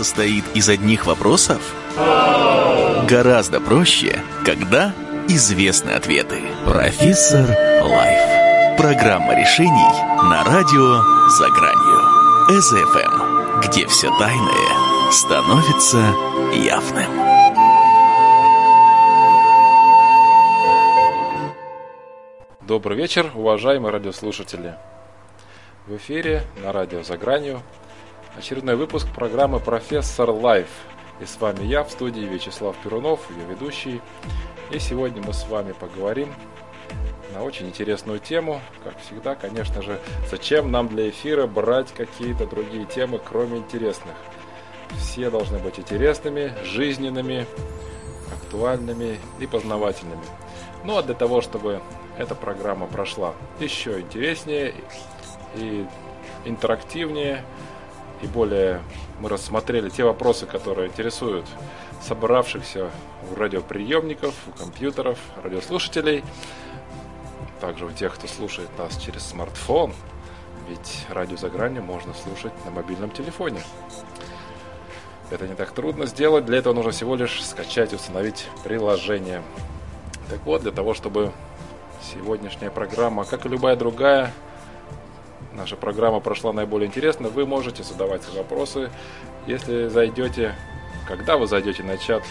состоит 0.00 0.44
из 0.54 0.66
одних 0.70 1.04
вопросов? 1.04 1.60
Гораздо 3.06 3.60
проще, 3.60 4.18
когда 4.46 4.94
известны 5.28 5.90
ответы. 5.90 6.40
Профессор 6.64 7.46
Life. 7.82 8.78
Программа 8.78 9.38
решений 9.38 9.92
на 10.22 10.42
радио 10.42 11.02
«За 11.28 11.50
гранью». 11.50 12.60
СФМ, 12.62 13.60
где 13.60 13.86
все 13.88 14.08
тайное 14.18 15.12
становится 15.12 16.14
явным. 16.54 17.10
Добрый 22.62 22.96
вечер, 22.96 23.30
уважаемые 23.34 23.92
радиослушатели. 23.92 24.76
В 25.86 25.94
эфире 25.96 26.44
на 26.62 26.72
радио 26.72 27.02
«За 27.02 27.18
гранью» 27.18 27.60
очередной 28.36 28.76
выпуск 28.76 29.08
программы 29.14 29.60
«Профессор 29.60 30.30
Life». 30.30 30.68
И 31.20 31.26
с 31.26 31.38
вами 31.40 31.64
я 31.64 31.84
в 31.84 31.90
студии 31.90 32.20
Вячеслав 32.20 32.76
Перунов, 32.78 33.20
ее 33.30 33.44
ведущий. 33.46 34.00
И 34.70 34.78
сегодня 34.78 35.22
мы 35.22 35.32
с 35.32 35.46
вами 35.46 35.72
поговорим 35.72 36.32
на 37.34 37.42
очень 37.42 37.66
интересную 37.66 38.18
тему. 38.18 38.60
Как 38.84 38.98
всегда, 39.00 39.34
конечно 39.34 39.82
же, 39.82 40.00
зачем 40.30 40.70
нам 40.70 40.88
для 40.88 41.10
эфира 41.10 41.46
брать 41.46 41.92
какие-то 41.92 42.46
другие 42.46 42.86
темы, 42.86 43.20
кроме 43.22 43.58
интересных? 43.58 44.14
Все 44.98 45.30
должны 45.30 45.58
быть 45.58 45.78
интересными, 45.78 46.52
жизненными, 46.64 47.46
актуальными 48.32 49.18
и 49.38 49.46
познавательными. 49.46 50.24
Ну 50.84 50.96
а 50.96 51.02
для 51.02 51.14
того, 51.14 51.40
чтобы 51.42 51.80
эта 52.16 52.34
программа 52.34 52.86
прошла 52.86 53.34
еще 53.60 54.00
интереснее 54.00 54.74
и 55.54 55.86
интерактивнее, 56.44 57.44
и 58.22 58.26
более 58.26 58.82
мы 59.20 59.28
рассмотрели 59.28 59.88
те 59.88 60.04
вопросы, 60.04 60.46
которые 60.46 60.88
интересуют 60.88 61.46
собравшихся 62.02 62.90
у 63.30 63.34
радиоприемников, 63.34 64.34
у 64.48 64.52
компьютеров, 64.52 65.18
радиослушателей, 65.42 66.24
также 67.60 67.84
у 67.84 67.90
тех, 67.90 68.14
кто 68.14 68.26
слушает 68.26 68.70
нас 68.78 68.96
через 68.96 69.26
смартфон, 69.26 69.92
ведь 70.68 71.06
радио 71.10 71.36
за 71.36 71.50
гранью 71.50 71.82
можно 71.82 72.14
слушать 72.14 72.52
на 72.64 72.70
мобильном 72.70 73.10
телефоне. 73.10 73.60
Это 75.30 75.46
не 75.46 75.54
так 75.54 75.70
трудно 75.72 76.06
сделать, 76.06 76.44
для 76.44 76.58
этого 76.58 76.74
нужно 76.74 76.90
всего 76.90 77.14
лишь 77.14 77.44
скачать 77.44 77.92
и 77.92 77.96
установить 77.96 78.48
приложение. 78.64 79.42
Так 80.28 80.40
вот, 80.44 80.62
для 80.62 80.72
того, 80.72 80.94
чтобы 80.94 81.32
сегодняшняя 82.02 82.70
программа, 82.70 83.24
как 83.24 83.46
и 83.46 83.48
любая 83.48 83.76
другая, 83.76 84.32
наша 85.60 85.76
программа 85.76 86.20
прошла 86.20 86.54
наиболее 86.54 86.88
интересно, 86.88 87.28
вы 87.28 87.44
можете 87.44 87.82
задавать 87.82 88.22
вопросы, 88.34 88.90
если 89.46 89.88
зайдете, 89.88 90.54
когда 91.06 91.36
вы 91.36 91.46
зайдете 91.46 91.82
на 91.82 91.98
чат 91.98 92.22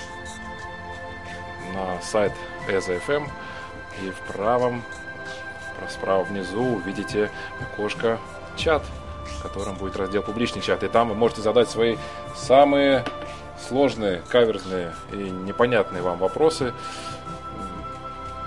на 1.75 2.01
сайт 2.01 2.33
EZFM 2.67 3.29
и 4.01 4.09
в 4.09 4.33
правом, 4.33 4.81
справа 5.89 6.23
внизу 6.23 6.77
увидите 6.77 7.29
окошко 7.61 8.17
чат, 8.57 8.83
в 9.25 9.43
котором 9.43 9.75
будет 9.75 9.95
раздел 9.95 10.23
публичный 10.23 10.63
чат. 10.63 10.83
И 10.83 10.87
там 10.87 11.09
вы 11.09 11.15
можете 11.15 11.41
задать 11.41 11.69
свои 11.69 11.97
самые 12.35 13.05
сложные, 13.59 14.23
каверзные 14.27 14.93
и 15.11 15.17
непонятные 15.17 16.01
вам 16.01 16.17
вопросы, 16.17 16.73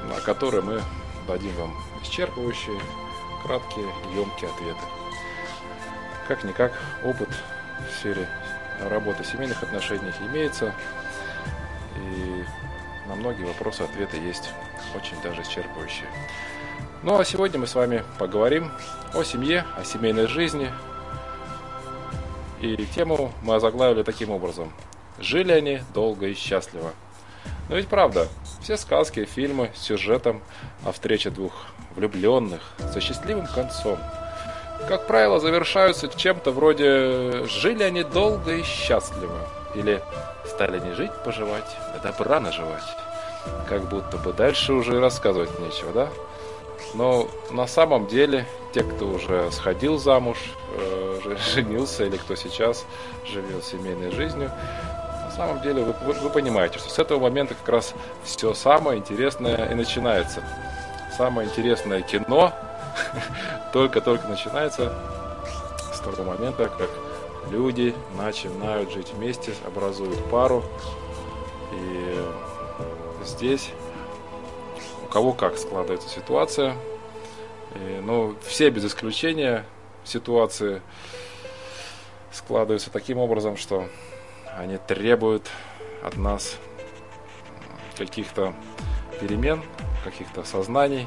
на 0.08 0.20
которые 0.20 0.62
мы 0.62 0.80
дадим 1.28 1.54
вам 1.54 1.72
исчерпывающие, 2.02 2.80
краткие, 3.42 3.86
емкие 4.14 4.50
ответы. 4.50 4.80
Как-никак 6.28 6.72
опыт 7.04 7.28
в 7.88 7.92
сфере 7.98 8.28
работы 8.80 9.24
семейных 9.24 9.62
отношений 9.62 10.12
имеется, 10.20 10.74
и 11.96 12.44
на 13.08 13.14
многие 13.14 13.44
вопросы 13.44 13.82
ответы 13.82 14.16
есть 14.16 14.50
очень 14.94 15.20
даже 15.22 15.42
исчерпывающие. 15.42 16.06
Ну 17.02 17.18
а 17.18 17.24
сегодня 17.24 17.58
мы 17.58 17.66
с 17.66 17.74
вами 17.74 18.04
поговорим 18.18 18.70
о 19.12 19.24
семье, 19.24 19.64
о 19.76 19.84
семейной 19.84 20.28
жизни. 20.28 20.70
И 22.60 22.76
тему 22.94 23.32
мы 23.42 23.56
озаглавили 23.56 24.04
таким 24.04 24.30
образом. 24.30 24.72
Жили 25.18 25.50
они 25.50 25.82
долго 25.94 26.28
и 26.28 26.34
счастливо. 26.34 26.92
Но 27.68 27.76
ведь 27.76 27.88
правда, 27.88 28.28
все 28.60 28.76
сказки, 28.76 29.24
фильмы 29.24 29.72
с 29.74 29.80
сюжетом 29.80 30.42
о 30.84 30.92
встрече 30.92 31.30
двух 31.30 31.66
влюбленных 31.94 32.60
со 32.92 33.00
счастливым 33.00 33.46
концом, 33.46 33.98
как 34.88 35.06
правило, 35.06 35.38
завершаются 35.38 36.08
чем-то 36.08 36.50
вроде 36.50 37.46
«жили 37.46 37.82
они 37.82 38.02
долго 38.02 38.56
и 38.56 38.62
счастливо» 38.62 39.38
или 39.74 40.02
«стали 40.44 40.80
не 40.80 40.92
жить, 40.94 41.12
поживать, 41.24 41.76
а 41.94 41.98
добра 42.02 42.40
наживать». 42.40 42.82
Как 43.68 43.88
будто 43.88 44.18
бы 44.18 44.32
дальше 44.32 44.72
уже 44.72 45.00
рассказывать 45.00 45.58
нечего, 45.58 45.92
да? 45.92 46.08
Но 46.94 47.28
на 47.50 47.66
самом 47.66 48.06
деле, 48.06 48.46
те, 48.72 48.82
кто 48.82 49.06
уже 49.06 49.50
сходил 49.50 49.98
замуж, 49.98 50.36
э, 50.76 51.36
женился 51.54 52.04
или 52.04 52.16
кто 52.16 52.34
сейчас 52.34 52.84
живет 53.24 53.64
семейной 53.64 54.10
жизнью, 54.10 54.50
на 55.24 55.30
самом 55.30 55.62
деле 55.62 55.82
вы, 55.82 55.94
вы, 56.04 56.12
вы 56.12 56.30
понимаете, 56.30 56.78
что 56.78 56.90
с 56.90 56.98
этого 56.98 57.18
момента 57.18 57.54
как 57.54 57.68
раз 57.68 57.94
все 58.24 58.52
самое 58.52 58.98
интересное 58.98 59.70
и 59.70 59.74
начинается. 59.74 60.42
Самое 61.22 61.48
интересное 61.48 62.02
кино 62.02 62.52
только-только 63.72 64.26
начинается 64.26 64.92
с 65.94 66.00
того 66.00 66.24
момента, 66.24 66.68
как 66.68 66.90
люди 67.48 67.94
начинают 68.18 68.90
жить 68.90 69.12
вместе, 69.12 69.54
образуют 69.64 70.18
пару. 70.32 70.64
И 71.74 73.24
здесь 73.24 73.70
у 75.04 75.06
кого 75.06 75.32
как 75.32 75.58
складывается 75.58 76.08
ситуация. 76.08 76.74
И, 77.76 78.00
ну, 78.02 78.34
все 78.44 78.70
без 78.70 78.84
исключения 78.84 79.64
ситуации 80.02 80.82
складываются 82.32 82.90
таким 82.90 83.18
образом, 83.18 83.56
что 83.56 83.86
они 84.58 84.76
требуют 84.76 85.48
от 86.02 86.16
нас 86.16 86.56
каких-то 87.96 88.54
перемен, 89.22 89.62
каких-то 90.04 90.42
сознаний. 90.42 91.06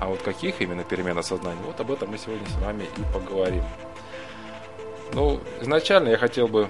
А 0.00 0.06
вот 0.06 0.22
каких 0.22 0.60
именно 0.60 0.84
перемен 0.84 1.18
осознания, 1.18 1.60
вот 1.66 1.80
об 1.80 1.90
этом 1.90 2.10
мы 2.10 2.18
сегодня 2.18 2.46
с 2.48 2.54
вами 2.62 2.84
и 2.84 3.12
поговорим. 3.12 3.64
Ну, 5.12 5.40
изначально 5.60 6.10
я 6.10 6.18
хотел 6.18 6.48
бы 6.48 6.68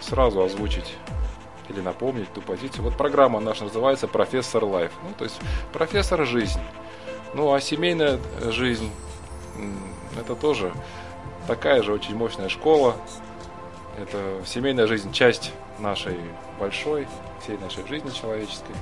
сразу 0.00 0.42
озвучить 0.42 0.96
или 1.68 1.80
напомнить 1.80 2.32
ту 2.32 2.42
позицию. 2.42 2.84
Вот 2.84 2.96
программа 2.96 3.40
наша 3.40 3.64
называется 3.64 4.06
«Профессор 4.06 4.64
Life». 4.64 4.92
Ну, 5.02 5.10
то 5.16 5.24
есть 5.24 5.40
профессор 5.72 6.26
жизнь. 6.26 6.60
Ну, 7.34 7.52
а 7.52 7.60
семейная 7.60 8.18
жизнь– 8.50 8.90
это 10.18 10.36
тоже 10.36 10.72
такая 11.46 11.82
же 11.82 11.92
очень 11.92 12.14
мощная 12.16 12.48
школа, 12.48 12.96
это 13.98 14.42
семейная 14.46 14.86
жизнь, 14.86 15.12
часть 15.12 15.52
нашей 15.78 16.16
большой, 16.60 17.06
всей 17.42 17.58
нашей 17.58 17.86
жизни 17.86 18.10
человеческой. 18.10 18.74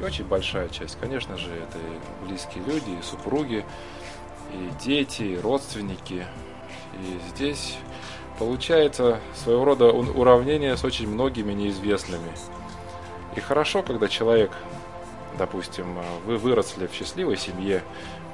И 0.00 0.04
очень 0.04 0.24
большая 0.24 0.68
часть, 0.68 0.98
конечно 1.00 1.36
же, 1.36 1.50
это 1.50 1.78
и 1.78 2.26
близкие 2.26 2.62
люди, 2.64 2.90
и 2.90 3.02
супруги, 3.02 3.64
и 4.52 4.70
дети, 4.84 5.22
и 5.22 5.38
родственники. 5.38 6.26
И 6.94 7.20
здесь 7.30 7.76
получается 8.38 9.20
своего 9.34 9.64
рода 9.64 9.86
уравнение 9.86 10.76
с 10.76 10.84
очень 10.84 11.08
многими 11.08 11.52
неизвестными. 11.52 12.30
И 13.34 13.40
хорошо, 13.40 13.82
когда 13.82 14.08
человек, 14.08 14.50
допустим, 15.38 15.98
вы 16.26 16.36
выросли 16.36 16.86
в 16.86 16.92
счастливой 16.92 17.36
семье, 17.36 17.82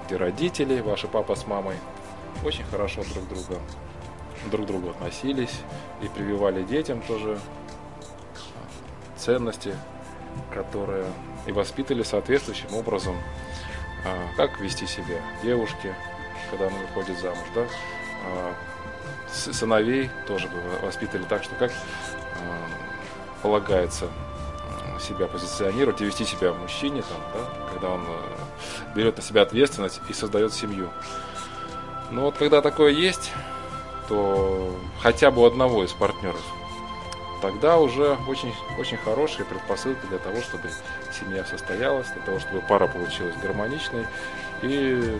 где 0.06 0.16
родители, 0.16 0.80
ваши 0.80 1.06
папа 1.06 1.36
с 1.36 1.46
мамой, 1.46 1.76
очень 2.44 2.64
хорошо 2.64 3.02
друг 3.14 3.28
друга 3.28 3.60
друг 4.50 4.64
к 4.64 4.68
другу 4.68 4.90
относились 4.90 5.60
и 6.02 6.08
прививали 6.08 6.62
детям 6.62 7.00
тоже 7.02 7.38
ценности, 9.16 9.76
которые 10.52 11.06
и 11.46 11.52
воспитали 11.52 12.02
соответствующим 12.02 12.74
образом, 12.74 13.16
а, 14.04 14.28
как 14.36 14.60
вести 14.60 14.86
себя 14.86 15.20
девушке, 15.42 15.94
когда 16.50 16.66
она 16.66 16.76
выходит 16.78 17.18
замуж, 17.18 17.44
да, 17.54 17.66
а, 18.26 18.54
сыновей 19.30 20.10
тоже 20.26 20.48
воспитали 20.82 21.24
так, 21.24 21.42
что 21.42 21.54
как 21.56 21.72
а, 21.72 23.42
полагается 23.42 24.08
себя 25.00 25.26
позиционировать 25.26 26.00
и 26.00 26.04
вести 26.04 26.24
себя 26.24 26.52
мужчине, 26.52 27.02
там, 27.02 27.18
да, 27.34 27.70
когда 27.72 27.90
он 27.90 28.06
берет 28.94 29.16
на 29.16 29.22
себя 29.22 29.42
ответственность 29.42 30.00
и 30.08 30.12
создает 30.12 30.52
семью. 30.52 30.90
Но 32.12 32.22
вот 32.22 32.36
когда 32.36 32.60
такое 32.60 32.92
есть, 32.92 33.32
то 34.08 34.76
хотя 35.00 35.30
бы 35.32 35.42
у 35.42 35.46
одного 35.46 35.82
из 35.82 35.92
партнеров, 35.92 36.42
тогда 37.42 37.78
уже 37.78 38.16
очень, 38.28 38.54
очень 38.78 38.96
хорошие 38.96 39.44
предпосылки 39.44 40.06
для 40.06 40.18
того, 40.18 40.40
чтобы 40.40 40.70
семья 41.12 41.44
состоялась, 41.44 42.08
для 42.10 42.22
того, 42.22 42.38
чтобы 42.38 42.60
пара 42.60 42.86
получилась 42.86 43.34
гармоничной, 43.42 44.06
и 44.62 45.18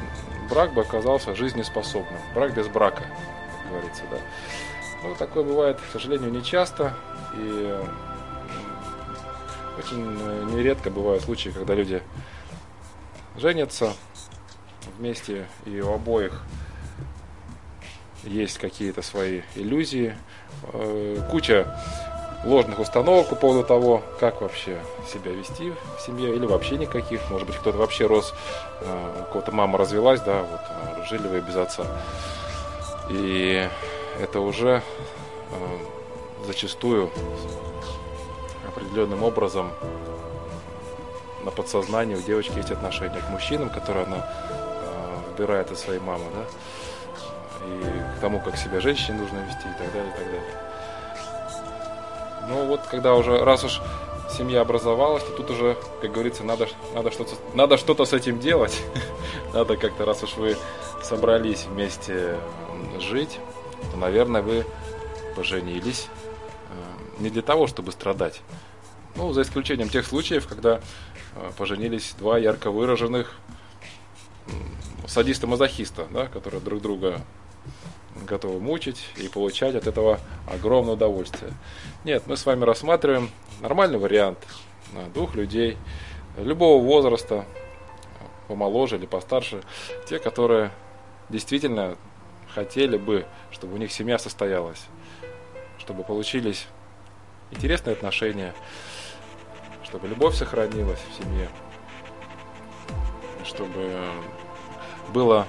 брак 0.49 0.73
бы 0.73 0.83
оказался 0.83 1.35
жизнеспособным. 1.35 2.19
Брак 2.35 2.55
без 2.55 2.69
брака, 2.69 3.03
как 3.03 3.71
говорится, 3.71 4.03
да. 4.11 4.19
Ну, 5.03 5.15
такое 5.17 5.43
бывает, 5.43 5.79
к 5.81 5.93
сожалению, 5.93 6.31
не 6.31 6.45
часто. 6.45 6.95
И 7.35 7.77
очень 9.79 10.17
э, 10.21 10.45
нередко 10.53 10.91
бывают 10.91 11.25
случаи, 11.25 11.49
когда 11.49 11.75
люди 11.75 12.03
женятся 13.37 13.95
вместе, 14.97 15.47
и 15.67 15.81
у 15.81 15.93
обоих 15.93 16.43
есть 18.23 18.59
какие-то 18.59 19.03
свои 19.03 19.43
иллюзии, 19.57 20.15
э, 20.73 21.29
куча 21.31 21.77
ложных 22.45 22.79
установок 22.79 23.29
по 23.29 23.37
поводу 23.37 23.65
того, 23.65 24.03
как 24.19 24.41
вообще 24.41 24.81
себя 25.13 25.33
вести 25.33 25.73
в 25.97 26.01
семье, 26.01 26.35
или 26.35 26.47
вообще 26.47 26.77
никаких. 26.77 27.21
Может 27.31 27.47
быть, 27.47 27.57
кто-то 27.57 27.79
вообще 27.79 28.07
рос, 28.07 28.35
э, 28.81 29.23
у 29.23 29.33
кого-то 29.33 29.53
мама 29.53 29.79
развелась, 29.79 30.21
да, 30.21 30.43
вот 30.43 31.07
жили 31.09 31.29
вы 31.29 31.41
без 31.41 31.57
отца. 31.57 31.87
И 33.11 33.69
это 34.21 34.41
уже 34.41 34.83
зачастую 36.47 37.11
определенным 38.67 39.23
образом 39.23 39.71
на 41.45 41.51
подсознании 41.51 42.15
у 42.15 42.23
девочки 42.23 42.57
есть 42.57 42.71
отношение 42.71 43.21
к 43.21 43.29
мужчинам, 43.31 43.69
которые 43.71 44.07
она 44.07 44.27
э, 44.51 45.31
выбирает 45.31 45.71
от 45.71 45.79
своей 45.79 46.01
мамы, 46.01 46.25
да, 46.35 47.67
и 47.67 48.17
к 48.17 48.21
тому, 48.21 48.41
как 48.41 48.57
себя 48.57 48.81
женщине 48.81 49.19
нужно 49.19 49.39
вести 49.39 49.69
и 49.69 49.79
так 49.79 49.93
далее, 49.93 50.13
и 50.13 50.17
так 50.17 50.27
далее. 50.27 50.72
Ну 52.49 52.67
вот, 52.67 52.81
когда 52.91 53.15
уже, 53.15 53.45
раз 53.45 53.65
уж 53.65 53.81
семья 54.31 54.61
образовалась, 54.63 55.23
то 55.25 55.33
тут 55.33 55.51
уже, 55.51 55.77
как 56.01 56.13
говорится, 56.13 56.45
надо, 56.45 56.69
надо 56.95 57.11
что-то 57.11 57.35
надо 57.55 57.77
что-то 57.77 58.05
с 58.05 58.13
этим 58.13 58.41
делать. 58.41 58.83
надо 59.55 59.77
как-то, 59.77 60.05
раз 60.05 60.23
уж 60.23 60.37
вы 60.37 60.57
собрались 61.03 61.65
вместе 61.65 62.37
жить, 62.99 63.39
то, 63.91 63.97
наверное, 63.97 64.43
вы 64.43 64.65
поженились 65.37 66.09
не 67.19 67.31
для 67.31 67.43
того, 67.43 67.67
чтобы 67.67 67.93
страдать. 67.93 68.43
Ну, 69.17 69.33
за 69.33 69.43
исключением 69.43 69.89
тех 69.89 70.07
случаев, 70.07 70.47
когда 70.47 70.81
э, 71.37 71.51
поженились 71.57 72.15
два 72.19 72.39
ярко 72.39 72.71
выраженных 72.71 73.35
садиста-мазохиста, 75.07 76.07
да, 76.11 76.27
которые 76.27 76.61
друг 76.61 76.81
друга 76.81 77.21
готовы 78.27 78.61
мучить 78.61 79.05
и 79.17 79.29
получать 79.29 79.75
от 79.75 79.87
этого 79.87 80.21
огромное 80.47 80.95
удовольствие. 80.95 81.53
Нет, 82.05 82.25
мы 82.27 82.37
с 82.37 82.47
вами 82.47 82.65
рассматриваем 82.65 83.31
нормальный 83.61 83.99
вариант 83.99 84.39
двух 85.15 85.35
людей 85.35 85.77
любого 86.37 86.83
возраста, 86.83 87.45
помоложе 88.49 88.97
или 88.97 89.07
постарше, 89.07 89.63
те, 90.09 90.19
которые 90.19 90.71
действительно 91.29 91.97
хотели 92.55 92.99
бы, 92.99 93.27
чтобы 93.51 93.75
у 93.75 93.77
них 93.79 93.93
семья 93.93 94.19
состоялась, 94.19 94.85
чтобы 95.79 96.05
получились 96.05 96.67
интересные 97.51 97.95
отношения, 97.95 98.55
чтобы 99.85 100.09
любовь 100.09 100.35
сохранилась 100.35 101.01
в 101.11 101.23
семье, 101.23 101.49
чтобы 103.45 103.91
было, 105.15 105.47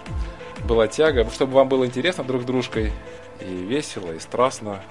была 0.65 0.87
тяга, 0.87 1.29
чтобы 1.29 1.53
вам 1.53 1.67
было 1.67 1.85
интересно 1.85 2.23
друг 2.23 2.43
с 2.43 2.45
дружкой 2.45 2.91
и 3.39 3.53
весело, 3.53 4.11
и 4.11 4.19
страстно, 4.19 4.81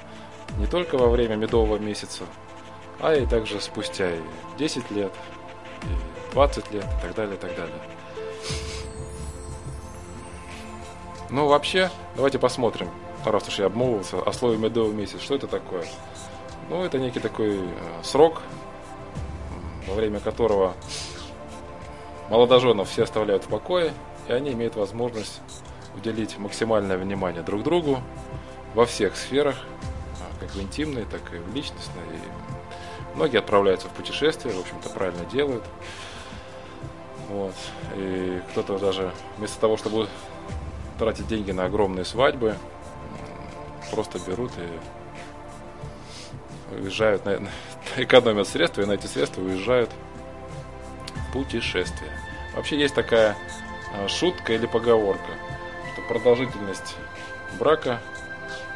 не 0.58 0.66
только 0.66 0.98
во 0.98 1.08
время 1.08 1.36
медового 1.36 1.78
месяца, 1.78 2.24
а 3.00 3.14
и 3.14 3.26
также 3.26 3.60
спустя 3.60 4.10
и 4.10 4.20
10 4.58 4.90
лет, 4.90 5.12
и 5.82 6.32
20 6.34 6.72
лет, 6.72 6.84
и 6.84 7.02
так 7.02 7.14
далее, 7.14 7.34
и 7.34 7.38
так 7.38 7.56
далее. 7.56 7.74
Ну, 11.30 11.46
вообще, 11.46 11.90
давайте 12.14 12.38
посмотрим, 12.38 12.90
раз 13.24 13.48
уж 13.48 13.58
я 13.58 13.66
обмолвился, 13.66 14.20
о 14.20 14.32
слове 14.32 14.58
медовый 14.58 14.94
месяц. 14.94 15.20
Что 15.20 15.34
это 15.34 15.46
такое? 15.46 15.86
Ну, 16.68 16.84
это 16.84 16.98
некий 16.98 17.20
такой 17.20 17.58
э, 17.58 17.62
срок, 18.02 18.42
во 19.88 19.94
время 19.94 20.20
которого 20.20 20.74
молодоженов 22.28 22.90
все 22.90 23.04
оставляют 23.04 23.44
в 23.44 23.48
покое, 23.48 23.92
и 24.28 24.32
они 24.32 24.52
имеют 24.52 24.76
возможность 24.76 25.40
уделить 25.96 26.38
максимальное 26.38 26.96
внимание 26.96 27.42
друг 27.42 27.62
другу 27.62 28.00
во 28.74 28.86
всех 28.86 29.16
сферах, 29.16 29.56
а, 30.20 30.40
как 30.40 30.54
в 30.54 30.60
интимной, 30.60 31.04
так 31.04 31.20
и 31.34 31.38
в 31.38 31.54
личностной. 31.54 32.02
И 32.12 33.16
многие 33.16 33.38
отправляются 33.38 33.88
в 33.88 33.90
путешествия, 33.90 34.52
в 34.52 34.60
общем-то, 34.60 34.88
правильно 34.90 35.24
делают. 35.26 35.64
Вот. 37.28 37.54
И 37.96 38.40
кто-то 38.50 38.78
даже 38.78 39.12
вместо 39.38 39.60
того, 39.60 39.76
чтобы 39.76 40.08
тратить 40.98 41.26
деньги 41.26 41.50
на 41.50 41.64
огромные 41.64 42.04
свадьбы, 42.04 42.56
просто 43.90 44.18
берут 44.26 44.52
и 44.58 46.74
уезжают, 46.74 47.24
на, 47.24 47.40
экономят 47.96 48.48
средства 48.48 48.82
и 48.82 48.86
на 48.86 48.92
эти 48.92 49.06
средства 49.06 49.42
уезжают 49.42 49.90
в 51.14 51.32
путешествие. 51.32 52.10
Вообще 52.54 52.78
есть 52.78 52.94
такая 52.94 53.36
шутка 54.08 54.52
или 54.52 54.66
поговорка, 54.66 55.32
что 55.92 56.02
продолжительность 56.02 56.96
брака 57.58 58.00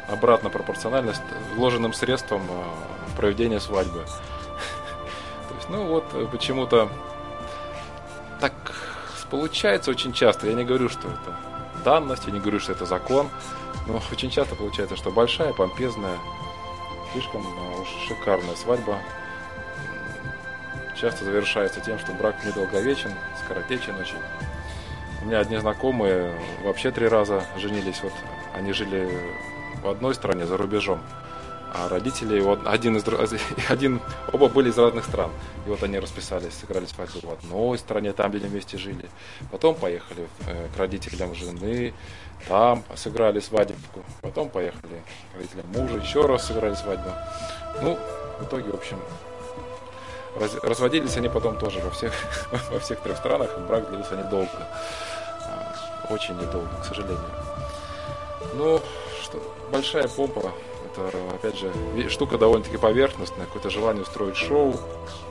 обратно 0.07 0.49
пропорциональна 0.49 1.13
вложенным 1.55 1.93
средствам 1.93 2.41
а, 2.49 3.11
в 3.11 3.15
проведение 3.15 3.59
свадьбы. 3.59 4.05
То 5.49 5.55
есть, 5.55 5.69
ну 5.69 5.85
вот 5.87 6.05
э, 6.13 6.27
почему-то 6.31 6.89
так 8.39 8.53
получается 9.29 9.91
очень 9.91 10.13
часто. 10.13 10.47
Я 10.47 10.53
не 10.53 10.63
говорю, 10.63 10.89
что 10.89 11.09
это 11.09 11.35
данность, 11.83 12.23
я 12.27 12.33
не 12.33 12.39
говорю, 12.39 12.59
что 12.59 12.71
это 12.71 12.85
закон, 12.85 13.29
но 13.87 14.01
очень 14.11 14.29
часто 14.29 14.55
получается, 14.55 14.95
что 14.95 15.11
большая, 15.11 15.53
помпезная 15.53 16.17
слишком 17.11 17.45
уж 17.81 17.87
шикарная 18.07 18.55
свадьба 18.55 18.99
часто 20.99 21.25
завершается 21.25 21.79
тем, 21.79 21.99
что 21.99 22.11
брак 22.13 22.43
недолговечен, 22.43 23.11
скоротечен 23.43 23.95
очень. 23.95 24.17
У 25.21 25.25
меня 25.25 25.39
одни 25.39 25.57
знакомые 25.57 26.33
вообще 26.63 26.91
три 26.91 27.07
раза 27.07 27.43
женились. 27.57 28.01
Вот 28.03 28.13
они 28.53 28.71
жили 28.71 29.09
в 29.81 29.87
одной 29.87 30.13
стране 30.15 30.45
за 30.45 30.57
рубежом, 30.57 30.99
а 31.73 31.89
родители 31.89 32.39
вот 32.39 32.65
один 32.65 32.97
из 32.97 33.05
один 33.69 34.01
оба 34.31 34.47
были 34.47 34.69
из 34.69 34.77
разных 34.77 35.05
стран. 35.05 35.31
И 35.65 35.69
вот 35.69 35.83
они 35.83 35.99
расписались, 35.99 36.53
сыграли 36.53 36.85
свадьбу 36.85 37.19
в 37.27 37.31
одной 37.31 37.77
стране, 37.77 38.13
там 38.13 38.31
где 38.31 38.39
они 38.39 38.49
вместе 38.49 38.77
жили. 38.77 39.05
Потом 39.51 39.75
поехали 39.75 40.27
э, 40.47 40.67
к 40.73 40.77
родителям 40.77 41.35
жены, 41.35 41.93
там 42.47 42.83
сыграли 42.95 43.39
свадебку. 43.39 44.03
Потом 44.21 44.49
поехали 44.49 45.01
к 45.33 45.37
родителям 45.37 45.65
мужа, 45.73 45.97
еще 45.97 46.25
раз 46.25 46.45
сыграли 46.45 46.75
свадьбу. 46.75 47.11
Ну, 47.81 47.97
в 48.39 48.43
итоге, 48.43 48.71
в 48.71 48.75
общем, 48.75 48.99
раз, 50.39 50.55
разводились 50.63 51.17
они 51.17 51.29
потом 51.29 51.57
тоже 51.57 51.79
во 51.79 51.89
всех, 51.89 52.13
во 52.71 52.79
всех 52.79 52.99
трех 53.01 53.17
странах. 53.17 53.57
Брак 53.67 53.89
длился 53.89 54.15
недолго. 54.15 54.67
Очень 56.09 56.35
недолго, 56.35 56.69
к 56.81 56.85
сожалению. 56.85 57.19
Ну, 58.53 58.79
что, 59.21 59.41
большая 59.71 60.07
помпа. 60.07 60.53
Это, 60.85 61.11
опять 61.33 61.57
же, 61.57 61.71
штука 62.09 62.37
довольно-таки 62.37 62.77
поверхностная. 62.77 63.45
Какое-то 63.45 63.69
желание 63.69 64.03
устроить 64.03 64.37
шоу, 64.37 64.75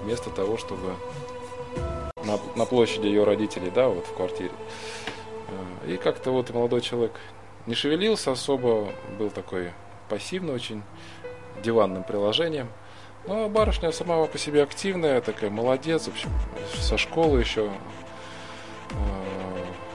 вместо 0.03 0.31
того, 0.31 0.59
чтобы 0.59 0.95
на, 2.25 2.39
на 2.57 2.67
площади 2.67 3.07
ее 3.07 3.25
родителей, 3.25 3.71
да, 3.71 3.89
вот 3.89 4.07
в 4.07 4.15
квартире. 4.15 4.53
А, 5.49 5.87
и 5.87 5.97
как-то 5.97 6.31
вот 6.31 6.51
молодой 6.51 6.81
человек 6.81 7.13
не 7.67 7.75
шевелился 7.75 8.33
особо, 8.33 8.93
был 9.19 9.31
такой 9.31 9.73
пассивный 10.09 10.55
очень, 10.55 10.83
диванным 11.63 12.05
приложением. 12.05 12.69
А 13.27 13.49
барышня 13.49 13.91
сама 13.93 14.25
по 14.27 14.39
себе 14.39 14.63
активная, 14.63 15.21
такая 15.21 15.51
молодец, 15.51 16.05
в 16.05 16.09
общем, 16.09 16.31
со 16.75 16.97
школы 16.97 17.41
еще 17.41 17.65
э, 17.65 17.71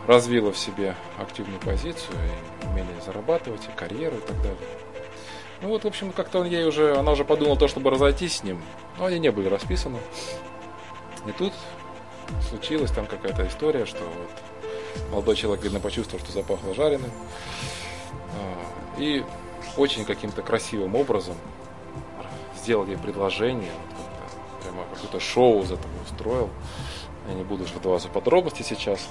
развила 0.08 0.52
в 0.52 0.58
себе 0.58 0.96
активную 1.18 1.60
позицию, 1.60 2.18
и 2.62 2.66
умение 2.68 3.02
зарабатывать, 3.06 3.62
и 3.66 3.78
карьеру 3.78 4.18
и 4.18 4.22
так 4.22 4.38
далее. 4.38 4.58
Ну 5.62 5.70
вот, 5.70 5.84
в 5.84 5.88
общем, 5.88 6.12
как-то 6.12 6.40
он 6.40 6.48
ей 6.48 6.66
уже, 6.66 6.96
она 6.96 7.12
уже 7.12 7.24
подумала 7.24 7.58
то, 7.58 7.68
чтобы 7.68 7.92
разойтись 7.92 8.38
с 8.38 8.44
ним, 8.44 8.62
но 8.98 9.06
они 9.06 9.20
не 9.20 9.32
были 9.32 9.48
расписаны. 9.48 10.00
И 11.28 11.32
тут 11.32 11.54
случилась 12.50 12.92
там 12.92 13.06
какая-то 13.06 13.48
история, 13.48 13.86
что 13.86 14.00
вот 14.00 15.12
молодой 15.12 15.36
человек, 15.36 15.64
видно, 15.64 15.80
почувствовал, 15.80 16.24
что 16.24 16.34
запахло 16.34 16.74
жареным. 16.74 17.12
А, 18.36 19.00
и 19.00 19.24
очень 19.78 20.04
каким-то 20.06 20.42
красивым 20.42 20.96
образом 20.96 21.36
сделал 22.58 22.86
ей 22.88 22.98
предложение, 22.98 23.72
прямо 24.64 24.84
какое-то 24.94 25.20
шоу 25.20 25.62
из 25.62 25.72
этого 25.72 25.92
устроил. 26.04 26.50
Я 27.28 27.36
не 27.36 27.44
буду 27.44 27.66
вдаваться 27.66 28.08
в 28.08 28.12
подробности 28.12 28.64
сейчас. 28.64 29.08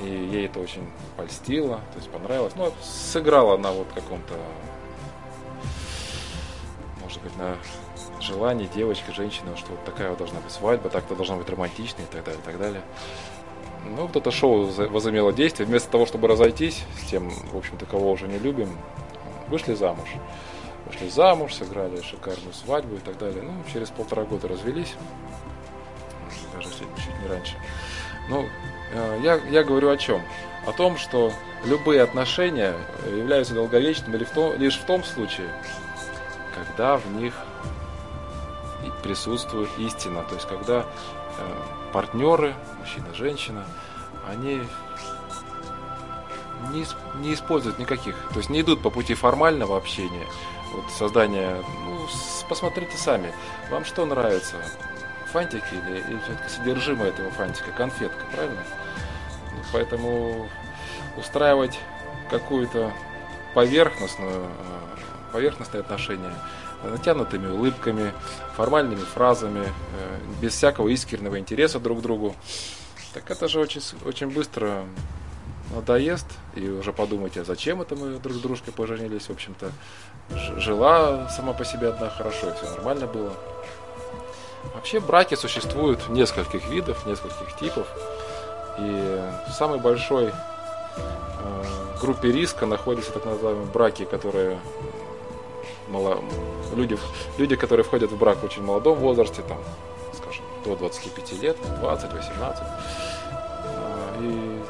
И 0.00 0.06
ей 0.06 0.46
это 0.46 0.60
очень 0.60 0.90
польстило, 1.16 1.76
то 1.92 1.98
есть 1.98 2.10
понравилось. 2.10 2.52
Ну, 2.56 2.72
сыграла 2.82 3.54
она 3.54 3.70
вот 3.72 3.86
каком-то, 3.94 4.34
может 7.02 7.22
быть, 7.22 7.34
на 7.36 7.56
желании 8.20 8.66
девочки, 8.66 9.10
женщины, 9.10 9.56
что 9.56 9.70
вот 9.70 9.84
такая 9.84 10.10
вот 10.10 10.18
должна 10.18 10.40
быть 10.40 10.52
свадьба, 10.52 10.90
так-то 10.90 11.14
должна 11.14 11.36
быть 11.36 11.48
романтичной 11.48 12.04
и 12.04 12.06
так 12.06 12.24
далее, 12.24 12.40
и 12.40 12.44
так 12.44 12.58
далее. 12.58 12.82
Ну, 13.84 14.02
вот 14.06 14.16
это 14.16 14.30
шоу 14.30 14.66
возымело 14.66 15.32
действие. 15.32 15.66
Вместо 15.66 15.90
того, 15.90 16.06
чтобы 16.06 16.28
разойтись 16.28 16.84
с 17.00 17.08
тем, 17.08 17.30
в 17.30 17.56
общем-то, 17.56 17.86
кого 17.86 18.10
уже 18.10 18.26
не 18.26 18.38
любим, 18.38 18.76
вышли 19.48 19.74
замуж. 19.74 20.08
Вышли 20.86 21.08
замуж, 21.08 21.54
сыграли 21.54 22.00
шикарную 22.02 22.52
свадьбу 22.52 22.96
и 22.96 22.98
так 22.98 23.16
далее. 23.18 23.42
Ну, 23.42 23.52
через 23.72 23.90
полтора 23.90 24.24
года 24.24 24.48
развелись. 24.48 24.94
Даже 26.54 26.68
чуть 26.68 27.22
не 27.22 27.28
раньше. 27.28 27.54
Ну, 28.28 28.46
я, 29.22 29.40
я 29.50 29.64
говорю 29.64 29.90
о 29.90 29.96
чем? 29.96 30.22
О 30.66 30.72
том, 30.72 30.96
что 30.96 31.32
любые 31.64 32.02
отношения 32.02 32.74
являются 33.06 33.54
долговечными 33.54 34.16
лишь 34.58 34.78
в 34.78 34.84
том 34.84 35.04
случае, 35.04 35.48
когда 36.54 36.96
в 36.96 37.06
них 37.12 37.34
присутствует 39.02 39.68
истина. 39.78 40.24
То 40.28 40.34
есть, 40.34 40.48
когда 40.48 40.80
э, 40.80 41.62
партнеры, 41.92 42.54
мужчина, 42.78 43.14
женщина, 43.14 43.64
они 44.28 44.62
не, 46.72 46.84
не 47.20 47.34
используют 47.34 47.78
никаких, 47.78 48.16
то 48.32 48.38
есть 48.38 48.50
не 48.50 48.60
идут 48.62 48.82
по 48.82 48.90
пути 48.90 49.14
формального 49.14 49.76
общения, 49.76 50.26
вот 50.72 50.90
создания, 50.90 51.62
ну, 51.84 52.06
посмотрите 52.48 52.96
сами, 52.96 53.32
вам 53.70 53.84
что 53.84 54.04
нравится, 54.04 54.56
фантики 55.36 55.66
или, 55.70 55.98
или 55.98 56.18
все-таки 56.24 56.48
содержимое 56.48 57.10
этого 57.10 57.30
фантика, 57.30 57.70
конфетка, 57.72 58.24
правильно? 58.32 58.62
Поэтому 59.70 60.48
устраивать 61.18 61.78
какую-то 62.30 62.90
поверхностную, 63.54 64.46
э, 64.46 65.32
поверхностное 65.32 65.82
отношение 65.82 66.32
натянутыми 66.82 67.48
улыбками, 67.48 68.14
формальными 68.56 69.00
фразами, 69.00 69.66
э, 69.66 70.18
без 70.40 70.54
всякого 70.54 70.88
искреннего 70.88 71.38
интереса 71.38 71.80
друг 71.80 71.98
к 71.98 72.02
другу. 72.02 72.34
Так 73.12 73.30
это 73.30 73.46
же 73.46 73.60
очень, 73.60 73.82
очень 74.06 74.30
быстро 74.30 74.84
надоест, 75.74 76.28
и 76.54 76.66
уже 76.66 76.94
подумайте, 76.94 77.42
а 77.42 77.44
зачем 77.44 77.82
это 77.82 77.94
мы 77.94 78.18
друг 78.18 78.36
с 78.36 78.40
дружкой 78.40 78.72
поженились, 78.72 79.24
в 79.28 79.32
общем-то. 79.32 79.70
Жила 80.60 81.28
сама 81.28 81.52
по 81.52 81.64
себе 81.66 81.88
одна 81.88 82.08
хорошо, 82.08 82.48
и 82.48 82.54
все 82.54 82.70
нормально 82.70 83.06
было. 83.06 83.34
Вообще 84.74 85.00
браки 85.00 85.34
существуют 85.34 86.08
нескольких 86.08 86.68
видов, 86.68 87.06
нескольких 87.06 87.56
типов. 87.58 87.86
И 88.78 89.20
в 89.48 89.52
самой 89.52 89.78
большой 89.78 90.26
э, 90.26 91.64
группе 92.00 92.30
риска 92.30 92.66
находятся 92.66 93.12
так 93.12 93.24
называемые 93.24 93.66
браки, 93.66 94.04
которые 94.04 94.58
мало, 95.88 96.22
люди, 96.74 96.98
люди, 97.38 97.56
которые 97.56 97.84
входят 97.84 98.10
в 98.10 98.18
брак 98.18 98.38
в 98.38 98.44
очень 98.44 98.62
молодом 98.62 98.98
возрасте, 98.98 99.42
там, 99.42 99.58
скажем, 100.14 100.44
до 100.64 100.76
25 100.76 101.42
лет, 101.42 101.56
20, 101.80 102.12
18. 102.12 102.62
А, 103.64 104.16
и 104.20 104.60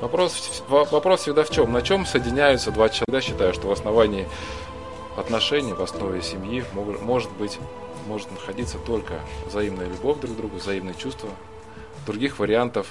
вопрос, 0.00 0.62
вопрос 0.68 1.20
всегда 1.20 1.44
в 1.44 1.50
чем? 1.50 1.72
На 1.72 1.82
чем 1.82 2.06
соединяются 2.06 2.70
два 2.70 2.88
человека? 2.88 3.16
Я 3.16 3.20
считаю, 3.20 3.54
что 3.54 3.68
в 3.68 3.72
основании 3.72 4.28
отношений, 5.16 5.72
в 5.72 5.82
основе 5.82 6.22
семьи 6.22 6.64
может 6.74 7.30
быть, 7.32 7.58
может 8.06 8.30
находиться 8.30 8.78
только 8.78 9.20
взаимная 9.46 9.88
любовь 9.88 10.20
друг 10.20 10.34
к 10.34 10.36
другу, 10.36 10.56
взаимные 10.56 10.94
чувства. 10.94 11.30
Других 12.06 12.38
вариантов 12.38 12.90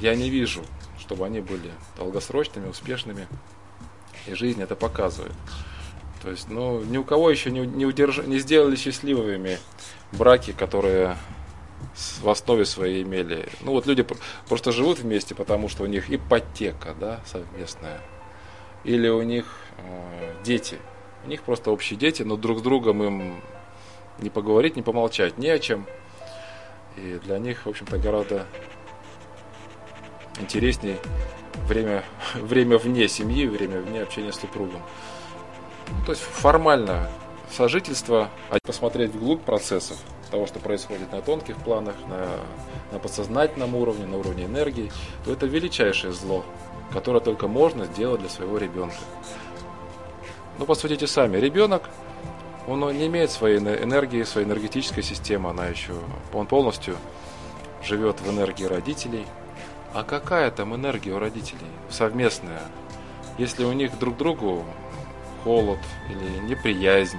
я 0.00 0.14
не 0.14 0.30
вижу, 0.30 0.62
чтобы 0.98 1.26
они 1.26 1.40
были 1.40 1.70
долгосрочными, 1.96 2.68
успешными. 2.68 3.26
И 4.26 4.34
жизнь 4.34 4.62
это 4.62 4.74
показывает. 4.74 5.32
То 6.22 6.30
есть, 6.30 6.48
ну, 6.48 6.82
ни 6.82 6.96
у 6.96 7.04
кого 7.04 7.30
еще 7.30 7.50
не, 7.50 7.60
не, 7.60 7.84
удерж... 7.84 8.18
не 8.26 8.38
сделали 8.38 8.76
счастливыми 8.76 9.58
браки, 10.12 10.52
которые 10.52 11.16
в 12.22 12.28
основе 12.28 12.64
своей 12.64 13.02
имели. 13.02 13.48
Ну, 13.60 13.72
вот 13.72 13.86
люди 13.86 14.06
просто 14.48 14.72
живут 14.72 15.00
вместе, 15.00 15.34
потому 15.34 15.68
что 15.68 15.82
у 15.82 15.86
них 15.86 16.10
ипотека, 16.10 16.94
да, 16.98 17.20
совместная. 17.26 18.00
Или 18.84 19.08
у 19.08 19.22
них 19.22 19.44
э, 19.78 20.34
дети. 20.42 20.78
У 21.24 21.28
них 21.28 21.42
просто 21.42 21.70
общие 21.70 21.98
дети, 21.98 22.22
но 22.22 22.36
друг 22.36 22.58
с 22.58 22.62
другом 22.62 23.02
им 23.02 23.40
не 24.18 24.30
поговорить, 24.30 24.76
не 24.76 24.82
помолчать, 24.82 25.38
не 25.38 25.48
о 25.48 25.58
чем. 25.58 25.86
И 26.96 27.18
для 27.24 27.38
них, 27.38 27.66
в 27.66 27.68
общем-то, 27.68 27.98
гораздо 27.98 28.46
интереснее 30.38 30.98
время, 31.66 32.04
время 32.34 32.78
вне 32.78 33.08
семьи, 33.08 33.46
время 33.46 33.80
вне 33.80 34.02
общения 34.02 34.32
с 34.32 34.40
супругом. 34.40 34.82
То 36.06 36.12
есть 36.12 36.22
формально 36.22 37.10
сожительство, 37.50 38.30
а 38.50 38.58
посмотреть 38.62 39.12
вглубь 39.12 39.42
процессов 39.42 39.98
того, 40.30 40.46
что 40.46 40.58
происходит 40.58 41.12
на 41.12 41.20
тонких 41.20 41.56
планах, 41.58 41.94
на, 42.08 42.26
на 42.92 42.98
подсознательном 42.98 43.74
уровне, 43.74 44.06
на 44.06 44.18
уровне 44.18 44.44
энергии, 44.44 44.90
то 45.24 45.32
это 45.32 45.46
величайшее 45.46 46.12
зло, 46.12 46.44
которое 46.92 47.20
только 47.20 47.46
можно 47.46 47.86
сделать 47.86 48.20
для 48.20 48.28
своего 48.28 48.58
ребенка. 48.58 48.96
Ну, 50.58 50.66
посмотрите 50.66 51.06
сами, 51.06 51.38
ребенок, 51.38 51.82
он 52.68 52.80
не 52.96 53.06
имеет 53.08 53.30
своей 53.30 53.58
энергии, 53.58 54.22
своей 54.22 54.46
энергетической 54.46 55.02
системы, 55.02 55.50
она 55.50 55.66
еще, 55.66 55.92
он 56.32 56.46
полностью 56.46 56.96
живет 57.82 58.20
в 58.20 58.30
энергии 58.30 58.64
родителей. 58.64 59.26
А 59.92 60.02
какая 60.04 60.50
там 60.50 60.74
энергия 60.74 61.12
у 61.12 61.18
родителей? 61.18 61.66
Совместная. 61.90 62.62
Если 63.36 63.64
у 63.64 63.72
них 63.72 63.98
друг 63.98 64.16
другу 64.16 64.64
холод 65.42 65.78
или 66.08 66.38
неприязнь 66.48 67.18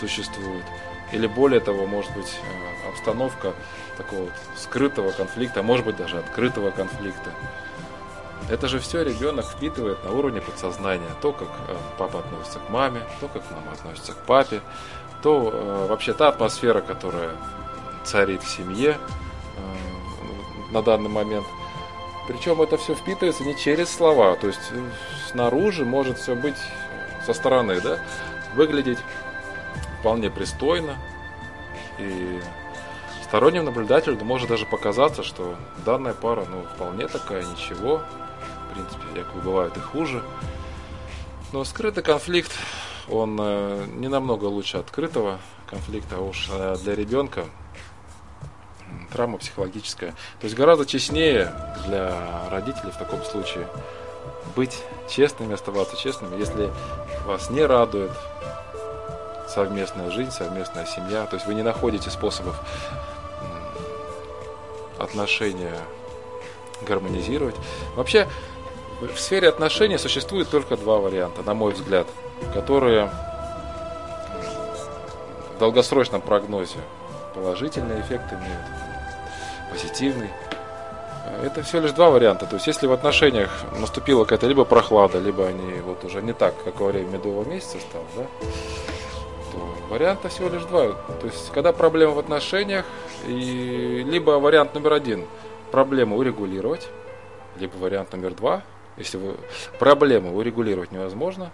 существует. 0.00 0.64
Или 1.12 1.26
более 1.26 1.60
того, 1.60 1.86
может 1.86 2.12
быть, 2.14 2.38
э, 2.42 2.88
обстановка 2.90 3.52
такого 3.96 4.22
вот 4.22 4.32
скрытого 4.56 5.12
конфликта, 5.12 5.62
может 5.62 5.86
быть 5.86 5.96
даже 5.96 6.18
открытого 6.18 6.70
конфликта. 6.70 7.30
Это 8.48 8.68
же 8.68 8.78
все 8.80 9.02
ребенок 9.02 9.44
впитывает 9.46 10.02
на 10.04 10.10
уровне 10.12 10.40
подсознания. 10.40 11.10
То, 11.20 11.32
как 11.32 11.48
э, 11.68 11.76
папа 11.98 12.20
относится 12.20 12.58
к 12.58 12.68
маме, 12.70 13.02
то, 13.20 13.28
как 13.28 13.42
мама 13.50 13.72
относится 13.72 14.12
к 14.12 14.18
папе, 14.26 14.60
то 15.22 15.50
э, 15.52 15.86
вообще 15.88 16.12
та 16.12 16.28
атмосфера, 16.28 16.80
которая 16.80 17.30
царит 18.04 18.42
в 18.42 18.48
семье 18.48 18.98
на 20.72 20.82
данный 20.82 21.10
момент. 21.10 21.46
Причем 22.26 22.62
это 22.62 22.76
все 22.76 22.94
впитывается 22.94 23.44
не 23.44 23.56
через 23.56 23.94
слова, 23.94 24.36
то 24.36 24.46
есть 24.46 24.72
снаружи 25.30 25.84
может 25.84 26.18
все 26.18 26.34
быть 26.34 26.56
со 27.26 27.34
стороны, 27.34 27.80
да, 27.80 27.98
выглядеть 28.54 28.98
вполне 30.00 30.30
пристойно. 30.30 30.96
И 31.98 32.40
сторонним 33.24 33.64
наблюдателю 33.64 34.22
может 34.24 34.48
даже 34.48 34.66
показаться, 34.66 35.22
что 35.22 35.56
данная 35.84 36.14
пара, 36.14 36.44
ну, 36.48 36.62
вполне 36.74 37.06
такая, 37.06 37.44
ничего. 37.44 38.02
В 38.72 38.74
принципе, 38.74 39.02
якобы 39.14 39.42
бывает 39.42 39.76
и 39.76 39.80
хуже. 39.80 40.22
Но 41.52 41.62
скрытый 41.64 42.02
конфликт, 42.02 42.50
он 43.10 43.38
э, 43.38 43.84
не 43.96 44.08
намного 44.08 44.46
лучше 44.46 44.78
открытого 44.78 45.38
конфликта, 45.66 46.16
а 46.16 46.20
уж 46.20 46.48
э, 46.50 46.76
для 46.82 46.94
ребенка 46.94 47.44
травма 49.12 49.36
психологическая. 49.36 50.12
То 50.40 50.44
есть 50.44 50.56
гораздо 50.56 50.86
честнее 50.86 51.52
для 51.86 52.48
родителей 52.50 52.92
в 52.92 52.96
таком 52.96 53.22
случае 53.24 53.68
быть 54.56 54.82
честными, 55.06 55.52
оставаться 55.52 55.94
честными, 55.98 56.38
если 56.38 56.70
вас 57.26 57.50
не 57.50 57.66
радует 57.66 58.12
совместная 59.48 60.10
жизнь, 60.10 60.30
совместная 60.30 60.86
семья, 60.86 61.26
то 61.26 61.36
есть 61.36 61.46
вы 61.46 61.52
не 61.52 61.62
находите 61.62 62.08
способов 62.08 62.58
отношения 64.98 65.76
гармонизировать. 66.86 67.56
Вообще, 67.96 68.28
в 69.08 69.20
сфере 69.20 69.48
отношений 69.48 69.98
существует 69.98 70.48
только 70.48 70.76
два 70.76 70.98
варианта, 70.98 71.42
на 71.42 71.54
мой 71.54 71.72
взгляд, 71.72 72.06
которые 72.54 73.10
в 75.56 75.58
долгосрочном 75.58 76.20
прогнозе 76.20 76.78
положительный 77.34 78.00
эффект 78.00 78.32
имеют, 78.32 78.66
позитивный 79.70 80.30
это 81.42 81.62
всего 81.62 81.82
лишь 81.82 81.92
два 81.92 82.10
варианта. 82.10 82.46
То 82.46 82.56
есть, 82.56 82.66
если 82.66 82.86
в 82.86 82.92
отношениях 82.92 83.50
наступила 83.78 84.24
какая-то 84.24 84.46
либо 84.46 84.64
прохлада, 84.64 85.18
либо 85.18 85.46
они 85.46 85.80
вот 85.80 86.04
уже 86.04 86.22
не 86.22 86.32
так, 86.32 86.54
как 86.64 86.80
во 86.80 86.88
время 86.88 87.10
медового 87.10 87.48
месяца 87.48 87.78
стало, 87.80 88.04
да, 88.16 88.26
то 89.52 89.58
варианта 89.88 90.28
всего 90.28 90.48
лишь 90.48 90.62
два. 90.64 90.92
То 90.92 91.26
есть, 91.26 91.50
когда 91.52 91.72
проблема 91.72 92.12
в 92.12 92.18
отношениях, 92.18 92.84
и 93.26 94.04
либо 94.06 94.32
вариант 94.32 94.74
номер 94.74 94.92
один– 94.94 95.26
проблему 95.70 96.18
урегулировать, 96.18 96.88
либо 97.58 97.76
вариант 97.76 98.12
номер 98.12 98.34
два– 98.34 98.62
если 98.96 99.18
вы 99.18 99.36
проблему 99.78 100.36
урегулировать 100.36 100.92
невозможно, 100.92 101.52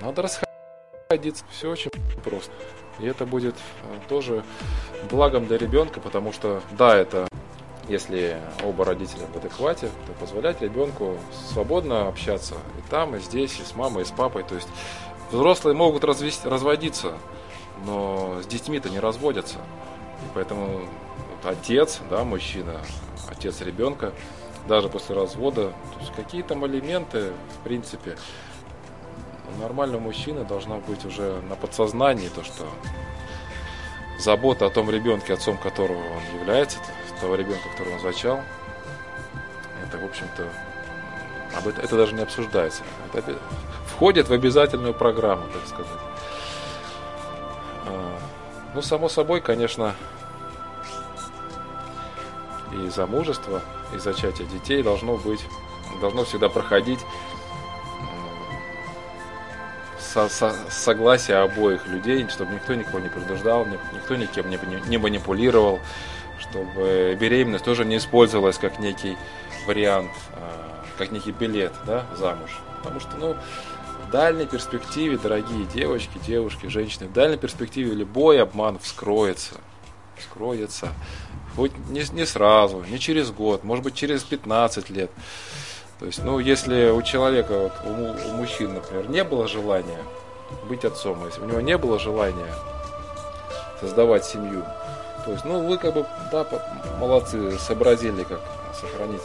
надо 0.00 0.22
расходиться. 0.22 1.44
Все 1.50 1.70
очень 1.70 1.90
просто. 2.22 2.52
И 2.98 3.06
это 3.06 3.26
будет 3.26 3.54
э, 3.54 4.08
тоже 4.08 4.44
благом 5.10 5.46
для 5.46 5.58
ребенка, 5.58 6.00
потому 6.00 6.32
что, 6.32 6.62
да, 6.72 6.96
это 6.96 7.28
если 7.88 8.38
оба 8.64 8.84
родителя 8.84 9.26
в 9.32 9.36
адеквате, 9.36 9.90
то 10.06 10.12
позволять 10.18 10.62
ребенку 10.62 11.18
свободно 11.52 12.08
общаться 12.08 12.54
и 12.78 12.90
там, 12.90 13.16
и 13.16 13.20
здесь, 13.20 13.58
и 13.60 13.64
с 13.64 13.74
мамой, 13.74 14.02
и 14.02 14.06
с 14.06 14.10
папой. 14.10 14.42
То 14.42 14.54
есть 14.54 14.68
взрослые 15.30 15.76
могут 15.76 16.04
развести, 16.04 16.48
разводиться, 16.48 17.12
но 17.84 18.40
с 18.42 18.46
детьми-то 18.46 18.88
не 18.88 19.00
разводятся. 19.00 19.56
И 19.56 20.26
поэтому 20.34 20.66
вот 20.66 21.52
отец, 21.52 22.00
да, 22.08 22.24
мужчина, 22.24 22.80
отец 23.28 23.60
ребенка, 23.60 24.12
даже 24.68 24.88
после 24.88 25.14
развода, 25.14 25.68
то 25.68 26.00
есть 26.00 26.12
какие 26.14 26.42
там 26.42 26.66
элементы, 26.66 27.32
в 27.58 27.64
принципе, 27.64 28.16
У 29.56 29.60
нормального 29.60 30.00
мужчины 30.00 30.44
должна 30.44 30.76
быть 30.76 31.04
уже 31.04 31.40
на 31.48 31.54
подсознании 31.54 32.28
то, 32.28 32.42
что 32.42 32.64
забота 34.18 34.66
о 34.66 34.70
том 34.70 34.90
ребенке, 34.90 35.34
отцом 35.34 35.58
которого 35.58 35.98
он 35.98 36.40
является, 36.40 36.78
того 37.20 37.36
ребенка, 37.36 37.68
которого 37.70 37.94
он 37.94 38.00
зачал, 38.00 38.40
это, 39.86 39.98
в 39.98 40.04
общем-то, 40.04 40.48
об 41.56 41.68
это, 41.68 41.80
это 41.80 41.96
даже 41.96 42.14
не 42.14 42.22
обсуждается. 42.22 42.82
Это 43.12 43.38
входит 43.86 44.28
в 44.28 44.32
обязательную 44.32 44.94
программу, 44.94 45.44
так 45.52 45.66
сказать. 45.66 46.00
А, 47.86 48.18
ну, 48.74 48.82
само 48.82 49.08
собой, 49.08 49.40
конечно, 49.40 49.94
и 52.74 52.88
замужество, 52.90 53.62
и 53.94 53.98
зачатие 53.98 54.46
детей 54.48 54.82
должно 54.82 55.16
быть, 55.16 55.44
должно 56.00 56.24
всегда 56.24 56.48
проходить 56.48 57.00
со, 60.14 60.28
со, 60.28 60.54
согласие 60.70 61.38
обоих 61.38 61.86
людей, 61.86 62.28
чтобы 62.28 62.54
никто 62.54 62.74
никого 62.74 63.00
не 63.00 63.08
принуждал, 63.08 63.66
никто 63.92 64.14
никем 64.16 64.48
не, 64.48 64.58
не 64.88 64.96
манипулировал, 64.96 65.80
чтобы 66.38 67.16
беременность 67.20 67.64
тоже 67.64 67.84
не 67.84 67.96
использовалась 67.96 68.58
как 68.58 68.78
некий 68.78 69.16
вариант, 69.66 70.12
а, 70.34 70.84
как 70.98 71.10
некий 71.10 71.32
билет 71.32 71.72
да, 71.86 72.06
замуж. 72.14 72.50
Потому 72.78 73.00
что, 73.00 73.16
ну, 73.16 73.36
в 74.06 74.10
дальней 74.10 74.46
перспективе, 74.46 75.18
дорогие 75.18 75.64
девочки, 75.66 76.18
девушки, 76.24 76.66
женщины, 76.66 77.08
в 77.08 77.12
дальней 77.12 77.36
перспективе 77.36 77.92
любой 77.94 78.40
обман 78.40 78.78
вскроется. 78.78 79.54
Вскроется. 80.16 80.90
Хоть 81.56 81.72
не, 81.90 82.02
не 82.12 82.26
сразу, 82.26 82.82
не 82.88 82.98
через 82.98 83.30
год, 83.30 83.64
может 83.64 83.84
быть 83.84 83.94
через 83.94 84.22
15 84.24 84.90
лет. 84.90 85.10
То 86.00 86.06
есть, 86.06 86.22
ну, 86.24 86.38
если 86.38 86.90
у 86.90 87.00
человека, 87.02 87.58
вот, 87.58 87.72
у, 87.84 88.30
у 88.30 88.36
мужчин, 88.36 88.74
например, 88.74 89.08
не 89.08 89.22
было 89.22 89.46
желания 89.46 90.02
быть 90.68 90.84
отцом, 90.84 91.24
если 91.26 91.40
у 91.40 91.46
него 91.46 91.60
не 91.60 91.78
было 91.78 91.98
желания 91.98 92.52
создавать 93.80 94.24
семью, 94.24 94.64
то 95.24 95.32
есть, 95.32 95.44
ну, 95.44 95.66
вы 95.66 95.78
как 95.78 95.94
бы, 95.94 96.06
да, 96.30 96.46
молодцы, 97.00 97.58
сообразили, 97.58 98.24
как 98.24 98.40
сохранить 98.78 99.22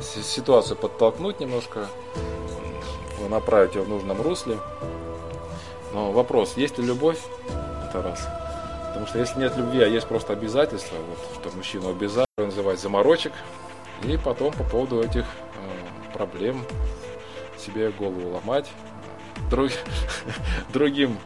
ситуацию, 0.00 0.76
подтолкнуть 0.76 1.38
немножко, 1.38 1.86
направить 3.30 3.74
ее 3.74 3.82
в 3.82 3.88
нужном 3.88 4.20
русле. 4.20 4.58
Но 5.92 6.10
вопрос, 6.10 6.56
есть 6.56 6.78
ли 6.78 6.84
любовь? 6.84 7.20
Это 7.88 8.02
раз. 8.02 8.26
Потому 8.92 9.06
что 9.06 9.18
если 9.18 9.40
нет 9.40 9.56
любви, 9.56 9.82
а 9.82 9.86
есть 9.86 10.06
просто 10.06 10.34
обязательства, 10.34 10.96
вот, 10.98 11.18
что 11.40 11.56
мужчину 11.56 11.88
обязать, 11.88 12.26
называть 12.36 12.78
заморочек, 12.78 13.32
и 14.04 14.18
потом 14.18 14.52
по 14.52 14.64
поводу 14.64 15.02
этих 15.02 15.24
э, 15.24 16.12
проблем 16.12 16.62
себе 17.58 17.90
голову 17.90 18.30
ломать, 18.30 18.70
друг, 19.48 19.70
другим 20.74 21.16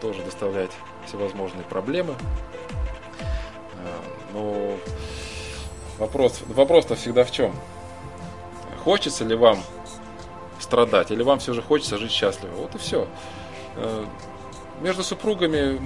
тоже 0.00 0.20
доставлять 0.24 0.72
всевозможные 1.06 1.62
проблемы. 1.62 2.14
Э, 3.76 3.98
но 4.32 4.76
вопрос, 5.98 6.42
вопрос-то 6.48 6.96
всегда 6.96 7.24
в 7.24 7.30
чем? 7.30 7.54
Хочется 8.82 9.24
ли 9.24 9.36
вам 9.36 9.62
страдать, 10.58 11.12
или 11.12 11.22
вам 11.22 11.38
все 11.38 11.54
же 11.54 11.62
хочется 11.62 11.98
жить 11.98 12.10
счастливо? 12.10 12.52
Вот 12.54 12.74
и 12.74 12.78
все. 12.78 13.06
Э, 13.76 14.04
между 14.80 15.04
супругами 15.04 15.80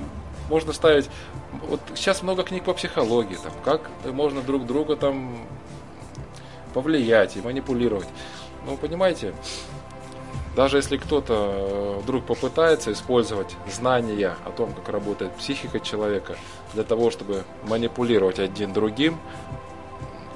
можно 0.49 0.73
ставить... 0.73 1.09
Вот 1.69 1.81
сейчас 1.95 2.23
много 2.23 2.43
книг 2.43 2.65
по 2.65 2.75
психологии, 2.75 3.37
там, 3.37 3.53
как 3.65 3.91
можно 4.05 4.43
друг 4.43 4.67
друга 4.67 4.97
там 4.97 5.39
повлиять 6.75 7.37
и 7.37 7.41
манипулировать. 7.41 8.09
Ну, 8.67 8.77
понимаете, 8.77 9.35
даже 10.55 10.79
если 10.79 10.97
кто-то 10.97 11.35
э, 11.35 12.01
вдруг 12.03 12.25
попытается 12.25 12.93
использовать 12.93 13.57
знания 13.71 14.37
о 14.45 14.51
том, 14.51 14.73
как 14.73 14.89
работает 14.89 15.33
психика 15.37 15.81
человека 15.81 16.37
для 16.75 16.83
того, 16.83 17.11
чтобы 17.11 17.45
манипулировать 17.65 18.39
один 18.39 18.73
другим, 18.73 19.19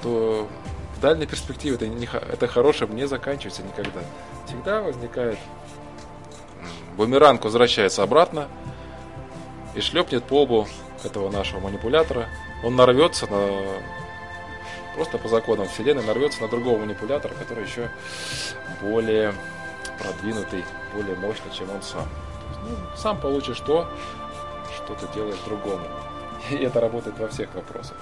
то 0.01 0.47
в 0.95 1.01
дальней 1.01 1.25
перспективе 1.25 1.75
это, 1.75 1.87
не, 1.87 2.05
это 2.05 2.47
хорошее 2.47 2.89
не 2.91 3.07
заканчивается 3.07 3.63
никогда. 3.63 4.01
Всегда 4.47 4.81
возникает 4.81 5.37
бумеранг 6.97 7.43
возвращается 7.43 8.03
обратно 8.03 8.47
и 9.75 9.81
шлепнет 9.81 10.23
по 10.23 10.43
лбу 10.43 10.67
этого 11.03 11.29
нашего 11.29 11.59
манипулятора. 11.59 12.27
Он 12.63 12.75
нарвется 12.75 13.27
на 13.27 13.47
просто 14.95 15.17
по 15.17 15.29
законам 15.29 15.67
Вселенной 15.67 16.03
нарвется 16.03 16.41
на 16.41 16.47
другого 16.47 16.79
манипулятора, 16.79 17.33
который 17.33 17.63
еще 17.63 17.89
более 18.81 19.33
продвинутый, 19.99 20.65
более 20.93 21.15
мощный, 21.15 21.51
чем 21.51 21.69
он 21.71 21.81
сам. 21.81 22.07
ну, 22.63 22.75
сам 22.95 23.19
получишь 23.19 23.59
то, 23.59 23.87
что 24.75 24.95
ты 24.95 25.07
делаешь 25.13 25.39
другому. 25.45 25.85
И 26.49 26.55
это 26.55 26.79
работает 26.79 27.17
во 27.19 27.27
всех 27.27 27.53
вопросах. 27.53 27.95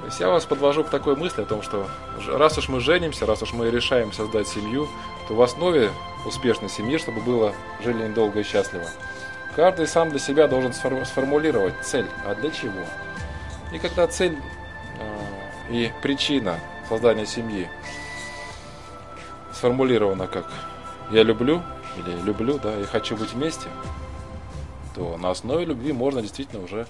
То 0.00 0.06
есть 0.06 0.20
я 0.20 0.28
вас 0.28 0.44
подвожу 0.44 0.84
к 0.84 0.90
такой 0.90 1.16
мысли 1.16 1.42
о 1.42 1.46
том, 1.46 1.62
что 1.62 1.88
раз 2.28 2.58
уж 2.58 2.68
мы 2.68 2.80
женимся, 2.80 3.26
раз 3.26 3.42
уж 3.42 3.52
мы 3.52 3.70
решаем 3.70 4.12
создать 4.12 4.46
семью, 4.46 4.88
то 5.26 5.34
в 5.34 5.42
основе 5.42 5.90
успешной 6.24 6.70
семьи, 6.70 6.96
чтобы 6.98 7.20
было 7.20 7.52
жили 7.82 8.06
долго 8.08 8.40
и 8.40 8.42
счастливо, 8.44 8.86
каждый 9.54 9.86
сам 9.86 10.10
для 10.10 10.18
себя 10.18 10.48
должен 10.48 10.72
сформулировать 10.72 11.74
цель. 11.82 12.06
А 12.24 12.34
для 12.34 12.50
чего? 12.50 12.84
И 13.72 13.78
когда 13.78 14.06
цель 14.06 14.36
э, 14.98 15.72
и 15.72 15.92
причина 16.02 16.58
создания 16.88 17.26
семьи 17.26 17.68
сформулировано 19.52 20.26
как 20.26 20.50
«я 21.10 21.22
люблю» 21.22 21.62
или 21.96 22.22
«люблю», 22.22 22.58
да, 22.58 22.74
«я 22.74 22.84
хочу 22.84 23.16
быть 23.16 23.32
вместе», 23.32 23.68
то 24.94 25.16
на 25.18 25.30
основе 25.30 25.64
любви 25.64 25.92
можно 25.92 26.22
действительно 26.22 26.62
уже 26.62 26.86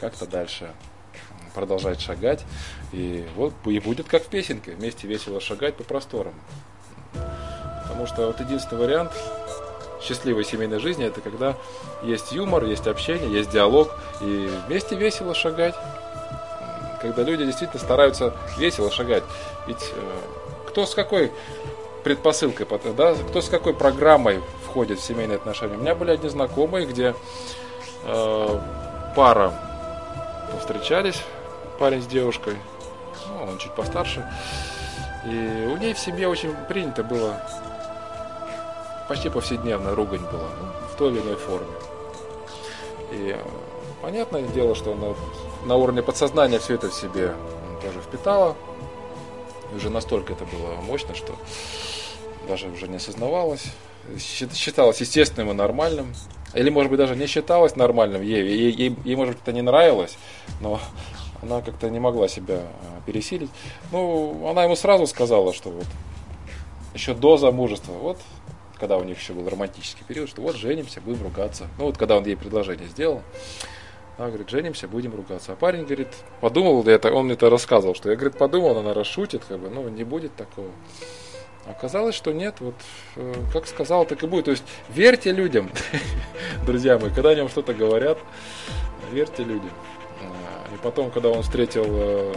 как-то 0.00 0.26
дальше 0.26 0.70
продолжать 1.54 2.00
шагать. 2.00 2.44
И 2.92 3.26
вот 3.36 3.52
и 3.66 3.78
будет 3.80 4.08
как 4.08 4.24
в 4.24 4.28
песенке, 4.28 4.72
вместе 4.72 5.06
весело 5.06 5.40
шагать 5.40 5.76
по 5.76 5.84
просторам. 5.84 6.34
Потому 7.82 8.06
что 8.06 8.26
вот 8.26 8.40
единственный 8.40 8.78
вариант 8.78 9.12
счастливой 10.02 10.44
семейной 10.44 10.78
жизни 10.78 11.04
это 11.04 11.20
когда 11.20 11.56
есть 12.02 12.32
юмор, 12.32 12.64
есть 12.64 12.86
общение, 12.86 13.30
есть 13.30 13.50
диалог 13.50 13.90
и 14.20 14.50
вместе 14.66 14.96
весело 14.96 15.34
шагать. 15.34 15.74
Когда 17.00 17.22
люди 17.22 17.46
действительно 17.46 17.80
стараются 17.80 18.34
весело 18.58 18.90
шагать. 18.90 19.24
Ведь 19.66 19.92
э, 19.94 20.20
кто 20.68 20.84
с 20.84 20.94
какой 20.94 21.32
предпосылкой, 22.04 22.66
да, 22.96 23.14
кто 23.14 23.40
с 23.40 23.48
какой 23.48 23.74
программой 23.74 24.40
входит 24.66 25.00
в 25.00 25.04
семейные 25.04 25.36
отношения. 25.36 25.76
У 25.76 25.80
меня 25.80 25.94
были 25.94 26.10
одни 26.10 26.28
знакомые, 26.28 26.86
где 26.86 27.14
э, 28.04 28.60
пара 29.16 29.52
встречались, 30.60 31.22
парень 31.78 32.02
с 32.02 32.06
девушкой, 32.06 32.56
ну, 33.28 33.44
он 33.44 33.58
чуть 33.58 33.72
постарше, 33.72 34.26
и 35.24 35.68
у 35.70 35.76
ней 35.76 35.94
в 35.94 35.98
семье 35.98 36.28
очень 36.28 36.54
принято 36.68 37.02
было, 37.02 37.40
почти 39.10 39.28
повседневная 39.28 39.96
ругань 39.96 40.20
была, 40.20 40.48
ну, 40.60 40.88
в 40.88 40.96
той 40.96 41.10
или 41.10 41.20
иной 41.20 41.34
форме. 41.34 41.66
И 43.10 43.34
э, 43.36 43.44
понятное 44.00 44.42
дело, 44.42 44.76
что 44.76 44.92
она 44.92 45.16
на 45.66 45.74
уровне 45.74 46.00
подсознания 46.00 46.60
все 46.60 46.74
это 46.74 46.90
в 46.90 46.94
себе 46.94 47.34
тоже 47.82 48.00
впитала, 48.02 48.56
уже 49.74 49.90
настолько 49.90 50.34
это 50.34 50.44
было 50.44 50.74
мощно, 50.82 51.16
что 51.16 51.34
даже 52.46 52.68
уже 52.68 52.86
не 52.86 52.98
осознавалось. 52.98 53.64
Считалось 54.16 55.00
естественным 55.00 55.50
и 55.50 55.54
нормальным. 55.54 56.14
Или, 56.54 56.70
может 56.70 56.90
быть, 56.90 56.98
даже 56.98 57.16
не 57.16 57.26
считалось 57.26 57.74
нормальным 57.74 58.22
ей. 58.22 58.46
Ей, 58.46 58.70
ей, 58.70 58.96
ей 59.04 59.16
может 59.16 59.34
быть, 59.34 59.42
это 59.42 59.52
не 59.52 59.62
нравилось, 59.62 60.16
но 60.60 60.78
она 61.42 61.62
как-то 61.62 61.90
не 61.90 61.98
могла 61.98 62.28
себя 62.28 62.60
а, 62.60 63.00
пересилить. 63.04 63.50
Ну, 63.90 64.48
она 64.48 64.62
ему 64.62 64.76
сразу 64.76 65.08
сказала, 65.08 65.52
что 65.52 65.70
вот 65.70 65.86
еще 66.94 67.14
до 67.14 67.36
замужества, 67.38 67.92
вот 67.92 68.18
когда 68.80 68.96
у 68.96 69.04
них 69.04 69.18
еще 69.18 69.34
был 69.34 69.48
романтический 69.48 70.04
период, 70.08 70.28
что 70.28 70.40
вот 70.40 70.56
женимся, 70.56 71.00
будем 71.00 71.22
ругаться. 71.22 71.68
Ну 71.78 71.84
вот 71.84 71.98
когда 71.98 72.16
он 72.16 72.24
ей 72.24 72.36
предложение 72.36 72.88
сделал, 72.88 73.22
она 74.16 74.28
говорит, 74.28 74.48
женимся, 74.48 74.88
будем 74.88 75.14
ругаться. 75.14 75.52
А 75.52 75.56
парень 75.56 75.84
говорит, 75.84 76.08
подумал, 76.40 76.82
это, 76.86 77.12
он 77.12 77.26
мне 77.26 77.34
это 77.34 77.48
рассказывал, 77.50 77.94
что 77.94 78.10
я, 78.10 78.16
говорит, 78.16 78.36
подумал, 78.36 78.78
она 78.78 78.94
расшутит, 78.94 79.44
как 79.46 79.58
бы, 79.58 79.70
ну, 79.70 79.88
не 79.88 80.04
будет 80.04 80.34
такого. 80.34 80.70
Оказалось, 81.66 82.14
что 82.14 82.32
нет, 82.32 82.56
вот 82.60 82.74
э, 83.16 83.34
как 83.52 83.66
сказал, 83.66 84.06
так 84.06 84.22
и 84.22 84.26
будет. 84.26 84.46
То 84.46 84.50
есть 84.50 84.64
верьте 84.88 85.30
людям, 85.30 85.70
друзья 86.66 86.98
мои, 86.98 87.10
когда 87.10 87.30
они 87.30 87.42
вам 87.42 87.50
что-то 87.50 87.74
говорят, 87.74 88.18
верьте 89.12 89.44
людям. 89.44 89.70
А, 90.22 90.74
и 90.74 90.78
потом, 90.82 91.10
когда 91.10 91.28
он 91.28 91.42
встретил 91.42 91.84
э, 91.86 92.34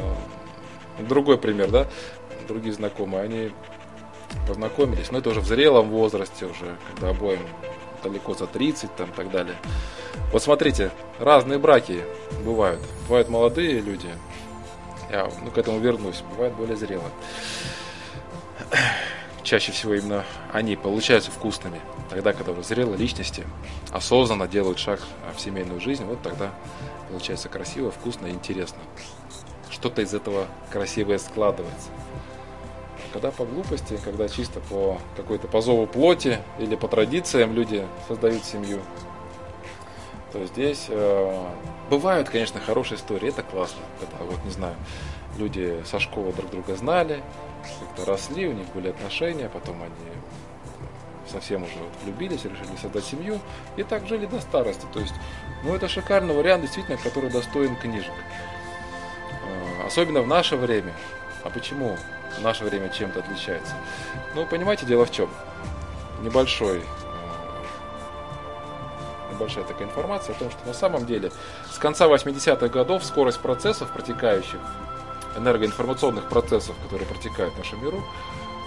другой 0.99 1.37
пример, 1.37 1.71
да, 1.71 1.87
другие 2.47 2.73
знакомые, 2.73 3.23
они 3.23 3.51
познакомились, 4.47 5.11
но 5.11 5.19
это 5.19 5.29
уже 5.29 5.41
в 5.41 5.47
зрелом 5.47 5.89
возрасте, 5.89 6.45
уже 6.45 6.77
когда 6.91 7.09
обоим 7.09 7.47
далеко 8.03 8.33
за 8.33 8.47
30 8.47 8.95
там, 8.95 9.09
и 9.09 9.13
так 9.13 9.31
далее. 9.31 9.55
Вот 10.31 10.43
смотрите, 10.43 10.91
разные 11.19 11.59
браки 11.59 12.03
бывают. 12.43 12.81
Бывают 13.07 13.29
молодые 13.29 13.79
люди, 13.79 14.09
я 15.09 15.29
ну, 15.43 15.51
к 15.51 15.57
этому 15.57 15.79
вернусь, 15.79 16.23
бывают 16.31 16.55
более 16.55 16.75
зрелые. 16.75 17.11
чаще 19.43 19.71
всего 19.71 19.93
именно 19.93 20.25
они 20.51 20.75
получаются 20.75 21.31
вкусными. 21.31 21.79
Тогда, 22.09 22.33
когда 22.33 22.51
уже 22.51 22.63
зрелые 22.63 22.97
личности 22.97 23.45
осознанно 23.91 24.47
делают 24.47 24.79
шаг 24.79 24.99
в 25.35 25.39
семейную 25.39 25.79
жизнь, 25.79 26.03
вот 26.05 26.21
тогда 26.21 26.51
получается 27.09 27.49
красиво, 27.49 27.91
вкусно 27.91 28.27
и 28.27 28.31
интересно. 28.31 28.79
Что-то 29.69 30.01
из 30.01 30.13
этого 30.13 30.47
красивое 30.71 31.17
складывается. 31.17 31.89
Когда 33.13 33.29
по 33.29 33.45
глупости, 33.45 33.99
когда 34.03 34.27
чисто 34.27 34.59
по 34.59 34.97
какой-то 35.15 35.47
по 35.47 35.61
зову 35.61 35.85
плоти 35.85 36.39
или 36.57 36.75
по 36.75 36.87
традициям 36.87 37.53
люди 37.53 37.85
создают 38.07 38.43
семью, 38.43 38.81
то 40.31 40.43
здесь 40.47 40.87
э, 40.89 41.47
бывают, 41.91 42.29
конечно, 42.29 42.59
хорошие 42.59 42.97
истории, 42.97 43.29
это 43.29 43.43
классно, 43.43 43.83
когда 43.99 44.25
вот, 44.25 44.43
не 44.43 44.49
знаю, 44.49 44.75
люди 45.37 45.83
со 45.85 45.99
школы 45.99 46.33
друг 46.33 46.49
друга 46.49 46.75
знали, 46.75 47.21
как-то 47.79 48.11
росли, 48.11 48.47
у 48.47 48.53
них 48.53 48.65
были 48.73 48.89
отношения, 48.89 49.47
потом 49.47 49.83
они 49.83 49.93
совсем 51.31 51.63
уже 51.63 51.73
вот 51.73 51.93
влюбились, 52.03 52.45
решили 52.45 52.75
создать 52.81 53.05
семью 53.05 53.39
и 53.77 53.83
так 53.83 54.07
жили 54.07 54.25
до 54.25 54.39
старости. 54.39 54.87
То 54.91 54.99
есть, 54.99 55.13
ну 55.63 55.75
это 55.75 55.87
шикарный 55.87 56.35
вариант, 56.35 56.63
действительно, 56.63 56.97
который 56.97 57.29
достоин 57.29 57.75
книжек. 57.75 58.13
Э, 59.43 59.85
особенно 59.85 60.23
в 60.23 60.27
наше 60.27 60.55
время. 60.55 60.93
А 61.43 61.49
почему 61.49 61.95
наше 62.41 62.63
время 62.63 62.89
чем-то 62.89 63.19
отличается? 63.19 63.73
Ну, 64.35 64.45
понимаете, 64.45 64.85
дело 64.85 65.05
в 65.05 65.11
чем? 65.11 65.29
Небольшой 66.21 66.83
небольшая 69.33 69.63
такая 69.63 69.87
информация 69.87 70.35
о 70.35 70.39
том, 70.39 70.51
что 70.51 70.65
на 70.65 70.73
самом 70.73 71.05
деле 71.05 71.31
с 71.71 71.77
конца 71.77 72.07
80-х 72.07 72.67
годов 72.67 73.03
скорость 73.03 73.39
процессов, 73.39 73.91
протекающих, 73.91 74.59
энергоинформационных 75.37 76.29
процессов, 76.29 76.75
которые 76.83 77.07
протекают 77.07 77.53
в 77.55 77.57
нашем 77.57 77.83
миру, 77.83 78.03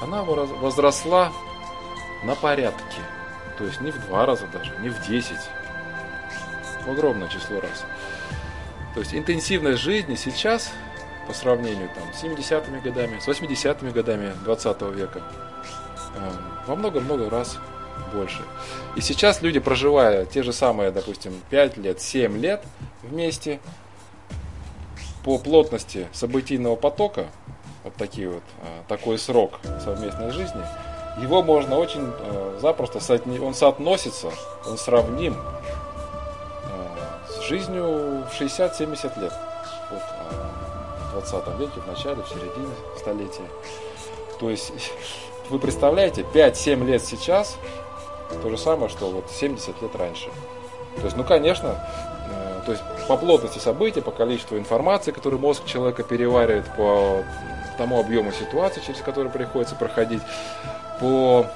она 0.02 0.22
возросла 0.22 1.33
на 2.24 2.35
порядке. 2.35 3.00
То 3.59 3.64
есть 3.64 3.81
не 3.81 3.90
в 3.90 4.07
два 4.07 4.26
раза 4.26 4.46
даже, 4.52 4.76
не 4.81 4.90
в 4.90 5.00
десять. 5.07 5.48
В 6.85 6.90
огромное 6.90 7.29
число 7.29 7.61
раз. 7.61 7.85
То 8.94 9.00
есть 9.00 9.14
интенсивность 9.14 9.81
жизни 9.81 10.14
сейчас, 10.14 10.72
по 11.26 11.34
сравнению 11.34 11.88
там, 11.94 12.12
с 12.14 12.22
70-ми 12.22 12.80
годами, 12.80 13.18
с 13.18 13.28
80-ми 13.28 13.90
годами 13.90 14.32
20 14.44 14.82
века, 14.94 15.22
э, 16.16 16.30
во 16.66 16.76
много-много 16.76 17.30
раз 17.30 17.58
больше. 18.14 18.42
И 18.94 19.00
сейчас 19.00 19.42
люди, 19.42 19.58
проживая 19.58 20.24
те 20.24 20.42
же 20.42 20.52
самые, 20.52 20.90
допустим, 20.90 21.32
5 21.50 21.76
лет, 21.78 22.00
7 22.00 22.38
лет 22.38 22.62
вместе, 23.02 23.60
по 25.26 25.38
плотности 25.38 26.06
событийного 26.12 26.76
потока, 26.76 27.26
вот 27.82 27.94
такие 27.96 28.28
вот, 28.28 28.44
а, 28.62 28.84
такой 28.86 29.18
срок 29.18 29.58
совместной 29.84 30.30
жизни, 30.30 30.62
его 31.20 31.42
можно 31.42 31.76
очень 31.76 32.12
а, 32.20 32.58
запросто, 32.60 33.00
он 33.42 33.52
соотносится, 33.52 34.30
он 34.64 34.78
сравним 34.78 35.36
а, 35.36 37.24
с 37.28 37.40
жизнью 37.42 38.24
в 38.24 38.40
60-70 38.40 39.20
лет. 39.20 39.32
Вот, 41.16 41.24
в 41.24 41.31
20 41.31 41.59
веке, 41.59 41.81
в 41.81 41.87
начале, 41.87 42.22
в 42.22 42.29
середине 42.29 42.74
столетия. 42.98 43.48
То 44.38 44.50
есть, 44.50 44.70
вы 45.48 45.59
представляете, 45.59 46.26
5-7 46.35 46.85
лет 46.85 47.02
сейчас 47.02 47.57
то 48.42 48.50
же 48.50 48.59
самое, 48.59 48.90
что 48.90 49.11
вот 49.11 49.24
70 49.31 49.81
лет 49.81 49.96
раньше. 49.96 50.29
То 50.96 51.05
есть, 51.05 51.16
ну, 51.16 51.24
конечно, 51.24 51.81
э, 52.31 52.61
то 52.66 52.72
есть 52.72 52.85
по 53.09 53.16
плотности 53.16 53.59
событий, 53.59 54.02
по 54.02 54.11
количеству 54.11 54.59
информации, 54.59 55.11
которую 55.11 55.40
мозг 55.40 55.64
человека 55.64 56.02
переваривает, 56.02 56.66
по 56.76 57.22
тому 57.79 57.98
объему 57.98 58.31
ситуации, 58.33 58.83
через 58.87 59.00
который 59.00 59.31
приходится 59.31 59.74
проходить, 59.74 60.22
по 61.00 61.46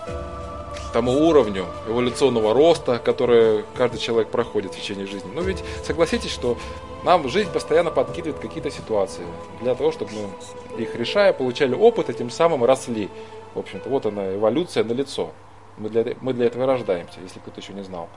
тому 0.93 1.13
уровню 1.29 1.67
эволюционного 1.89 2.55
роста, 2.55 2.99
который 2.99 3.65
каждый 3.77 3.99
человек 3.99 4.31
проходит 4.31 4.75
в 4.75 4.77
течение 4.77 5.07
жизни. 5.07 5.31
Но 5.35 5.41
ведь 5.41 5.63
согласитесь, 5.85 6.31
что 6.31 6.57
нам 7.05 7.29
жизнь 7.29 7.51
постоянно 7.51 7.91
подкидывает 7.91 8.41
какие-то 8.41 8.71
ситуации 8.71 9.25
для 9.61 9.75
того, 9.75 9.93
чтобы 9.93 10.13
мы 10.13 10.83
их 10.83 10.95
решая, 10.95 11.33
получали 11.33 11.75
опыт 11.75 12.11
и 12.11 12.15
тем 12.15 12.31
самым 12.31 12.65
росли. 12.65 13.09
В 13.55 13.59
общем-то, 13.59 13.89
вот 13.89 14.07
она, 14.07 14.35
эволюция 14.35 14.85
на 14.85 14.93
лицо. 14.93 15.31
Мы 15.79 15.89
для, 15.89 16.05
мы 16.21 16.33
для 16.35 16.47
этого 16.47 16.67
рождаемся, 16.67 17.21
если 17.23 17.39
кто-то 17.39 17.61
еще 17.61 17.73
не 17.73 17.83
знал. 17.83 18.09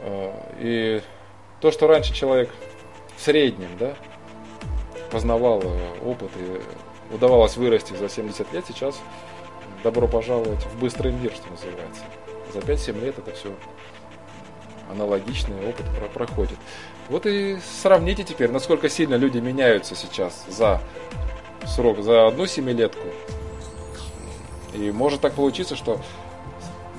Э, 0.00 0.32
и 0.58 1.02
то, 1.60 1.70
что 1.70 1.86
раньше 1.86 2.12
человек 2.12 2.50
в 3.16 3.20
среднем 3.22 3.70
да, 3.78 3.94
познавал 5.10 5.62
э, 5.62 6.04
опыт 6.04 6.30
и 6.36 7.14
удавалось 7.14 7.56
вырасти 7.56 7.94
за 7.94 8.08
70 8.08 8.52
лет, 8.52 8.64
сейчас 8.66 9.00
добро 9.84 10.08
пожаловать 10.08 10.64
в 10.64 10.80
быстрый 10.80 11.12
мир, 11.12 11.30
что 11.32 11.48
называется. 11.50 12.02
За 12.52 12.60
5-7 12.60 13.04
лет 13.04 13.18
это 13.18 13.32
все 13.32 13.54
аналогичный 14.90 15.68
опыт 15.68 15.86
проходит. 16.12 16.58
Вот 17.08 17.26
и 17.26 17.58
сравните 17.82 18.24
теперь, 18.24 18.50
насколько 18.50 18.88
сильно 18.88 19.14
люди 19.14 19.38
меняются 19.38 19.94
сейчас 19.94 20.44
за 20.48 20.80
срок, 21.66 22.00
за 22.00 22.26
одну 22.26 22.46
семилетку. 22.46 23.06
И 24.72 24.90
может 24.90 25.20
так 25.20 25.34
получиться, 25.34 25.76
что 25.76 26.00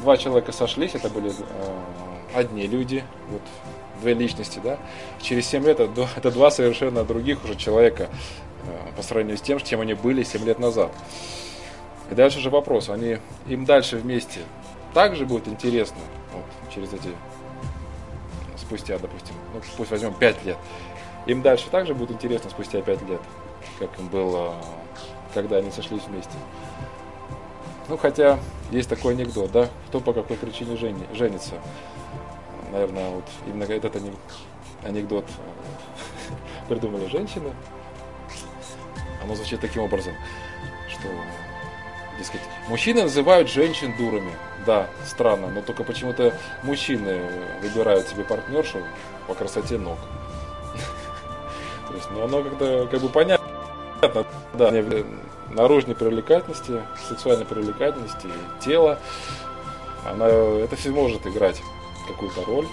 два 0.01 0.15
человека 0.17 0.51
сошлись, 0.51 0.93
это 0.93 1.09
были 1.09 1.29
э, 1.31 1.33
одни 2.35 2.67
люди, 2.67 3.03
вот 3.29 3.41
две 4.01 4.13
личности, 4.13 4.61
да. 4.63 4.77
Через 5.21 5.47
7 5.47 5.65
лет 5.65 5.79
это, 5.79 6.07
это 6.15 6.31
два 6.31 6.51
совершенно 6.51 7.03
других 7.03 7.43
уже 7.43 7.55
человека 7.55 8.09
э, 8.63 8.91
по 8.95 9.01
сравнению 9.01 9.37
с 9.37 9.41
тем, 9.41 9.59
чем 9.59 9.81
они 9.81 9.95
были 9.95 10.23
7 10.23 10.45
лет 10.45 10.59
назад. 10.59 10.91
И 12.11 12.15
дальше 12.15 12.39
же 12.39 12.49
вопрос, 12.49 12.89
они 12.89 13.17
им 13.47 13.65
дальше 13.65 13.97
вместе 13.97 14.41
также 14.93 15.25
будет 15.25 15.47
интересно, 15.47 15.97
вот, 16.31 16.45
через 16.73 16.93
эти, 16.93 17.09
спустя, 18.57 18.97
допустим, 18.97 19.35
ну, 19.53 19.59
пусть 19.75 19.91
возьмем 19.91 20.13
5 20.13 20.45
лет, 20.45 20.57
им 21.25 21.41
дальше 21.41 21.69
также 21.69 21.93
будет 21.93 22.11
интересно 22.11 22.49
спустя 22.49 22.81
5 22.81 23.01
лет, 23.09 23.21
как 23.79 23.89
им 23.99 24.07
было, 24.07 24.55
когда 25.33 25.57
они 25.57 25.69
сошлись 25.71 26.03
вместе. 26.03 26.31
Ну, 27.87 27.97
хотя 27.97 28.39
есть 28.71 28.89
такой 28.89 29.13
анекдот, 29.13 29.51
да, 29.51 29.67
кто 29.87 29.99
по 29.99 30.13
какой 30.13 30.37
причине 30.37 30.75
жени, 30.77 31.05
женится. 31.13 31.55
Наверное, 32.71 33.09
вот 33.09 33.25
именно 33.45 33.63
этот 33.63 33.95
анекдот 34.83 35.25
э, 35.25 36.67
придумали 36.69 37.07
женщины. 37.07 37.51
Оно 39.21 39.35
звучит 39.35 39.59
таким 39.59 39.83
образом, 39.83 40.13
что, 40.89 41.07
дескать, 42.17 42.41
мужчины 42.67 43.03
называют 43.03 43.49
женщин 43.49 43.95
дурами. 43.97 44.31
Да, 44.65 44.87
странно, 45.05 45.47
но 45.47 45.61
только 45.61 45.83
почему-то 45.83 46.33
мужчины 46.63 47.21
выбирают 47.61 48.07
себе 48.07 48.23
партнершу 48.23 48.79
по 49.27 49.33
красоте 49.33 49.77
ног. 49.77 49.99
То 51.87 51.93
есть, 51.93 52.09
ну, 52.11 52.23
оно 52.23 52.43
как-то 52.43 52.87
как 52.89 53.01
бы 53.01 53.09
понятно, 53.09 53.45
да, 54.53 54.71
наружной 55.49 55.95
привлекательности, 55.95 56.81
сексуальной 57.07 57.45
привлекательности, 57.45 58.29
тела, 58.59 58.99
она, 60.05 60.27
это 60.27 60.75
все 60.75 60.91
может 60.91 61.25
играть 61.25 61.61
какую-то 62.07 62.43
роль, 62.45 62.67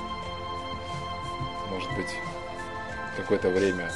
может 1.70 1.88
быть, 1.94 2.14
какое-то 3.16 3.48
время. 3.48 3.90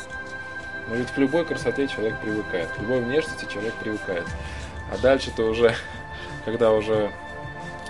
Но 0.89 0.95
ведь 0.95 1.11
к 1.11 1.19
любой 1.19 1.45
красоте 1.45 1.89
человек 1.89 2.21
привыкает, 2.21 2.71
к 2.71 2.79
любой 2.79 3.01
внешности 3.01 3.47
человек 3.53 3.75
привыкает. 3.75 4.25
А 4.93 4.99
дальше-то 4.99 5.45
уже, 5.45 5.75
когда 6.45 6.73
уже 6.73 7.13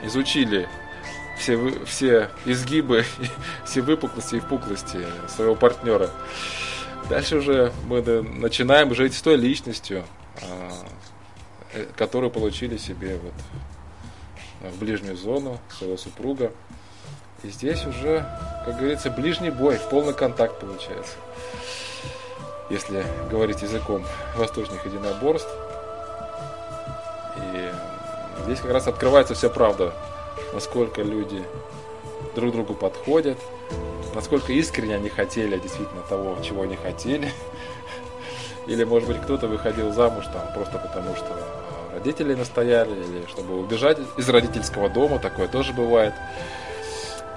изучили 0.02 0.68
все, 1.36 1.84
все 1.84 2.30
изгибы, 2.44 3.04
все 3.64 3.82
выпуклости 3.82 4.36
и 4.36 4.40
впуклости 4.40 5.06
своего 5.28 5.54
партнера, 5.54 6.10
дальше 7.08 7.36
уже 7.36 7.72
мы 7.86 8.02
начинаем 8.02 8.94
жить 8.94 9.14
с 9.14 9.22
той 9.22 9.36
личностью, 9.36 10.04
а, 10.42 10.72
э, 11.74 11.86
которые 11.96 12.30
получили 12.30 12.76
себе 12.76 13.18
вот 13.22 13.34
в 14.72 14.78
ближнюю 14.78 15.16
зону 15.16 15.58
своего 15.70 15.96
супруга. 15.96 16.52
И 17.42 17.48
здесь 17.50 17.84
уже, 17.84 18.26
как 18.64 18.78
говорится, 18.78 19.10
ближний 19.10 19.50
бой, 19.50 19.78
полный 19.90 20.14
контакт 20.14 20.58
получается. 20.58 21.16
Если 22.70 23.04
говорить 23.30 23.62
языком 23.62 24.04
восточных 24.36 24.84
единоборств. 24.86 25.48
И 27.36 27.70
здесь 28.44 28.60
как 28.60 28.72
раз 28.72 28.86
открывается 28.86 29.34
вся 29.34 29.48
правда, 29.48 29.92
насколько 30.52 31.02
люди 31.02 31.42
друг 32.34 32.52
другу 32.52 32.74
подходят, 32.74 33.38
насколько 34.14 34.52
искренне 34.52 34.96
они 34.96 35.08
хотели 35.08 35.58
действительно 35.58 36.02
того, 36.02 36.36
чего 36.42 36.62
они 36.62 36.76
хотели, 36.76 37.30
или, 38.66 38.84
может 38.84 39.08
быть, 39.08 39.20
кто-то 39.20 39.46
выходил 39.46 39.92
замуж 39.92 40.24
там 40.32 40.52
просто 40.54 40.78
потому, 40.78 41.16
что 41.16 41.26
родители 41.92 42.34
настояли, 42.34 42.92
или 42.92 43.26
чтобы 43.28 43.58
убежать 43.58 43.98
из 44.16 44.28
родительского 44.28 44.88
дома, 44.88 45.18
такое 45.18 45.48
тоже 45.48 45.72
бывает. 45.72 46.14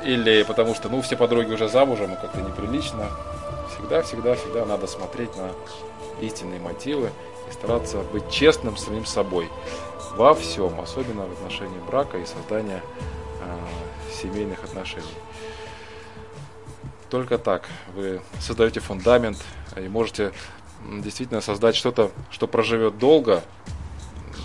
Или 0.03 0.43
потому 0.43 0.75
что, 0.75 0.89
ну, 0.89 1.01
все 1.01 1.17
подруги 1.17 1.51
уже 1.51 1.67
замужем, 1.67 2.13
и 2.13 2.15
как-то 2.15 2.39
неприлично. 2.41 3.07
Всегда, 3.73 4.01
всегда, 4.01 4.35
всегда 4.35 4.65
надо 4.65 4.87
смотреть 4.87 5.35
на 5.37 5.51
истинные 6.21 6.59
мотивы 6.59 7.09
и 7.47 7.53
стараться 7.53 7.99
быть 8.11 8.29
честным 8.29 8.77
с 8.77 8.85
самим 8.85 9.05
собой 9.05 9.49
во 10.15 10.33
всем, 10.33 10.79
особенно 10.79 11.25
в 11.25 11.31
отношении 11.33 11.79
брака 11.87 12.17
и 12.17 12.25
создания 12.25 12.81
э, 13.41 14.13
семейных 14.13 14.63
отношений. 14.63 15.05
Только 17.09 17.37
так 17.37 17.67
вы 17.95 18.21
создаете 18.39 18.79
фундамент 18.79 19.37
и 19.75 19.87
можете 19.87 20.31
действительно 20.87 21.41
создать 21.41 21.75
что-то, 21.75 22.11
что 22.29 22.47
проживет 22.47 22.97
долго, 22.97 23.43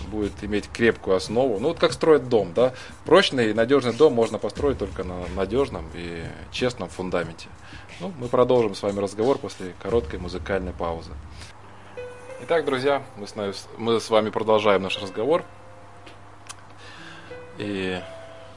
будет 0.05 0.43
иметь 0.43 0.69
крепкую 0.71 1.17
основу. 1.17 1.59
Ну 1.59 1.69
вот 1.69 1.79
как 1.79 1.93
строят 1.93 2.29
дом, 2.29 2.53
да? 2.53 2.73
Прочный 3.05 3.51
и 3.51 3.53
надежный 3.53 3.93
дом 3.93 4.13
можно 4.13 4.37
построить 4.37 4.77
только 4.77 5.03
на 5.03 5.27
надежном 5.35 5.85
и 5.93 6.23
честном 6.51 6.89
фундаменте. 6.89 7.47
Ну, 7.99 8.13
мы 8.19 8.27
продолжим 8.27 8.75
с 8.75 8.83
вами 8.83 8.99
разговор 8.99 9.37
после 9.37 9.73
короткой 9.81 10.19
музыкальной 10.19 10.73
паузы. 10.73 11.11
Итак, 12.41 12.65
друзья, 12.65 13.01
мы 13.15 13.27
с, 13.27 13.67
мы 13.77 13.99
с 14.01 14.09
вами 14.09 14.29
продолжаем 14.29 14.83
наш 14.83 15.01
разговор. 15.01 15.45
И 17.57 17.97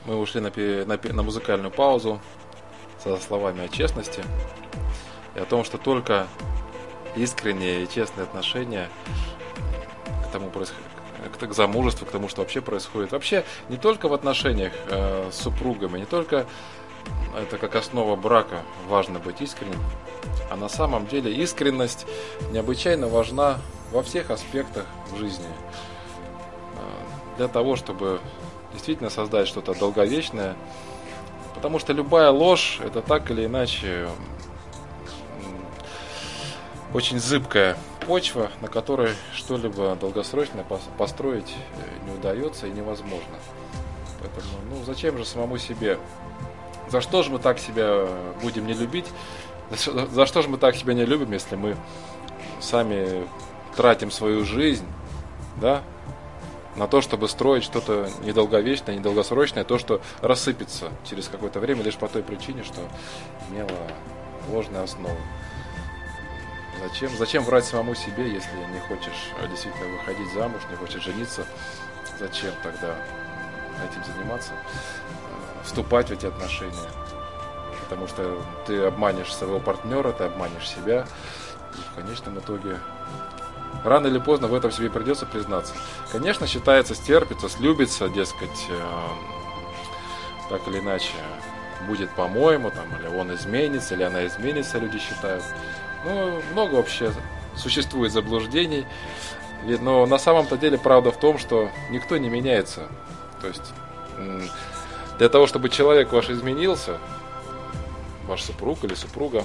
мы 0.04 0.16
ушли 0.16 0.40
на, 0.40 0.50
на, 0.50 0.98
на 1.00 1.22
музыкальную 1.22 1.70
паузу 1.70 2.20
со 3.02 3.16
словами 3.18 3.64
о 3.64 3.68
честности 3.68 4.24
и 5.36 5.38
о 5.38 5.44
том, 5.44 5.62
что 5.62 5.78
только 5.78 6.26
искренние 7.14 7.84
и 7.84 7.88
честные 7.88 8.24
отношения 8.24 8.88
к 10.26 10.32
тому 10.32 10.50
к, 10.50 11.46
к 11.46 11.54
замужеству, 11.54 12.04
к 12.04 12.10
тому, 12.10 12.28
что 12.28 12.42
вообще 12.42 12.60
происходит. 12.60 13.12
Вообще 13.12 13.44
не 13.68 13.76
только 13.76 14.08
в 14.08 14.12
отношениях 14.12 14.72
э, 14.88 15.30
с 15.30 15.36
супругами, 15.36 16.00
не 16.00 16.04
только 16.04 16.46
это 17.36 17.58
как 17.58 17.76
основа 17.76 18.16
брака 18.16 18.62
важно 18.88 19.18
быть 19.18 19.40
искренним, 19.40 19.80
а 20.50 20.56
на 20.56 20.68
самом 20.68 21.06
деле 21.06 21.32
искренность 21.34 22.06
необычайно 22.50 23.08
важна 23.08 23.58
во 23.92 24.02
всех 24.02 24.30
аспектах 24.30 24.86
жизни. 25.16 25.46
Э, 26.76 27.36
для 27.36 27.48
того, 27.48 27.76
чтобы 27.76 28.20
действительно 28.72 29.10
создать 29.10 29.48
что-то 29.48 29.74
долговечное, 29.74 30.56
потому 31.54 31.78
что 31.78 31.92
любая 31.92 32.30
ложь 32.30 32.80
это 32.84 33.02
так 33.02 33.30
или 33.30 33.46
иначе 33.46 34.08
очень 36.94 37.18
зыбкая 37.18 37.76
почва, 38.06 38.50
на 38.62 38.68
которой 38.68 39.12
что-либо 39.34 39.94
долгосрочно 39.96 40.64
построить 40.96 41.54
не 42.06 42.12
удается 42.12 42.66
и 42.66 42.70
невозможно. 42.70 43.36
Поэтому, 44.20 44.52
ну, 44.70 44.84
зачем 44.84 45.18
же 45.18 45.24
самому 45.24 45.58
себе? 45.58 45.98
За 46.90 47.00
что 47.00 47.22
же 47.22 47.30
мы 47.30 47.38
так 47.38 47.58
себя 47.58 48.06
будем 48.42 48.66
не 48.66 48.74
любить? 48.74 49.06
За, 49.70 50.06
за 50.06 50.26
что 50.26 50.42
же 50.42 50.48
мы 50.48 50.56
так 50.58 50.74
себя 50.76 50.94
не 50.94 51.04
любим, 51.04 51.32
если 51.32 51.56
мы 51.56 51.76
сами 52.60 53.26
тратим 53.76 54.10
свою 54.10 54.44
жизнь, 54.44 54.86
да, 55.60 55.82
на 56.76 56.86
то, 56.86 57.00
чтобы 57.00 57.28
строить 57.28 57.64
что-то 57.64 58.08
недолговечное, 58.22 58.96
недолгосрочное, 58.96 59.64
то, 59.64 59.78
что 59.78 60.00
рассыпется 60.20 60.90
через 61.08 61.28
какое-то 61.28 61.60
время 61.60 61.82
лишь 61.82 61.96
по 61.96 62.08
той 62.08 62.22
причине, 62.22 62.62
что 62.62 62.80
имело 63.50 63.70
ложную 64.48 64.84
основу. 64.84 65.18
Зачем, 66.82 67.10
зачем 67.18 67.42
врать 67.42 67.64
самому 67.64 67.94
себе, 67.94 68.32
если 68.32 68.56
не 68.72 68.78
хочешь 68.80 69.32
э, 69.42 69.48
действительно 69.48 69.88
выходить 69.88 70.32
замуж, 70.32 70.62
не 70.70 70.76
хочешь 70.76 71.02
жениться? 71.02 71.44
Зачем 72.20 72.52
тогда 72.62 72.94
этим 73.84 74.04
заниматься? 74.04 74.52
Вступать 75.64 76.08
в 76.08 76.12
эти 76.12 76.26
отношения? 76.26 76.74
Потому 77.84 78.06
что 78.06 78.38
ты 78.66 78.82
обманешь 78.82 79.34
своего 79.34 79.60
партнера, 79.60 80.12
ты 80.12 80.24
обманешь 80.24 80.68
себя. 80.68 81.06
И 81.74 81.80
в 81.92 82.02
конечном 82.02 82.38
итоге 82.38 82.78
рано 83.84 84.06
или 84.06 84.18
поздно 84.18 84.48
в 84.48 84.54
этом 84.54 84.70
себе 84.70 84.90
придется 84.90 85.26
признаться. 85.26 85.74
Конечно, 86.12 86.46
считается 86.46 86.94
стерпится, 86.94 87.48
слюбится, 87.48 88.08
дескать, 88.08 88.66
э, 88.68 88.80
так 90.50 90.66
или 90.68 90.80
иначе 90.80 91.12
будет 91.86 92.10
по-моему, 92.10 92.70
там, 92.70 92.86
или 92.98 93.06
он 93.16 93.34
изменится, 93.34 93.94
или 93.94 94.02
она 94.02 94.26
изменится, 94.26 94.78
люди 94.78 94.98
считают. 94.98 95.44
Ну, 96.04 96.42
много 96.52 96.74
вообще 96.74 97.12
существует 97.56 98.12
заблуждений. 98.12 98.86
Но 99.64 100.06
на 100.06 100.18
самом-то 100.18 100.56
деле 100.56 100.78
правда 100.78 101.10
в 101.10 101.18
том, 101.18 101.38
что 101.38 101.70
никто 101.90 102.16
не 102.16 102.28
меняется. 102.28 102.82
То 103.40 103.48
есть 103.48 103.72
для 105.18 105.28
того, 105.28 105.46
чтобы 105.46 105.68
человек 105.68 106.12
ваш 106.12 106.30
изменился, 106.30 106.98
ваш 108.26 108.42
супруг 108.42 108.84
или 108.84 108.94
супруга, 108.94 109.44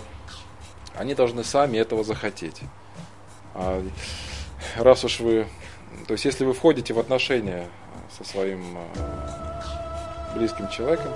они 0.96 1.16
должны 1.16 1.44
сами 1.44 1.78
этого 1.78 2.04
захотеть. 2.04 2.62
А 3.56 3.84
раз 4.78 5.04
уж 5.04 5.20
вы, 5.20 5.48
то 6.08 6.14
есть 6.14 6.26
если 6.26 6.46
вы 6.46 6.54
входите 6.54 6.94
в 6.94 7.00
отношения 7.00 7.68
со 8.16 8.24
своим 8.24 8.78
э, 8.96 10.36
близким 10.36 10.70
человеком, 10.70 11.12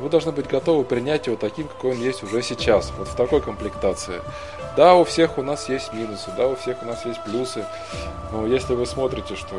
вы 0.00 0.10
должны 0.10 0.32
быть 0.32 0.48
готовы 0.48 0.84
принять 0.84 1.26
его 1.26 1.36
таким, 1.36 1.68
какой 1.68 1.92
он 1.92 2.02
есть 2.02 2.22
уже 2.22 2.42
сейчас, 2.42 2.92
вот 2.98 3.08
в 3.08 3.16
такой 3.16 3.40
комплектации. 3.40 4.20
Да, 4.76 4.96
у 4.96 5.04
всех 5.04 5.38
у 5.38 5.42
нас 5.42 5.68
есть 5.68 5.92
минусы, 5.92 6.30
да, 6.36 6.48
у 6.48 6.56
всех 6.56 6.82
у 6.82 6.86
нас 6.86 7.06
есть 7.06 7.22
плюсы, 7.22 7.64
но 8.32 8.46
если 8.46 8.74
вы 8.74 8.86
смотрите, 8.86 9.36
что 9.36 9.54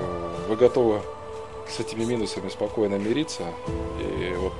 вы 0.47 0.55
готовы 0.55 1.01
с 1.69 1.79
этими 1.79 2.03
минусами 2.03 2.49
спокойно 2.49 2.95
мириться, 2.95 3.43
и 3.99 4.35
вот 4.37 4.53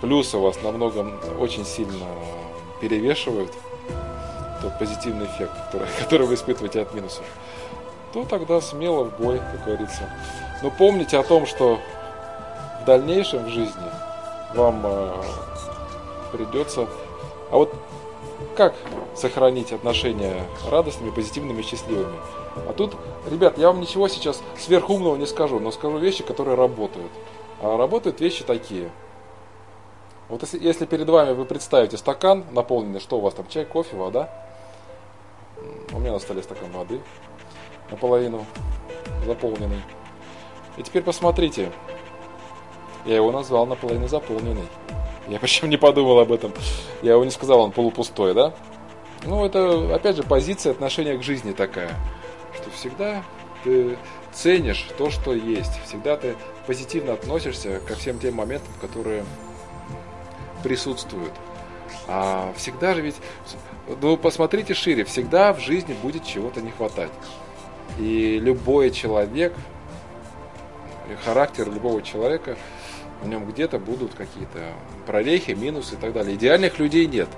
плюсы 0.00 0.38
вас 0.38 0.62
намного 0.62 1.00
очень 1.38 1.64
сильно 1.64 2.06
перевешивают 2.80 3.52
тот 4.60 4.78
позитивный 4.78 5.26
эффект, 5.26 5.52
который, 5.66 5.88
который 6.00 6.26
вы 6.26 6.34
испытываете 6.34 6.82
от 6.82 6.94
минусов, 6.94 7.24
то 8.12 8.24
тогда 8.24 8.60
смело 8.60 9.04
в 9.04 9.18
бой, 9.18 9.38
как 9.38 9.64
говорится. 9.64 10.08
Но 10.62 10.70
помните 10.70 11.18
о 11.18 11.22
том, 11.22 11.46
что 11.46 11.80
в 12.80 12.84
дальнейшем 12.84 13.44
в 13.44 13.48
жизни 13.48 13.90
вам 14.54 14.82
э, 14.84 15.22
придется... 16.32 16.86
А 17.50 17.56
вот 17.56 17.74
как 18.56 18.74
сохранить 19.14 19.72
отношения 19.72 20.44
радостными, 20.70 21.10
позитивными, 21.10 21.62
счастливыми? 21.62 22.18
А 22.68 22.72
тут, 22.72 22.96
ребят, 23.30 23.58
я 23.58 23.68
вам 23.68 23.80
ничего 23.80 24.08
сейчас 24.08 24.42
сверхумного 24.58 25.16
не 25.16 25.26
скажу, 25.26 25.58
но 25.58 25.70
скажу 25.70 25.98
вещи, 25.98 26.22
которые 26.22 26.56
работают. 26.56 27.10
А 27.60 27.76
работают 27.76 28.20
вещи 28.20 28.44
такие. 28.44 28.90
Вот 30.28 30.42
если, 30.42 30.58
если 30.58 30.86
перед 30.86 31.08
вами 31.08 31.32
вы 31.32 31.44
представите 31.44 31.96
стакан 31.96 32.44
наполненный, 32.52 33.00
что 33.00 33.18
у 33.18 33.20
вас 33.20 33.34
там, 33.34 33.46
чай, 33.48 33.64
кофе, 33.64 33.96
вода? 33.96 34.30
У 35.92 35.98
меня 35.98 36.12
на 36.12 36.18
столе 36.18 36.42
стакан 36.42 36.70
воды, 36.72 37.00
наполовину 37.90 38.44
заполненный. 39.26 39.82
И 40.76 40.82
теперь 40.82 41.02
посмотрите, 41.02 41.70
я 43.04 43.16
его 43.16 43.30
назвал 43.32 43.66
наполовину 43.66 44.08
заполненный. 44.08 44.66
Я 45.28 45.38
почему 45.38 45.70
не 45.70 45.76
подумал 45.76 46.18
об 46.18 46.32
этом. 46.32 46.52
Я 47.02 47.12
его 47.12 47.24
не 47.24 47.30
сказал, 47.30 47.60
он 47.60 47.72
полупустой, 47.72 48.34
да? 48.34 48.52
Ну, 49.24 49.44
это, 49.44 49.94
опять 49.94 50.16
же, 50.16 50.22
позиция 50.22 50.72
отношения 50.72 51.16
к 51.16 51.22
жизни 51.22 51.52
такая, 51.52 51.90
что 52.54 52.70
всегда 52.70 53.22
ты 53.62 53.96
ценишь 54.32 54.86
то, 54.98 55.10
что 55.10 55.32
есть. 55.32 55.72
Всегда 55.86 56.16
ты 56.16 56.36
позитивно 56.66 57.14
относишься 57.14 57.80
ко 57.80 57.94
всем 57.94 58.18
тем 58.18 58.34
моментам, 58.34 58.72
которые 58.80 59.24
присутствуют. 60.62 61.32
А 62.06 62.52
всегда 62.56 62.94
же 62.94 63.00
ведь, 63.00 63.16
ну 64.00 64.16
посмотрите 64.16 64.74
шире, 64.74 65.04
всегда 65.04 65.54
в 65.54 65.60
жизни 65.60 65.94
будет 66.02 66.24
чего-то 66.24 66.60
не 66.60 66.70
хватать. 66.70 67.12
И 67.98 68.38
любой 68.38 68.90
человек, 68.90 69.54
характер 71.24 71.70
любого 71.70 72.02
человека 72.02 72.56
в 73.22 73.28
нем 73.28 73.50
где-то 73.50 73.78
будут 73.78 74.14
какие-то 74.14 74.72
прорехи, 75.06 75.52
минусы 75.52 75.94
и 75.94 75.98
так 75.98 76.12
далее. 76.12 76.36
Идеальных 76.36 76.78
людей 76.78 77.06
нет. 77.06 77.28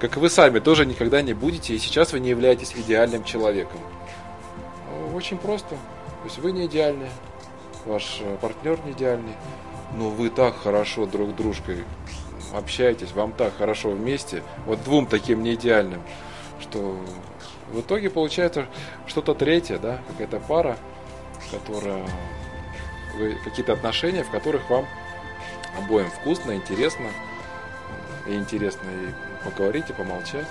Как 0.00 0.16
вы 0.16 0.30
сами 0.30 0.58
тоже 0.58 0.86
никогда 0.86 1.22
не 1.22 1.32
будете, 1.32 1.74
и 1.74 1.78
сейчас 1.78 2.12
вы 2.12 2.20
не 2.20 2.30
являетесь 2.30 2.72
идеальным 2.74 3.24
человеком. 3.24 3.80
Ну, 4.90 5.16
очень 5.16 5.38
просто. 5.38 5.70
То 5.70 6.24
есть 6.24 6.38
вы 6.38 6.52
не 6.52 6.66
идеальны, 6.66 7.08
ваш 7.84 8.20
э, 8.20 8.36
партнер 8.40 8.78
не 8.84 8.92
идеальный, 8.92 9.34
но 9.96 10.08
вы 10.08 10.30
так 10.30 10.56
хорошо 10.56 11.06
друг 11.06 11.30
с 11.30 11.32
дружкой 11.34 11.84
общаетесь, 12.52 13.12
вам 13.12 13.32
так 13.32 13.56
хорошо 13.56 13.90
вместе, 13.90 14.42
вот 14.66 14.82
двум 14.84 15.06
таким 15.06 15.42
не 15.42 15.54
идеальным, 15.54 16.02
что 16.60 16.96
в 17.72 17.80
итоге 17.80 18.10
получается 18.10 18.66
что-то 19.06 19.34
третье, 19.34 19.78
да, 19.78 20.00
какая-то 20.08 20.38
пара, 20.40 20.76
которая 21.50 22.06
какие-то 23.44 23.72
отношения, 23.72 24.24
в 24.24 24.30
которых 24.30 24.68
вам 24.70 24.86
обоим 25.78 26.10
вкусно, 26.10 26.54
интересно, 26.54 27.08
и 28.26 28.34
интересно 28.34 28.88
и 28.88 29.48
поговорить, 29.48 29.90
и 29.90 29.92
помолчать. 29.92 30.46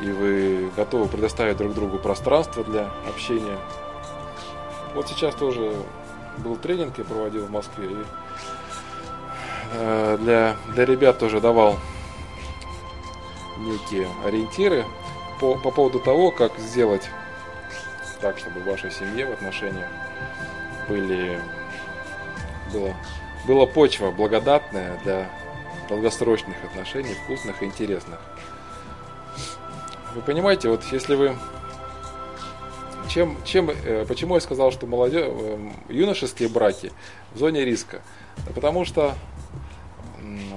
И 0.00 0.10
вы 0.10 0.70
готовы 0.76 1.08
предоставить 1.08 1.56
друг 1.56 1.74
другу 1.74 1.98
пространство 1.98 2.64
для 2.64 2.90
общения. 3.08 3.58
Вот 4.94 5.08
сейчас 5.08 5.34
тоже 5.34 5.74
был 6.38 6.56
тренинг, 6.56 6.98
я 6.98 7.04
проводил 7.04 7.46
в 7.46 7.50
Москве, 7.50 7.86
и 7.86 8.04
э, 9.74 10.18
для, 10.20 10.56
для 10.74 10.84
ребят 10.84 11.18
тоже 11.18 11.40
давал 11.40 11.78
некие 13.58 14.08
ориентиры 14.24 14.84
по, 15.40 15.54
по 15.56 15.70
поводу 15.70 16.00
того, 16.00 16.30
как 16.30 16.58
сделать 16.58 17.08
так, 18.22 18.38
чтобы 18.38 18.60
в 18.60 18.64
вашей 18.64 18.90
семье 18.90 19.26
в 19.26 19.32
отношениях 19.32 19.88
были, 20.88 21.40
было, 22.72 22.94
была 23.46 23.66
почва 23.66 24.10
благодатная 24.10 24.98
для 25.04 25.30
долгосрочных 25.88 26.56
отношений, 26.64 27.14
вкусных 27.24 27.62
и 27.62 27.66
интересных. 27.66 28.20
Вы 30.14 30.22
понимаете, 30.22 30.68
вот 30.68 30.82
если 30.92 31.14
вы 31.14 31.36
чем, 33.08 33.36
чем, 33.44 33.70
э, 33.70 34.04
почему 34.06 34.36
я 34.36 34.40
сказал, 34.40 34.72
что 34.72 34.86
молодежь, 34.86 35.26
э, 35.26 35.70
юношеские 35.88 36.48
браки 36.48 36.92
в 37.34 37.38
зоне 37.38 37.64
риска? 37.64 38.00
Потому 38.54 38.84
что 38.84 39.14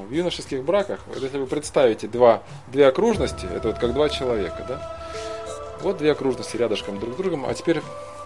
в 0.08 0.12
юношеских 0.12 0.64
браках, 0.64 1.00
вот 1.08 1.22
если 1.22 1.38
вы 1.38 1.48
представите 1.48 2.08
два, 2.08 2.44
две 2.68 2.88
окружности, 2.88 3.46
это 3.46 3.70
вот 3.70 3.80
как 3.80 3.94
два 3.94 4.10
человека, 4.10 4.66
да? 4.68 4.98
Вот 5.82 5.98
две 5.98 6.12
окружности 6.12 6.56
рядышком 6.58 7.00
друг 7.00 7.16
с 7.16 7.18
другом, 7.18 7.46
а 7.46 7.54
теперь 7.54 7.82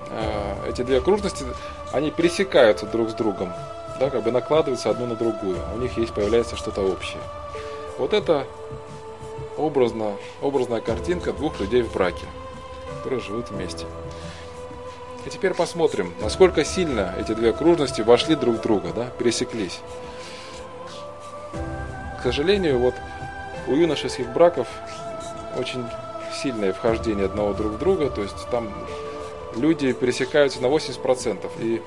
э, 0.09 0.69
эти 0.69 0.83
две 0.83 0.97
окружности, 0.97 1.45
они 1.91 2.11
пересекаются 2.11 2.85
друг 2.85 3.09
с 3.09 3.13
другом, 3.13 3.53
да, 3.99 4.09
как 4.09 4.23
бы 4.23 4.31
накладываются 4.31 4.89
одну 4.89 5.05
на 5.05 5.15
другую, 5.15 5.57
у 5.75 5.77
них 5.77 5.97
есть, 5.97 6.13
появляется 6.13 6.55
что-то 6.55 6.81
общее. 6.81 7.21
Вот 7.97 8.13
это 8.13 8.45
образно, 9.57 10.15
образная 10.41 10.81
картинка 10.81 11.33
двух 11.33 11.59
людей 11.59 11.81
в 11.81 11.91
браке, 11.91 12.25
которые 12.97 13.19
живут 13.19 13.51
вместе. 13.51 13.85
И 15.25 15.29
теперь 15.29 15.53
посмотрим, 15.53 16.13
насколько 16.21 16.63
сильно 16.63 17.13
эти 17.19 17.33
две 17.33 17.49
окружности 17.49 18.01
вошли 18.01 18.35
друг 18.35 18.55
в 18.55 18.61
друга, 18.61 18.93
да, 18.95 19.07
пересеклись. 19.17 19.81
К 22.19 22.23
сожалению, 22.23 22.79
вот 22.79 22.95
у 23.67 23.73
юношеских 23.73 24.29
браков 24.29 24.67
очень 25.57 25.85
сильное 26.33 26.71
вхождение 26.71 27.25
одного 27.25 27.53
друг 27.53 27.73
в 27.73 27.77
друга, 27.77 28.09
то 28.09 28.21
есть 28.21 28.49
там 28.49 28.69
люди 29.55 29.91
пересекаются 29.91 30.61
на 30.61 30.67
80%. 30.67 31.49
И 31.59 31.81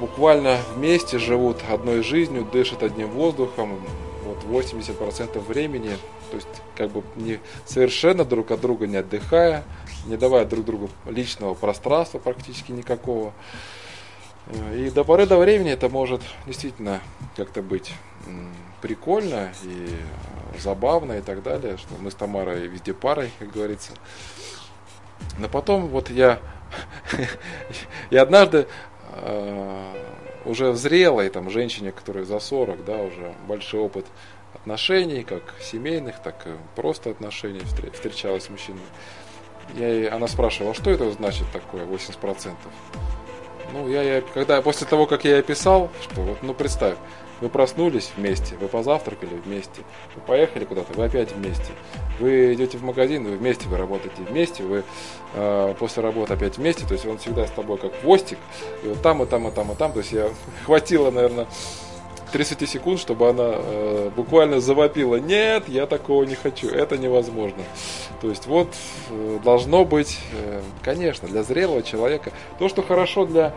буквально 0.00 0.58
вместе 0.74 1.18
живут 1.18 1.58
одной 1.70 2.02
жизнью, 2.02 2.46
дышат 2.50 2.82
одним 2.82 3.08
воздухом, 3.10 3.80
вот 4.24 4.44
80% 4.44 5.38
времени, 5.40 5.96
то 6.30 6.36
есть 6.36 6.48
как 6.76 6.90
бы 6.90 7.02
не 7.16 7.40
совершенно 7.66 8.24
друг 8.24 8.50
от 8.50 8.60
друга 8.60 8.86
не 8.86 8.96
отдыхая, 8.96 9.64
не 10.06 10.16
давая 10.16 10.44
друг 10.44 10.64
другу 10.64 10.90
личного 11.06 11.54
пространства 11.54 12.18
практически 12.18 12.72
никакого. 12.72 13.32
И 14.74 14.90
до 14.90 15.04
поры 15.04 15.26
до 15.26 15.38
времени 15.38 15.70
это 15.70 15.88
может 15.88 16.20
действительно 16.46 17.00
как-то 17.36 17.62
быть 17.62 17.92
прикольно 18.80 19.52
и 19.62 19.88
забавно 20.58 21.12
и 21.12 21.20
так 21.20 21.42
далее, 21.42 21.76
что 21.76 21.94
мы 22.00 22.10
с 22.10 22.14
Тамарой 22.14 22.66
везде 22.66 22.92
парой, 22.92 23.30
как 23.38 23.52
говорится. 23.52 23.92
Но 25.38 25.48
потом 25.48 25.86
вот 25.86 26.10
я, 26.10 26.40
я 28.10 28.22
однажды 28.22 28.58
э, 28.58 28.66
уже 30.44 30.70
в 30.70 30.76
зрелой 30.76 31.28
там 31.28 31.50
женщине, 31.50 31.92
которая 31.92 32.24
за 32.24 32.38
40, 32.38 32.84
да, 32.84 32.96
уже 32.98 33.34
большой 33.46 33.80
опыт 33.80 34.06
отношений, 34.54 35.22
как 35.22 35.42
семейных, 35.60 36.20
так 36.22 36.46
и 36.46 36.50
просто 36.76 37.10
отношений 37.10 37.60
встречалась 37.92 38.44
с 38.44 38.50
мужчиной. 38.50 38.80
Я, 39.74 40.14
она 40.14 40.28
спрашивала, 40.28 40.72
а 40.72 40.74
что 40.74 40.90
это 40.90 41.10
значит 41.12 41.46
такое 41.52 41.84
80%? 41.84 42.54
Ну, 43.72 43.88
я, 43.88 44.02
я, 44.02 44.20
когда, 44.20 44.60
после 44.60 44.86
того, 44.86 45.06
как 45.06 45.24
я 45.24 45.38
описал, 45.38 45.90
что 46.02 46.20
вот, 46.20 46.42
ну, 46.42 46.52
представь, 46.52 46.96
вы 47.42 47.48
проснулись 47.48 48.12
вместе, 48.16 48.54
вы 48.54 48.68
позавтракали 48.68 49.34
вместе, 49.44 49.82
вы 50.14 50.22
поехали 50.22 50.64
куда-то, 50.64 50.92
вы 50.92 51.04
опять 51.04 51.32
вместе. 51.32 51.72
Вы 52.20 52.54
идете 52.54 52.78
в 52.78 52.84
магазин, 52.84 53.24
вы 53.24 53.36
вместе, 53.36 53.68
вы 53.68 53.76
работаете 53.76 54.22
вместе, 54.22 54.62
вы 54.62 54.84
э, 55.34 55.74
после 55.76 56.04
работы 56.04 56.34
опять 56.34 56.56
вместе, 56.56 56.86
то 56.86 56.94
есть 56.94 57.04
он 57.04 57.18
всегда 57.18 57.44
с 57.48 57.50
тобой 57.50 57.78
как 57.78 58.00
хвостик, 58.00 58.38
и 58.84 58.88
вот 58.88 59.02
там, 59.02 59.24
и 59.24 59.26
там, 59.26 59.48
и 59.48 59.50
там, 59.50 59.72
и 59.72 59.74
там. 59.74 59.92
То 59.92 59.98
есть 59.98 60.12
я 60.12 60.28
хватило, 60.64 61.10
наверное, 61.10 61.48
30 62.32 62.68
секунд, 62.68 63.00
чтобы 63.00 63.28
она 63.28 63.50
э, 63.54 64.10
буквально 64.14 64.60
завопила, 64.60 65.16
нет, 65.16 65.68
я 65.68 65.86
такого 65.86 66.22
не 66.22 66.36
хочу, 66.36 66.68
это 66.68 66.96
невозможно. 66.96 67.62
То 68.20 68.30
есть 68.30 68.46
вот 68.46 68.68
э, 69.10 69.38
должно 69.42 69.84
быть, 69.84 70.20
э, 70.32 70.62
конечно, 70.82 71.26
для 71.26 71.42
зрелого 71.42 71.82
человека, 71.82 72.30
то, 72.60 72.68
что 72.68 72.82
хорошо 72.82 73.26
для 73.26 73.52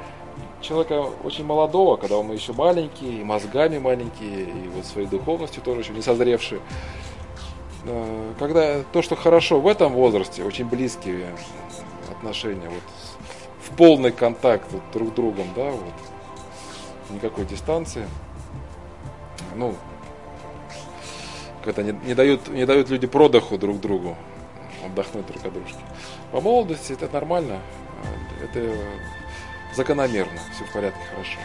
человека 0.65 1.09
очень 1.23 1.45
молодого, 1.45 1.95
когда 1.95 2.17
он 2.17 2.31
еще 2.31 2.53
маленький, 2.53 3.21
и 3.21 3.23
мозгами 3.23 3.77
маленькие, 3.77 4.43
и 4.43 4.67
вот 4.69 4.85
своей 4.85 5.07
духовностью 5.07 5.61
тоже 5.63 5.81
еще 5.81 5.93
не 5.93 6.01
созревший. 6.01 6.59
Э, 7.85 8.33
когда 8.39 8.83
то, 8.91 9.01
что 9.01 9.15
хорошо 9.15 9.59
в 9.59 9.67
этом 9.67 9.93
возрасте, 9.93 10.43
очень 10.43 10.65
близкие 10.65 11.27
отношения, 12.11 12.67
вот 12.67 12.83
в 13.61 13.75
полный 13.77 14.11
контакт 14.11 14.65
вот, 14.71 14.81
друг 14.93 15.09
с 15.09 15.11
другом, 15.11 15.47
да, 15.55 15.69
вот, 15.71 15.93
никакой 17.11 17.45
дистанции. 17.45 18.07
Ну, 19.55 19.75
когда 21.63 21.83
не, 21.83 21.91
не, 22.05 22.13
дают, 22.13 22.47
не 22.47 22.65
дают 22.65 22.89
люди 22.89 23.07
продыху 23.07 23.57
друг 23.57 23.79
другу, 23.79 24.15
отдохнуть 24.85 25.25
друг 25.27 25.45
от 25.45 25.53
дружки. 25.53 25.79
По 26.31 26.41
молодости 26.41 26.93
это 26.93 27.09
нормально. 27.11 27.59
Это 28.43 28.75
закономерно, 29.75 30.39
все 30.53 30.63
в 30.65 30.71
порядке, 30.71 30.99
хорошо. 31.11 31.37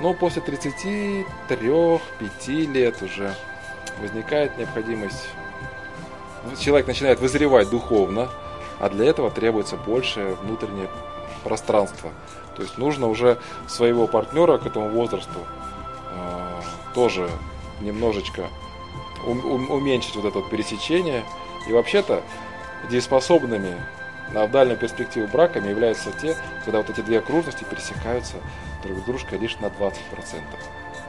Но 0.00 0.14
после 0.14 0.42
33-5 0.42 2.72
лет 2.72 3.02
уже 3.02 3.34
возникает 4.00 4.56
необходимость, 4.58 5.28
человек 6.58 6.86
начинает 6.86 7.20
вызревать 7.20 7.70
духовно, 7.70 8.28
а 8.78 8.90
для 8.90 9.06
этого 9.06 9.30
требуется 9.30 9.76
больше 9.76 10.36
внутреннее 10.42 10.90
пространство. 11.44 12.10
То 12.56 12.62
есть 12.62 12.78
нужно 12.78 13.08
уже 13.08 13.38
своего 13.68 14.06
партнера 14.06 14.58
к 14.58 14.66
этому 14.66 14.90
возрасту 14.90 15.40
э, 16.10 16.60
тоже 16.94 17.28
немножечко 17.80 18.48
уменьшить 19.24 20.16
вот 20.16 20.24
это 20.24 20.38
вот 20.38 20.50
пересечение. 20.50 21.24
И 21.68 21.72
вообще-то 21.72 22.22
дееспособными 22.90 23.76
на 24.32 24.46
дальнюю 24.46 24.78
перспективу 24.78 25.28
браками 25.28 25.68
являются 25.68 26.10
те, 26.12 26.36
когда 26.64 26.78
вот 26.78 26.90
эти 26.90 27.00
две 27.00 27.18
окружности 27.18 27.64
пересекаются 27.64 28.36
друг 28.82 28.98
с 28.98 29.02
дружкой 29.02 29.38
лишь 29.38 29.58
на 29.58 29.66
20%. 29.66 29.92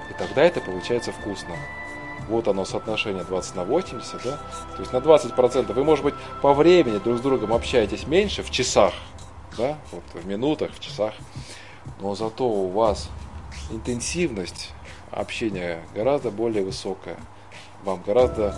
И 0.09 0.13
тогда 0.17 0.43
это 0.43 0.61
получается 0.61 1.11
вкусно. 1.11 1.55
Вот 2.29 2.47
оно 2.47 2.65
соотношение 2.65 3.23
20 3.23 3.55
на 3.55 3.63
80, 3.63 4.23
да? 4.23 4.39
То 4.75 4.79
есть 4.79 4.91
на 4.91 4.97
20% 4.97 5.71
вы, 5.73 5.83
может 5.83 6.03
быть, 6.03 6.15
по 6.41 6.53
времени 6.53 6.97
друг 6.97 7.17
с 7.17 7.21
другом 7.21 7.53
общаетесь 7.53 8.05
меньше, 8.05 8.43
в 8.43 8.51
часах, 8.51 8.93
да? 9.57 9.77
Вот 9.91 10.03
в 10.13 10.25
минутах, 10.27 10.71
в 10.73 10.79
часах. 10.79 11.13
Но 12.01 12.15
зато 12.15 12.45
у 12.45 12.69
вас 12.69 13.09
интенсивность 13.71 14.71
общения 15.11 15.79
гораздо 15.95 16.31
более 16.31 16.63
высокая. 16.63 17.17
Вам 17.83 18.01
гораздо, 18.05 18.53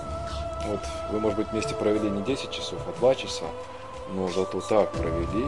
вот 0.65 0.79
вы, 1.11 1.19
может 1.19 1.37
быть, 1.37 1.51
вместе 1.51 1.75
провели 1.75 2.09
не 2.09 2.23
10 2.23 2.49
часов, 2.51 2.79
а 2.87 2.99
2 2.99 3.15
часа 3.15 3.45
но 4.13 4.27
зато 4.29 4.61
так 4.61 4.91
провели, 4.91 5.47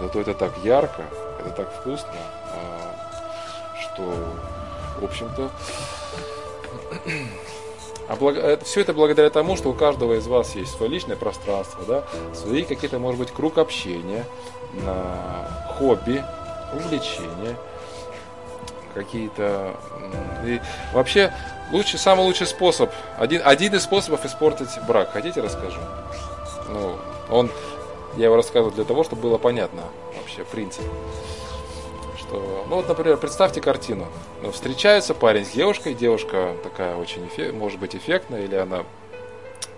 зато 0.00 0.20
это 0.20 0.34
так 0.34 0.52
ярко, 0.64 1.02
это 1.40 1.50
так 1.50 1.72
вкусно, 1.80 2.10
а, 2.52 2.94
что, 3.80 4.02
в 5.00 5.04
общем-то, 5.04 5.50
а 8.08 8.16
благ... 8.16 8.36
Э, 8.36 8.58
все 8.64 8.80
это 8.80 8.92
благодаря 8.92 9.30
тому, 9.30 9.56
что 9.56 9.70
у 9.70 9.74
каждого 9.74 10.14
из 10.14 10.26
вас 10.26 10.54
есть 10.54 10.76
свое 10.76 10.90
личное 10.90 11.16
пространство, 11.16 11.84
да, 11.86 12.04
свои 12.34 12.64
какие-то, 12.64 12.98
может 12.98 13.20
быть, 13.20 13.30
круг 13.30 13.58
общения, 13.58 14.24
хобби, 15.78 16.24
увлечения, 16.72 17.56
какие-то... 18.94 19.76
И 20.44 20.60
вообще, 20.92 21.32
лучший, 21.72 21.98
самый 21.98 22.22
лучший 22.22 22.46
способ, 22.46 22.90
один, 23.18 23.42
один 23.44 23.74
из 23.74 23.82
способов 23.82 24.24
испортить 24.24 24.68
брак, 24.86 25.12
хотите 25.12 25.40
расскажу? 25.40 25.80
Ну, 26.68 26.96
он 27.30 27.50
я 28.16 28.26
его 28.26 28.36
рассказываю 28.36 28.74
для 28.74 28.84
того, 28.84 29.04
чтобы 29.04 29.22
было 29.22 29.38
понятно 29.38 29.82
вообще 30.16 30.44
принцип. 30.44 30.84
Что, 32.18 32.66
ну 32.68 32.76
вот, 32.76 32.88
например, 32.88 33.16
представьте 33.16 33.60
картину. 33.60 34.06
Ну, 34.42 34.50
встречается 34.50 35.14
парень 35.14 35.44
с 35.44 35.50
девушкой, 35.50 35.94
девушка 35.94 36.56
такая 36.62 36.96
очень, 36.96 37.26
эффект, 37.26 37.54
может 37.54 37.78
быть, 37.78 37.94
эффектная, 37.94 38.44
или 38.44 38.54
она 38.54 38.84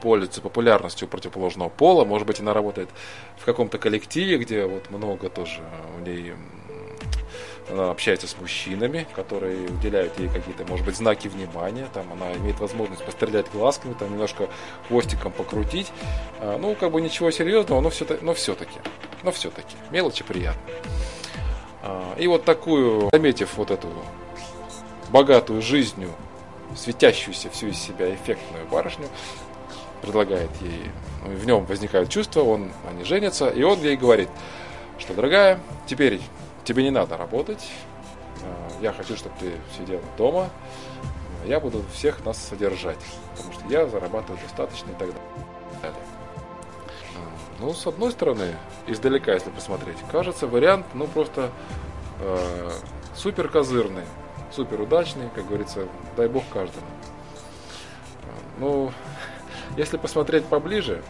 пользуется 0.01 0.41
популярностью 0.41 1.09
противоположного 1.09 1.69
пола, 1.69 2.05
может 2.05 2.27
быть, 2.27 2.41
она 2.41 2.53
работает 2.53 2.89
в 3.39 3.45
каком-то 3.45 3.79
коллективе, 3.79 4.39
где 4.39 4.67
вот 4.67 4.91
много 4.91 5.29
тоже 5.31 5.61
у 5.99 6.05
ней 6.05 6.35
она 7.71 7.91
общается 7.91 8.29
с 8.29 8.37
мужчинами, 8.39 9.07
которые 9.15 9.69
уделяют 9.69 10.19
ей 10.19 10.29
какие-то, 10.29 10.65
может 10.67 10.87
быть, 10.87 10.97
знаки 10.97 11.29
внимания, 11.29 11.89
там 11.93 12.13
она 12.13 12.33
имеет 12.35 12.61
возможность 12.61 13.05
пострелять 13.05 13.51
глазками, 13.51 13.95
там 13.95 14.13
немножко 14.13 14.49
хвостиком 14.89 15.33
покрутить. 15.33 15.93
А, 16.41 16.59
ну, 16.59 16.75
как 16.75 16.93
бы 16.93 17.01
ничего 17.01 17.31
серьезного, 17.31 17.81
но 17.81 17.91
все-таки, 17.91 18.25
но 18.25 18.35
все-таки, 18.35 18.79
но 19.23 19.33
все-таки, 19.33 19.77
мелочи 19.91 20.23
приятные. 20.23 20.77
А, 21.83 22.15
и 22.17 22.27
вот 22.29 22.45
такую, 22.45 23.11
заметив 23.13 23.57
вот 23.57 23.71
эту 23.71 23.89
богатую 25.11 25.63
жизнью, 25.63 26.11
светящуюся 26.77 27.51
всю 27.51 27.69
из 27.69 27.79
себя 27.79 28.15
эффектную 28.15 28.67
барышню, 28.67 29.09
предлагает 30.03 30.51
ей, 30.61 30.91
ну, 31.25 31.31
в 31.35 31.47
нем 31.47 31.65
возникают 31.65 32.11
чувства, 32.11 32.43
он, 32.43 32.71
они 32.89 33.05
женятся, 33.05 33.49
и 33.49 33.63
он 33.63 33.81
ей 33.81 33.97
говорит, 33.97 34.29
что, 34.99 35.15
дорогая, 35.15 35.61
теперь 35.87 36.21
тебе 36.67 36.83
не 36.83 36.91
надо 36.91 37.17
работать, 37.17 37.71
э, 38.43 38.69
я 38.83 38.93
хочу, 38.93 39.17
чтобы 39.17 39.35
ты 39.39 39.53
сидела 39.77 40.03
дома, 40.19 40.51
я 41.47 41.61
буду 41.61 41.83
всех 41.93 42.25
нас 42.25 42.39
содержать, 42.39 42.99
потому 43.37 43.53
что 43.53 43.63
я 43.69 43.87
зарабатываю 43.87 44.39
достаточно 44.43 44.91
и 44.91 44.95
так 44.95 45.09
далее. 45.09 45.95
Ну, 47.59 47.73
с 47.73 47.87
одной 47.87 48.11
стороны, 48.13 48.55
издалека, 48.87 49.33
если 49.33 49.49
посмотреть, 49.49 49.97
кажется 50.11 50.47
вариант, 50.47 50.85
ну, 50.93 51.07
просто 51.07 51.51
э, 52.21 52.71
супер 53.15 53.49
козырный, 53.49 54.05
супер 54.51 54.81
удачный, 54.81 55.31
как 55.35 55.47
говорится, 55.47 55.89
дай 56.17 56.29
бог 56.29 56.45
каждому. 56.53 56.87
Ну, 58.59 58.93
если 59.77 59.97
посмотреть 59.97 60.45
поближе, 60.45 61.03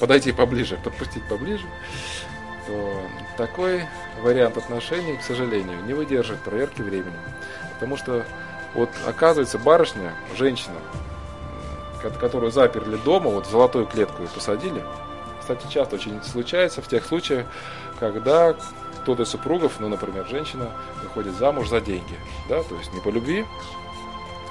подойти 0.00 0.32
поближе, 0.32 0.80
подпустить 0.82 1.28
поближе, 1.28 1.66
то 2.66 3.00
такой 3.36 3.86
вариант 4.20 4.56
отношений, 4.56 5.16
к 5.16 5.22
сожалению, 5.22 5.82
не 5.84 5.94
выдержит 5.94 6.38
проверки 6.40 6.82
временем. 6.82 7.20
Потому 7.74 7.96
что 7.96 8.24
вот 8.74 8.90
оказывается 9.06 9.58
барышня, 9.58 10.14
женщина, 10.36 10.76
которую 12.20 12.50
заперли 12.50 12.96
дома, 12.96 13.30
вот 13.30 13.46
в 13.46 13.50
золотую 13.50 13.86
клетку 13.86 14.22
и 14.22 14.26
посадили, 14.26 14.82
кстати, 15.40 15.66
часто 15.68 15.94
очень 15.94 16.20
случается 16.22 16.82
в 16.82 16.88
тех 16.88 17.04
случаях, 17.04 17.46
когда 18.00 18.56
кто-то 19.02 19.22
из 19.22 19.28
супругов, 19.28 19.74
ну, 19.78 19.88
например, 19.88 20.26
женщина, 20.26 20.72
выходит 21.04 21.34
замуж 21.34 21.68
за 21.68 21.80
деньги, 21.80 22.18
да, 22.48 22.64
то 22.64 22.74
есть 22.74 22.92
не 22.92 23.00
по 23.00 23.10
любви, 23.10 23.46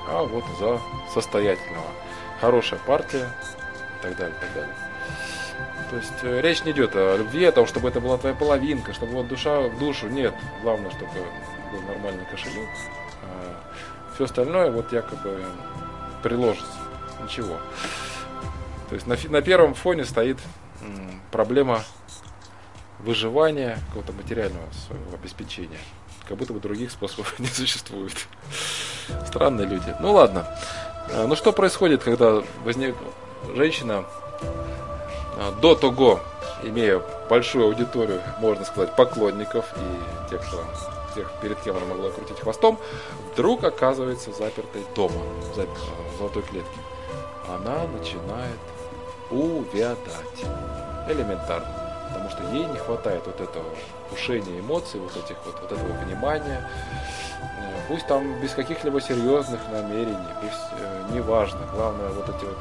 а 0.07 0.24
вот 0.24 0.45
за 0.57 0.80
состоятельного. 1.13 1.88
Хорошая 2.39 2.80
партия 2.88 3.30
и 3.99 4.03
так 4.03 4.16
далее, 4.16 4.36
и 4.38 4.39
так 4.39 4.53
далее. 4.53 4.76
То 5.89 5.97
есть 5.97 6.13
э, 6.23 6.41
речь 6.41 6.63
не 6.63 6.71
идет 6.71 6.95
о 6.95 7.17
любви, 7.17 7.45
о 7.45 7.51
том, 7.51 7.67
чтобы 7.67 7.89
это 7.89 8.01
была 8.01 8.17
твоя 8.17 8.36
половинка, 8.36 8.93
чтобы 8.93 9.13
вот 9.13 9.27
душа 9.27 9.61
в 9.61 9.77
душу. 9.79 10.07
Нет, 10.07 10.33
главное, 10.61 10.91
чтобы 10.91 11.11
был 11.71 11.81
нормальный 11.88 12.25
кошелек. 12.25 12.69
А 13.23 13.61
все 14.15 14.25
остальное 14.25 14.71
вот 14.71 14.91
якобы 14.91 15.45
приложится. 16.23 16.67
Ничего. 17.23 17.57
То 18.89 18.95
есть 18.95 19.07
на, 19.07 19.17
на 19.29 19.41
первом 19.41 19.73
фоне 19.73 20.05
стоит 20.05 20.38
проблема 21.31 21.83
выживания 22.99 23.77
какого-то 23.88 24.13
материального 24.13 24.67
своего 24.88 25.13
обеспечения. 25.13 25.79
Как 26.27 26.38
будто 26.38 26.53
бы 26.53 26.59
других 26.59 26.91
способов 26.91 27.38
не 27.39 27.47
существует. 27.47 28.27
Странные 29.27 29.67
люди. 29.67 29.95
Ну 29.99 30.13
ладно. 30.13 30.47
А, 31.11 31.27
ну 31.27 31.36
что 31.36 31.51
происходит, 31.51 32.03
когда 32.03 32.41
возник 32.63 32.95
женщина 33.55 34.05
до 35.61 35.75
того, 35.75 36.19
имея 36.63 37.01
большую 37.29 37.65
аудиторию, 37.65 38.21
можно 38.39 38.65
сказать, 38.65 38.95
поклонников 38.95 39.65
и 39.75 40.29
тех, 40.29 40.41
кто, 40.45 40.63
тех, 41.15 41.31
перед 41.41 41.59
кем 41.61 41.77
она 41.77 41.86
могла 41.86 42.09
крутить 42.11 42.39
хвостом, 42.39 42.77
вдруг 43.33 43.63
оказывается 43.63 44.31
запертой 44.31 44.83
дома, 44.95 45.21
в 45.53 46.17
золотой 46.17 46.43
клетке. 46.43 46.79
Она 47.47 47.86
начинает 47.88 48.59
увядать 49.29 49.97
элементарно. 51.09 51.86
Потому 52.07 52.29
что 52.29 52.43
ей 52.53 52.65
не 52.65 52.77
хватает 52.77 53.23
вот 53.25 53.41
этого 53.41 53.65
пушения 54.09 54.59
эмоций, 54.59 54.99
вот 54.99 55.11
этих 55.17 55.36
вот, 55.45 55.59
вот 55.61 55.71
этого 55.71 55.91
внимания. 56.05 56.69
Э, 57.41 57.81
пусть 57.88 58.07
там 58.07 58.39
без 58.39 58.51
каких-либо 58.51 59.01
серьезных 59.01 59.59
намерений, 59.71 60.15
пусть 60.41 60.79
э, 60.79 61.03
неважно. 61.11 61.59
Главное 61.73 62.09
вот 62.09 62.29
эти 62.29 62.45
вот 62.45 62.57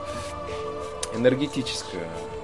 энергетическая 1.14 2.02
э, 2.02 2.43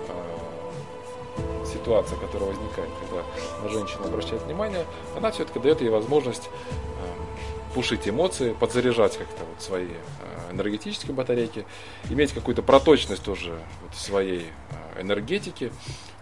ситуация, 1.91 2.19
которая 2.19 2.51
возникает, 2.51 2.89
когда 3.01 3.25
на 3.65 3.69
женщину 3.69 4.05
обращает 4.05 4.43
внимание, 4.43 4.87
она 5.17 5.33
все-таки 5.33 5.59
дает 5.59 5.81
ей 5.81 5.91
возможность 5.91 6.49
э, 6.49 7.75
пушить 7.75 8.09
эмоции, 8.09 8.53
подзаряжать 8.53 9.17
как-то 9.17 9.43
вот 9.45 9.61
свои 9.61 9.89
э, 9.89 10.53
энергетические 10.53 11.15
батарейки, 11.15 11.67
иметь 12.09 12.33
какую-то 12.33 12.63
проточность 12.63 13.25
тоже 13.25 13.59
вот 13.83 13.97
своей 13.97 14.47
э, 14.95 15.03
энергетики, 15.03 15.73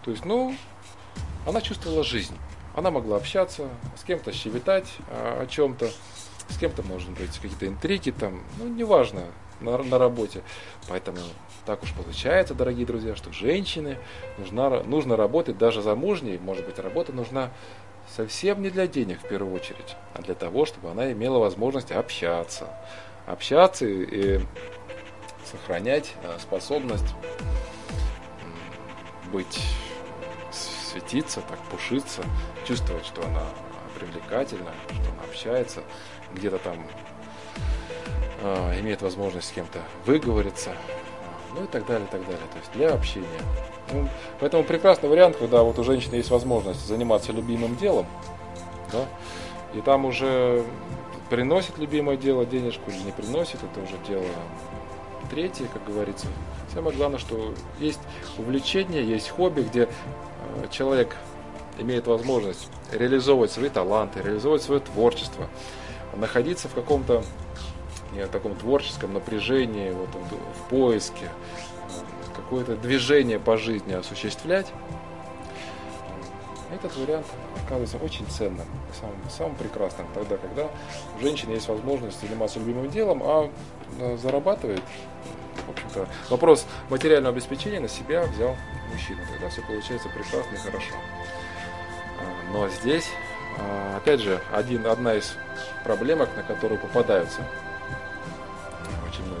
то 0.03 0.09
есть, 0.09 0.25
ну, 0.25 0.55
она 1.45 1.61
чувствовала 1.61 2.03
жизнь. 2.03 2.35
Она 2.75 2.89
могла 2.89 3.17
общаться, 3.17 3.69
с 3.95 4.03
кем-то 4.03 4.31
щебетать 4.31 4.87
о, 5.09 5.45
чем-то, 5.45 5.87
с 6.49 6.57
кем-то, 6.57 6.81
может 6.81 7.11
быть, 7.11 7.37
какие-то 7.37 7.67
интриги 7.67 8.09
там, 8.09 8.41
ну, 8.57 8.67
неважно, 8.67 9.25
на, 9.59 9.77
на 9.77 9.99
работе. 9.99 10.41
Поэтому 10.87 11.19
так 11.69 11.83
уж 11.83 11.93
получается, 11.93 12.55
дорогие 12.55 12.83
друзья, 12.83 13.15
что 13.15 13.31
женщины 13.31 13.99
нужна, 14.39 14.81
нужно 14.81 15.15
работать 15.15 15.59
даже 15.59 15.83
замужней, 15.83 16.39
может 16.39 16.65
быть, 16.65 16.79
работа 16.79 17.13
нужна 17.13 17.51
совсем 18.07 18.63
не 18.63 18.71
для 18.71 18.87
денег 18.87 19.19
в 19.19 19.27
первую 19.27 19.53
очередь, 19.53 19.95
а 20.15 20.23
для 20.23 20.33
того, 20.33 20.65
чтобы 20.65 20.89
она 20.89 21.11
имела 21.11 21.37
возможность 21.37 21.91
общаться. 21.91 22.69
Общаться 23.27 23.85
и, 23.85 24.37
и 24.37 24.39
сохранять 25.45 26.15
э, 26.23 26.39
способность 26.39 27.13
быть 29.31 29.61
светиться, 30.51 31.41
так 31.47 31.59
пушиться, 31.69 32.23
чувствовать, 32.65 33.05
что 33.05 33.23
она 33.23 33.43
привлекательна, 33.99 34.71
что 34.87 35.11
она 35.11 35.23
общается, 35.29 35.83
где-то 36.33 36.57
там 36.57 36.83
э, 38.41 38.79
имеет 38.79 39.03
возможность 39.03 39.49
с 39.49 39.51
кем-то 39.51 39.83
выговориться, 40.07 40.71
ну 41.55 41.63
и 41.63 41.67
так 41.67 41.85
далее, 41.85 42.07
и 42.07 42.11
так 42.11 42.21
далее. 42.21 42.45
То 42.51 42.57
есть 42.59 42.71
для 42.73 42.93
общения. 42.93 43.27
Ну, 43.91 44.07
поэтому 44.39 44.63
прекрасный 44.63 45.09
вариант, 45.09 45.37
когда 45.37 45.63
вот 45.63 45.79
у 45.79 45.83
женщины 45.83 46.15
есть 46.15 46.29
возможность 46.29 46.85
заниматься 46.85 47.31
любимым 47.31 47.75
делом, 47.75 48.05
да, 48.91 49.05
и 49.73 49.81
там 49.81 50.05
уже 50.05 50.63
приносит 51.29 51.77
любимое 51.77 52.17
дело 52.17 52.45
денежку 52.45 52.91
или 52.91 52.99
не 52.99 53.11
приносит, 53.11 53.59
это 53.63 53.83
уже 53.83 53.97
дело 54.07 54.25
третье, 55.29 55.65
как 55.73 55.85
говорится. 55.85 56.27
Самое 56.73 56.95
главное, 56.95 57.19
что 57.19 57.53
есть 57.79 57.99
увлечение, 58.37 59.03
есть 59.03 59.29
хобби, 59.29 59.61
где 59.61 59.87
Э, 60.49 60.67
человек 60.69 61.15
имеет 61.77 62.07
возможность 62.07 62.67
реализовывать 62.91 63.51
свои 63.51 63.69
таланты, 63.69 64.21
реализовывать 64.21 64.63
свое 64.63 64.81
творчество, 64.81 65.47
находиться 66.15 66.67
в 66.67 66.73
каком-то 66.73 67.23
не, 68.13 68.25
таком 68.27 68.55
творческом 68.55 69.13
напряжении, 69.13 69.91
вот, 69.91 70.09
в 70.09 70.69
поиске, 70.69 71.25
э, 71.25 72.35
какое-то 72.35 72.75
движение 72.75 73.39
по 73.39 73.57
жизни 73.57 73.93
осуществлять, 73.93 74.67
этот 76.71 76.95
вариант 76.97 77.25
оказывается 77.65 77.97
очень 77.97 78.25
ценным, 78.27 78.67
самым, 78.99 79.17
самым 79.29 79.55
прекрасным 79.55 80.07
тогда, 80.13 80.37
когда 80.37 80.69
у 81.17 81.21
женщины 81.21 81.53
есть 81.53 81.67
возможность 81.67 82.21
заниматься 82.21 82.59
любимым 82.59 82.89
делом, 82.89 83.21
а 83.23 83.49
э, 83.99 84.17
зарабатывает 84.17 84.83
в 85.67 85.71
общем-то, 85.71 86.07
вопрос 86.29 86.65
материального 86.89 87.35
обеспечения 87.35 87.79
на 87.79 87.87
себя 87.87 88.23
взял 88.23 88.55
мужчина. 88.91 89.21
Тогда 89.31 89.49
все 89.49 89.61
получается 89.61 90.09
прекрасно 90.09 90.55
и 90.55 90.57
хорошо. 90.57 90.93
А, 92.19 92.51
но 92.53 92.69
здесь, 92.69 93.09
а, 93.59 93.97
опять 93.97 94.19
же, 94.19 94.41
один, 94.51 94.87
одна 94.87 95.15
из 95.15 95.35
проблемок, 95.83 96.29
на 96.35 96.43
которую 96.43 96.79
попадаются 96.79 97.41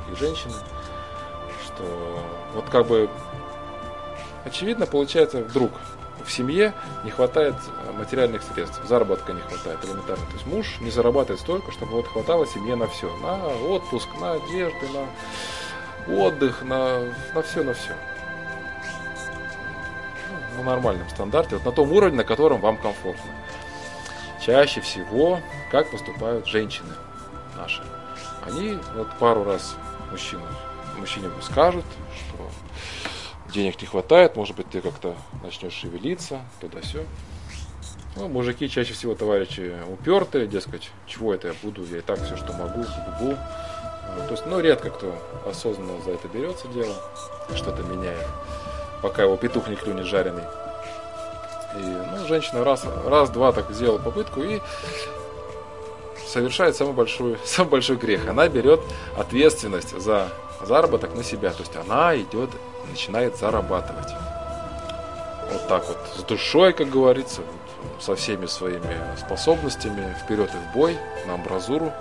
многие 0.09 0.15
женщины, 0.15 0.53
что 1.65 2.23
вот 2.53 2.69
как 2.69 2.87
бы 2.87 3.09
очевидно 4.45 4.85
получается 4.85 5.41
вдруг 5.41 5.71
в 6.25 6.31
семье 6.31 6.73
не 7.03 7.11
хватает 7.11 7.55
материальных 7.97 8.43
средств, 8.43 8.81
заработка 8.85 9.33
не 9.33 9.41
хватает 9.41 9.83
элементарно. 9.85 10.25
То 10.25 10.33
есть 10.33 10.45
муж 10.45 10.77
не 10.81 10.91
зарабатывает 10.91 11.39
столько, 11.39 11.71
чтобы 11.71 11.93
вот 11.93 12.07
хватало 12.07 12.45
семье 12.45 12.75
на 12.75 12.87
все, 12.87 13.15
на 13.17 13.47
отпуск, 13.47 14.07
на 14.19 14.33
одежду, 14.33 14.85
на 14.93 16.21
отдых, 16.21 16.61
на, 16.63 16.99
на 17.33 17.41
все, 17.41 17.63
на 17.63 17.73
все. 17.73 17.93
Ну, 20.57 20.63
на 20.63 20.71
нормальном 20.71 21.09
стандарте, 21.09 21.55
вот 21.55 21.65
на 21.65 21.71
том 21.71 21.91
уровне, 21.93 22.17
на 22.17 22.23
котором 22.23 22.59
вам 22.59 22.77
комфортно. 22.77 23.31
Чаще 24.45 24.81
всего, 24.81 25.39
как 25.71 25.89
поступают 25.89 26.47
женщины 26.47 26.93
наши. 27.55 27.83
Они 28.45 28.77
вот 28.95 29.07
пару 29.19 29.43
раз 29.43 29.75
мужчину, 30.11 30.45
мужчине 30.97 31.29
скажут, 31.41 31.85
что 32.17 32.49
денег 33.51 33.81
не 33.81 33.87
хватает, 33.87 34.35
может 34.35 34.55
быть, 34.55 34.69
ты 34.69 34.81
как-то 34.81 35.15
начнешь 35.43 35.73
шевелиться, 35.73 36.41
туда-все. 36.59 37.05
Ну, 38.15 38.27
мужики 38.27 38.69
чаще 38.69 38.93
всего 38.93 39.15
товарищи 39.15 39.75
упертые, 39.87 40.47
дескать, 40.47 40.91
чего 41.07 41.33
это 41.33 41.49
я 41.49 41.53
буду, 41.61 41.85
я 41.85 41.99
и 41.99 42.01
так 42.01 42.19
все, 42.23 42.35
что 42.35 42.53
могу, 42.53 42.81
бу-бу. 42.81 43.37
Ну, 44.17 44.25
то 44.25 44.31
есть, 44.31 44.45
ну, 44.45 44.59
редко 44.59 44.89
кто 44.89 45.15
осознанно 45.45 46.01
за 46.01 46.11
это 46.11 46.27
берется 46.27 46.67
дело, 46.69 46.95
что-то 47.55 47.83
меняет, 47.83 48.27
пока 49.01 49.23
его 49.23 49.37
петух 49.37 49.67
не 49.67 49.75
клюнет 49.75 50.05
жареный. 50.05 50.43
И, 51.77 51.81
ну, 51.81 52.27
женщина 52.27 52.63
раз, 52.63 52.83
раз-два 53.05 53.51
так 53.51 53.69
сделала 53.71 53.99
попытку 53.99 54.41
и 54.41 54.59
совершает 56.29 56.75
самый 56.75 56.93
большой, 56.93 57.37
самый 57.45 57.69
большой 57.69 57.97
грех. 57.97 58.27
Она 58.27 58.47
берет 58.47 58.81
ответственность 59.17 59.99
за 59.99 60.29
заработок 60.61 61.15
на 61.15 61.23
себя. 61.23 61.51
То 61.51 61.61
есть 61.61 61.75
она 61.75 62.15
идет, 62.15 62.49
начинает 62.89 63.37
зарабатывать. 63.37 64.09
Вот 65.51 65.67
так 65.67 65.87
вот, 65.87 65.97
с 66.15 66.23
душой, 66.23 66.73
как 66.73 66.89
говорится, 66.89 67.41
со 67.99 68.15
всеми 68.15 68.45
своими 68.45 68.97
способностями, 69.17 70.15
вперед 70.23 70.49
и 70.53 70.57
в 70.57 70.73
бой, 70.73 70.97
на 71.25 71.33
амбразуру. 71.35 71.91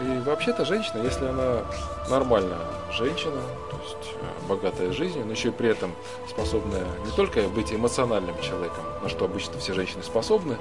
И 0.00 0.18
вообще-то 0.20 0.64
женщина, 0.64 1.02
если 1.02 1.26
она 1.26 1.64
нормальная 2.08 2.60
женщина, 2.92 3.42
то 3.68 3.76
есть 3.82 4.14
э, 4.14 4.46
богатая 4.48 4.92
жизнью, 4.92 5.24
но 5.26 5.32
еще 5.32 5.48
и 5.48 5.50
при 5.50 5.70
этом 5.70 5.92
способная 6.28 6.84
не 7.04 7.10
только 7.16 7.42
быть 7.48 7.72
эмоциональным 7.72 8.40
человеком, 8.40 8.84
на 9.02 9.08
что 9.08 9.24
обычно 9.24 9.58
все 9.58 9.74
женщины 9.74 10.04
способны, 10.04 10.56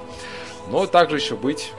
но 0.70 0.88
также 0.88 1.18
еще 1.18 1.36
быть 1.36 1.72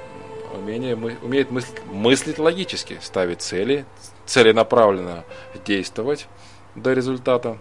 умение, 0.55 0.96
умеет 0.96 1.51
мыслить, 1.51 1.84
мыслить 1.86 2.38
логически, 2.38 2.99
ставить 3.03 3.42
цели, 3.42 3.84
целенаправленно 4.26 5.24
действовать 5.64 6.26
до 6.74 6.92
результата, 6.92 7.59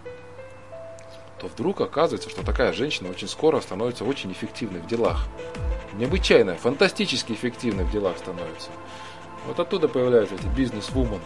то 1.40 1.46
вдруг 1.46 1.80
оказывается, 1.80 2.30
что 2.30 2.44
такая 2.44 2.72
женщина 2.72 3.10
очень 3.10 3.28
скоро 3.28 3.60
становится 3.60 4.04
очень 4.04 4.32
эффективной 4.32 4.80
в 4.80 4.86
делах. 4.86 5.26
Необычайно, 5.94 6.54
фантастически 6.54 7.32
эффективной 7.32 7.84
в 7.84 7.90
делах 7.90 8.18
становится. 8.18 8.70
Вот 9.46 9.58
оттуда 9.60 9.88
появляются 9.88 10.34
эти 10.34 10.46
бизнес-вумен, 10.46 11.20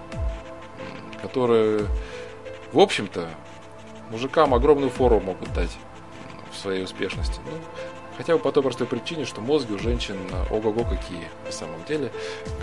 которые, 1.20 1.86
в 2.72 2.78
общем-то, 2.78 3.28
мужикам 4.10 4.54
огромную 4.54 4.90
фору 4.90 5.20
могут 5.20 5.52
дать 5.52 5.76
в 6.52 6.56
своей 6.56 6.84
успешности. 6.84 7.40
Ну, 7.50 7.58
хотя 8.22 8.36
бы 8.36 8.38
по 8.38 8.52
той 8.52 8.62
простой 8.62 8.86
причине, 8.86 9.24
что 9.24 9.40
мозги 9.40 9.74
у 9.74 9.80
женщин 9.80 10.16
ого-го 10.48 10.84
какие 10.84 11.28
на 11.44 11.50
самом 11.50 11.84
деле, 11.88 12.12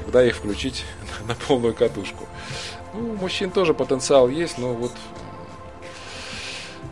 когда 0.06 0.24
их 0.24 0.38
включить 0.38 0.86
на 1.28 1.36
полную 1.36 1.74
катушку. 1.74 2.28
Ну, 2.94 3.12
у 3.12 3.16
мужчин 3.18 3.52
тоже 3.52 3.74
потенциал 3.74 4.30
есть, 4.30 4.58
но 4.58 4.74
вот 4.74 4.94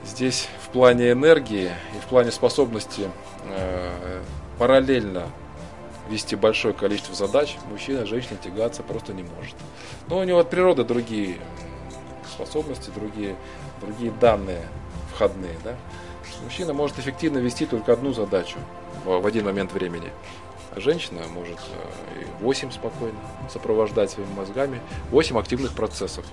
здесь 0.06 0.50
в 0.66 0.68
плане 0.68 1.14
энергии 1.14 1.72
и 1.96 2.00
в 2.02 2.10
плане 2.10 2.30
способности 2.32 3.10
э, 3.46 4.22
параллельно 4.60 5.30
вести 6.10 6.36
большое 6.36 6.74
количество 6.74 7.16
задач, 7.16 7.56
мужчина 7.72 8.06
женщина 8.06 8.36
тягаться 8.36 8.84
просто 8.84 9.14
не 9.14 9.24
может. 9.24 9.56
Но 10.10 10.18
у 10.18 10.24
него 10.26 10.40
от 10.40 10.50
природы 10.50 10.84
другие 10.84 11.38
способности, 12.34 12.92
другие, 12.94 13.38
другие 13.80 14.12
данные 14.12 14.68
входные. 15.14 15.56
Да? 15.64 15.78
Мужчина 16.44 16.74
может 16.74 17.00
эффективно 17.00 17.40
вести 17.40 17.66
только 17.66 17.94
одну 17.94 18.14
задачу 18.14 18.58
в, 19.04 19.26
один 19.26 19.46
момент 19.46 19.72
времени. 19.74 20.12
А 20.76 20.80
женщина 20.80 21.22
может 21.34 21.58
э, 21.58 22.22
и 22.22 22.44
8 22.44 22.72
спокойно 22.72 23.18
сопровождать 23.50 24.12
своими 24.12 24.32
мозгами, 24.34 24.80
8 25.12 25.38
активных 25.40 25.74
процессов. 25.74 26.26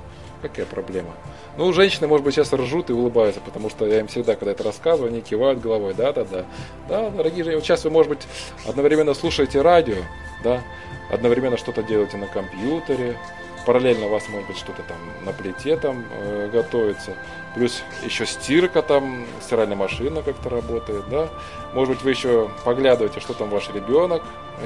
Какая 0.43 0.67
проблема? 0.67 1.15
Ну, 1.57 1.73
женщины, 1.73 2.07
может 2.07 2.25
быть, 2.25 2.35
сейчас 2.35 2.53
ржут 2.53 2.91
и 2.91 2.93
улыбаются, 2.93 3.41
потому 3.41 3.71
что 3.71 3.87
я 3.87 4.01
им 4.01 4.09
всегда, 4.09 4.37
когда 4.37 4.53
это 4.53 4.63
рассказываю, 4.63 5.11
они 5.11 5.23
кивают 5.23 5.61
головой. 5.61 5.95
Да, 5.95 6.13
да, 6.13 6.25
да. 6.25 6.45
Да, 6.89 7.11
дорогие 7.11 7.45
женщины, 7.45 7.63
сейчас 7.63 7.85
вы, 7.85 7.91
может 7.91 8.11
быть, 8.11 8.27
одновременно 8.67 9.15
слушаете 9.15 9.63
радио, 9.63 9.97
да, 10.43 10.63
одновременно 11.11 11.57
что-то 11.57 11.83
делаете 11.83 12.19
на 12.19 12.27
компьютере, 12.27 13.17
параллельно 13.65 14.07
у 14.07 14.11
вас 14.11 14.29
может 14.29 14.49
быть 14.49 14.59
что-то 14.59 14.83
там 14.83 14.97
на 15.25 15.33
плите 15.33 15.77
там 15.77 16.05
э, 16.11 16.51
готовится, 16.53 17.15
плюс 17.55 17.83
еще 18.05 18.27
стирка 18.27 18.83
там, 18.83 19.27
стиральная 19.41 19.77
машина 19.77 20.23
как-то 20.23 20.49
работает, 20.49 21.09
да, 21.09 21.29
может 21.73 21.95
быть 21.95 22.03
вы 22.03 22.11
еще 22.11 22.51
поглядываете, 22.65 23.21
что 23.21 23.35
там 23.35 23.51
ваш 23.51 23.71
ребенок 23.71 24.23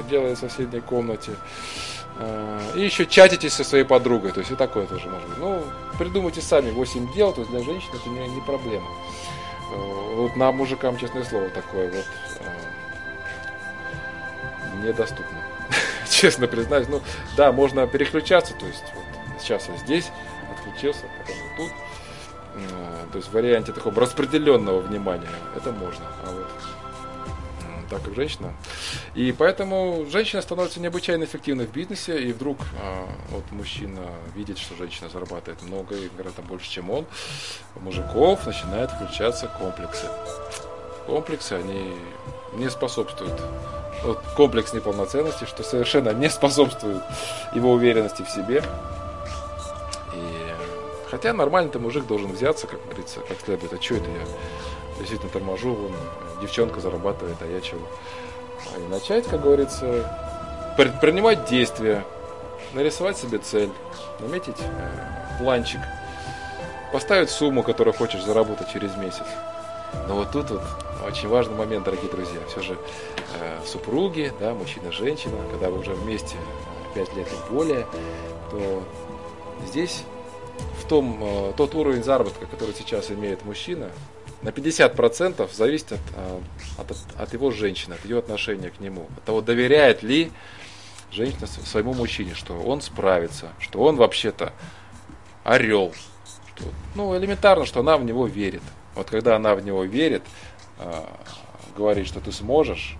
делает 0.09 0.37
в 0.37 0.41
соседней 0.41 0.81
комнате, 0.81 1.31
э, 2.17 2.71
и 2.75 2.81
еще 2.81 3.05
чатите 3.05 3.49
со 3.49 3.63
своей 3.63 3.85
подругой, 3.85 4.31
то 4.31 4.39
есть 4.39 4.51
и 4.51 4.55
такое 4.55 4.85
тоже 4.85 5.09
может 5.09 5.29
быть. 5.29 5.37
Ну, 5.37 5.63
придумайте 5.97 6.41
сами 6.41 6.71
8 6.71 7.13
дел, 7.13 7.33
то 7.33 7.41
есть 7.41 7.51
для 7.51 7.63
женщин 7.63 7.89
это 7.93 8.09
не, 8.09 8.27
не 8.27 8.41
проблема. 8.41 8.87
Э, 9.71 10.15
вот 10.15 10.35
на 10.35 10.51
мужикам, 10.51 10.97
честное 10.97 11.23
слово, 11.23 11.49
такое 11.49 11.91
вот 11.91 12.05
э, 12.39 12.43
недоступно 14.85 15.48
честно 16.21 16.47
признаюсь. 16.47 16.87
Ну, 16.87 17.01
да, 17.37 17.51
можно 17.51 17.87
переключаться, 17.87 18.53
то 18.53 18.65
есть 18.65 18.83
вот 18.95 19.03
сейчас 19.39 19.67
я 19.67 19.77
здесь 19.77 20.11
отключился, 20.57 21.05
потом 21.19 21.35
тут. 21.57 21.71
Э, 22.55 23.05
то 23.11 23.17
есть 23.17 23.29
в 23.29 23.33
варианте 23.33 23.71
такого 23.71 23.95
распределенного 23.99 24.79
внимания 24.79 25.29
это 25.55 25.71
можно. 25.71 26.05
А 26.25 26.31
вот 26.31 26.47
так 27.89 28.03
как 28.03 28.15
женщина. 28.15 28.53
И 29.15 29.31
поэтому 29.31 30.05
женщина 30.09 30.41
становится 30.41 30.79
необычайно 30.79 31.23
эффективной 31.23 31.65
в 31.65 31.71
бизнесе, 31.71 32.21
и 32.21 32.31
вдруг 32.31 32.59
а, 32.79 33.07
вот 33.31 33.43
мужчина 33.51 34.01
видит, 34.35 34.57
что 34.57 34.75
женщина 34.75 35.09
зарабатывает 35.09 35.61
много 35.63 35.95
и 35.95 36.09
гораздо 36.15 36.41
больше, 36.43 36.69
чем 36.69 36.89
он, 36.89 37.05
у 37.75 37.79
мужиков 37.79 38.45
начинают 38.45 38.91
включаться 38.91 39.47
комплексы. 39.59 40.05
Комплексы, 41.07 41.53
они 41.53 41.95
не 42.53 42.69
способствуют 42.69 43.41
комплекс 44.35 44.73
неполноценности, 44.73 45.45
что 45.45 45.63
совершенно 45.63 46.09
не 46.11 46.29
способствует 46.29 47.01
его 47.53 47.71
уверенности 47.71 48.23
в 48.23 48.29
себе. 48.29 48.63
И 50.13 50.53
хотя 51.09 51.33
нормальный-то 51.33 51.79
мужик 51.79 52.05
должен 52.05 52.31
взяться, 52.31 52.67
как 52.67 52.83
говорится, 52.85 53.19
как 53.27 53.39
следует. 53.43 53.73
А 53.73 53.81
что 53.81 53.95
это 53.95 54.09
я 54.09 54.25
действительно 54.97 55.31
торможу, 55.31 55.73
вон, 55.73 55.91
девчонка 56.41 56.79
зарабатывает, 56.79 57.37
а 57.41 57.45
я 57.45 57.61
чего? 57.61 57.87
И 58.77 58.87
начать, 58.89 59.25
как 59.25 59.41
говорится, 59.41 60.09
предпринимать 60.77 61.45
действия, 61.45 62.05
нарисовать 62.73 63.17
себе 63.17 63.39
цель, 63.39 63.71
наметить 64.19 64.57
э, 64.59 65.39
планчик, 65.39 65.79
поставить 66.91 67.29
сумму, 67.29 67.63
которую 67.63 67.93
хочешь 67.93 68.23
заработать 68.23 68.71
через 68.71 68.95
месяц. 68.95 69.25
Но 70.07 70.15
вот 70.15 70.31
тут 70.31 70.51
вот 70.51 70.61
очень 71.07 71.27
важный 71.27 71.55
момент, 71.55 71.85
дорогие 71.85 72.09
друзья. 72.09 72.39
Все 72.47 72.61
же 72.61 72.77
э, 73.39 73.59
супруги, 73.65 74.31
да, 74.39 74.53
мужчина, 74.53 74.91
женщина, 74.91 75.35
когда 75.51 75.69
вы 75.69 75.79
уже 75.79 75.93
вместе 75.93 76.35
5 76.95 77.09
э, 77.09 77.15
лет 77.17 77.27
и 77.27 77.51
более, 77.51 77.85
то 78.51 78.83
здесь 79.67 80.03
в 80.79 80.87
том, 80.87 81.19
э, 81.21 81.53
тот 81.55 81.75
уровень 81.75 82.03
заработка, 82.03 82.45
который 82.45 82.73
сейчас 82.75 83.11
имеет 83.11 83.45
мужчина, 83.45 83.89
на 84.41 84.49
50% 84.49 85.49
зависит 85.53 85.91
от, 85.91 85.99
э, 86.15 86.39
от, 86.77 86.97
от 87.17 87.33
его 87.33 87.51
женщины, 87.51 87.93
от 87.93 88.05
ее 88.05 88.19
отношения 88.19 88.69
к 88.69 88.79
нему, 88.79 89.07
от 89.17 89.23
того, 89.23 89.41
доверяет 89.41 90.03
ли 90.03 90.31
женщина 91.11 91.47
своему 91.47 91.93
мужчине, 91.93 92.33
что 92.35 92.53
он 92.53 92.81
справится, 92.81 93.49
что 93.59 93.81
он 93.81 93.95
вообще-то 93.95 94.53
орел, 95.43 95.93
что, 96.55 96.65
ну, 96.95 97.17
элементарно, 97.17 97.65
что 97.65 97.81
она 97.81 97.97
в 97.97 98.03
него 98.03 98.27
верит. 98.27 98.61
Вот 98.95 99.09
когда 99.09 99.35
она 99.35 99.55
в 99.55 99.63
него 99.63 99.83
верит, 99.83 100.23
говорит, 101.75 102.07
что 102.07 102.19
ты 102.19 102.31
сможешь, 102.31 102.97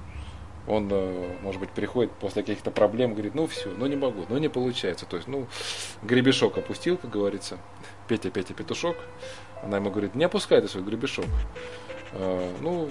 он, 0.70 0.88
э, 0.92 1.36
может 1.42 1.60
быть, 1.60 1.72
приходит 1.72 2.12
после 2.12 2.44
каких-то 2.44 2.72
проблем, 2.72 3.14
говорит, 3.14 3.34
ну 3.34 3.48
все, 3.48 3.70
ну 3.70 3.88
не 3.88 3.96
могу, 3.96 4.26
ну 4.30 4.38
не 4.38 4.50
получается. 4.50 5.06
То 5.06 5.18
есть, 5.18 5.28
ну, 5.28 5.48
гребешок 6.04 6.58
опустил, 6.58 6.98
как 6.98 7.10
говорится, 7.10 7.58
Петя, 8.08 8.30
Петя, 8.30 8.54
петушок. 8.54 8.96
Она 9.64 9.78
ему 9.78 9.90
говорит, 9.90 10.16
не 10.16 10.24
опускай 10.24 10.62
ты 10.62 10.68
свой 10.68 10.84
гребешок. 10.84 11.26
Э, 12.14 12.52
ну, 12.62 12.90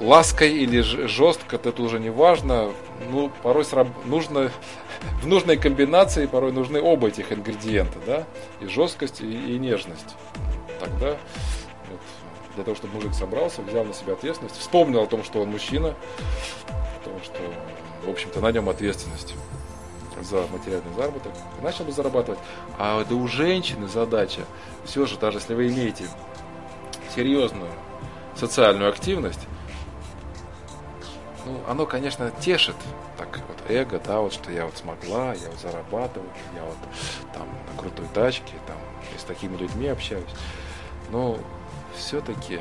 лаской 0.00 0.52
или 0.52 0.80
жестко, 0.80 1.56
это 1.56 1.82
уже 1.82 2.00
не 2.00 2.10
важно. 2.10 2.70
Ну, 3.10 3.30
порой 3.42 3.64
сраб... 3.64 3.88
нужно 4.06 4.50
в 5.22 5.26
нужной 5.26 5.58
комбинации 5.58 6.26
порой 6.26 6.52
нужны 6.52 6.80
оба 6.80 7.08
этих 7.08 7.30
ингредиента, 7.32 7.98
да, 8.06 8.24
и 8.60 8.66
жесткость, 8.66 9.20
и, 9.20 9.54
и 9.54 9.58
нежность. 9.58 10.16
Тогда 10.80 11.18
для 12.58 12.64
того, 12.64 12.76
чтобы 12.76 12.94
мужик 12.94 13.14
собрался, 13.14 13.62
взял 13.62 13.84
на 13.84 13.94
себя 13.94 14.14
ответственность, 14.14 14.58
вспомнил 14.58 15.02
о 15.02 15.06
том, 15.06 15.22
что 15.22 15.40
он 15.40 15.50
мужчина, 15.50 15.94
о 16.68 17.04
том, 17.04 17.22
что, 17.22 17.38
в 18.04 18.10
общем-то, 18.10 18.40
на 18.40 18.50
нем 18.50 18.68
ответственность 18.68 19.34
за 20.20 20.44
материальный 20.48 20.92
заработок, 20.96 21.32
и 21.60 21.62
начал 21.62 21.84
бы 21.84 21.92
зарабатывать. 21.92 22.40
А 22.76 23.00
это 23.00 23.14
у 23.14 23.28
женщины 23.28 23.86
задача, 23.86 24.40
все 24.84 25.06
же, 25.06 25.16
даже 25.16 25.38
если 25.38 25.54
вы 25.54 25.68
имеете 25.68 26.08
серьезную 27.14 27.70
социальную 28.34 28.90
активность, 28.90 29.46
ну, 31.46 31.60
оно, 31.68 31.86
конечно, 31.86 32.32
тешит 32.40 32.74
так 33.16 33.38
вот 33.46 33.70
эго, 33.70 34.00
да, 34.04 34.18
вот 34.18 34.32
что 34.32 34.50
я 34.50 34.64
вот 34.64 34.76
смогла, 34.76 35.32
я 35.34 35.48
вот 35.48 35.60
зарабатываю, 35.60 36.28
я 36.56 36.64
вот 36.64 36.76
там 37.32 37.46
на 37.72 37.80
крутой 37.80 38.06
тачке, 38.12 38.54
там 38.66 38.76
с 39.16 39.22
такими 39.22 39.56
людьми 39.56 39.86
общаюсь. 39.86 40.24
Но 41.10 41.38
все-таки 41.98 42.60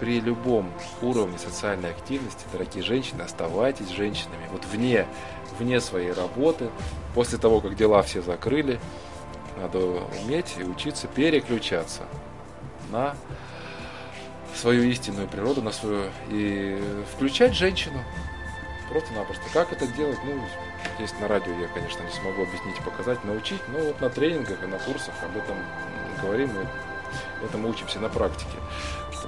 при 0.00 0.20
любом 0.20 0.72
уровне 1.00 1.38
социальной 1.38 1.90
активности, 1.90 2.44
дорогие 2.52 2.82
женщины, 2.82 3.22
оставайтесь 3.22 3.88
женщинами. 3.88 4.48
Вот 4.50 4.64
вне, 4.66 5.06
вне 5.58 5.80
своей 5.80 6.12
работы, 6.12 6.70
после 7.14 7.38
того, 7.38 7.60
как 7.60 7.76
дела 7.76 8.02
все 8.02 8.20
закрыли, 8.20 8.80
надо 9.56 9.78
уметь 10.24 10.56
и 10.58 10.64
учиться 10.64 11.06
переключаться 11.06 12.02
на 12.90 13.14
свою 14.54 14.82
истинную 14.84 15.28
природу, 15.28 15.62
на 15.62 15.70
свою 15.70 16.10
и 16.30 16.82
включать 17.14 17.54
женщину. 17.54 18.02
Просто-напросто. 18.90 19.44
Как 19.52 19.72
это 19.72 19.86
делать? 19.86 20.18
Ну, 20.24 20.32
здесь 20.96 21.14
на 21.20 21.28
радио 21.28 21.52
я, 21.52 21.68
конечно, 21.68 22.02
не 22.02 22.10
смогу 22.10 22.42
объяснить 22.42 22.76
показать, 22.84 23.24
научить, 23.24 23.60
но 23.68 23.78
вот 23.78 24.00
на 24.00 24.10
тренингах 24.10 24.62
и 24.62 24.66
на 24.66 24.78
курсах 24.78 25.14
об 25.22 25.36
этом 25.36 25.56
говорим 26.20 26.50
и 26.50 26.91
этому 27.44 27.68
учимся 27.68 27.98
на 28.00 28.08
практике. 28.08 28.56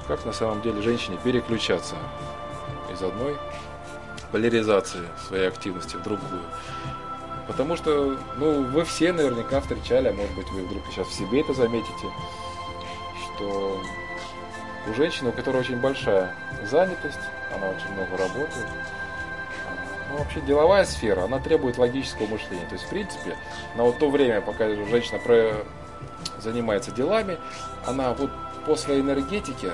Как 0.08 0.24
на 0.26 0.32
самом 0.32 0.60
деле 0.60 0.82
женщине 0.82 1.18
переключаться 1.22 1.94
из 2.92 3.02
одной 3.02 3.36
поляризации 4.32 5.00
своей 5.26 5.48
активности 5.48 5.96
в 5.96 6.02
другую. 6.02 6.42
Потому 7.46 7.76
что, 7.76 8.18
ну, 8.36 8.64
вы 8.64 8.84
все 8.84 9.12
наверняка 9.12 9.60
встречали, 9.60 10.08
а 10.08 10.12
может 10.12 10.34
быть 10.34 10.50
вы 10.50 10.62
вдруг 10.62 10.82
сейчас 10.90 11.06
в 11.06 11.12
себе 11.12 11.40
это 11.40 11.54
заметите, 11.54 12.10
что 13.22 13.80
у 14.88 14.94
женщины, 14.94 15.30
у 15.30 15.32
которой 15.32 15.58
очень 15.58 15.80
большая 15.80 16.34
занятость, 16.70 17.18
она 17.54 17.68
очень 17.68 17.92
много 17.92 18.16
работает, 18.16 18.66
ну, 20.10 20.18
вообще 20.18 20.40
деловая 20.40 20.84
сфера, 20.84 21.24
она 21.24 21.38
требует 21.38 21.78
логического 21.78 22.26
мышления. 22.26 22.66
То 22.66 22.74
есть, 22.74 22.84
в 22.84 22.88
принципе, 22.88 23.36
на 23.76 23.84
вот 23.84 23.98
то 23.98 24.10
время, 24.10 24.40
пока 24.40 24.68
женщина 24.68 25.18
про... 25.18 25.64
занимается 26.38 26.90
делами, 26.90 27.38
она 27.86 28.12
вот 28.14 28.30
по 28.66 28.76
своей 28.76 29.00
энергетике 29.00 29.72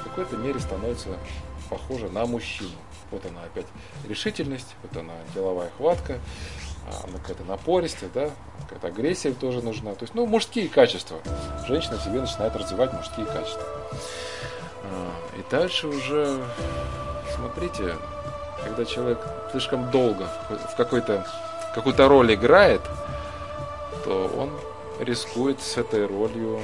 в 0.00 0.04
какой-то 0.04 0.36
мере 0.36 0.60
становится 0.60 1.10
похожа 1.68 2.08
на 2.08 2.26
мужчину. 2.26 2.70
Вот 3.10 3.24
она 3.24 3.42
опять 3.42 3.66
решительность, 4.06 4.74
вот 4.82 4.96
она 5.00 5.14
деловая 5.34 5.70
хватка, 5.76 6.18
а, 6.86 7.04
она 7.08 7.18
какая-то 7.18 7.44
напористая, 7.44 8.10
да, 8.12 8.30
какая-то 8.62 8.88
агрессия 8.88 9.32
тоже 9.32 9.62
нужна. 9.62 9.94
То 9.94 10.04
есть, 10.04 10.14
ну, 10.14 10.26
мужские 10.26 10.68
качества. 10.68 11.18
Женщина 11.66 11.98
себе 11.98 12.20
начинает 12.20 12.54
развивать 12.56 12.92
мужские 12.92 13.26
качества. 13.26 13.64
А, 14.84 15.10
и 15.38 15.50
дальше 15.50 15.88
уже, 15.88 16.42
смотрите, 17.34 17.94
когда 18.64 18.84
человек 18.84 19.18
слишком 19.50 19.90
долго 19.90 20.28
в 20.72 20.76
какой-то 20.76 21.26
какую-то 21.74 22.08
роль 22.08 22.34
играет, 22.34 22.80
то 24.04 24.26
он 24.36 24.50
рискует 25.00 25.60
с 25.60 25.76
этой 25.76 26.06
ролью 26.06 26.60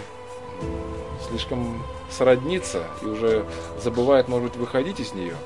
слишком 1.28 1.82
сродниться 2.10 2.84
и 3.02 3.06
уже 3.06 3.44
забывает, 3.82 4.28
может 4.28 4.50
быть, 4.50 4.56
выходить 4.56 5.00
из 5.00 5.12
нее. 5.12 5.36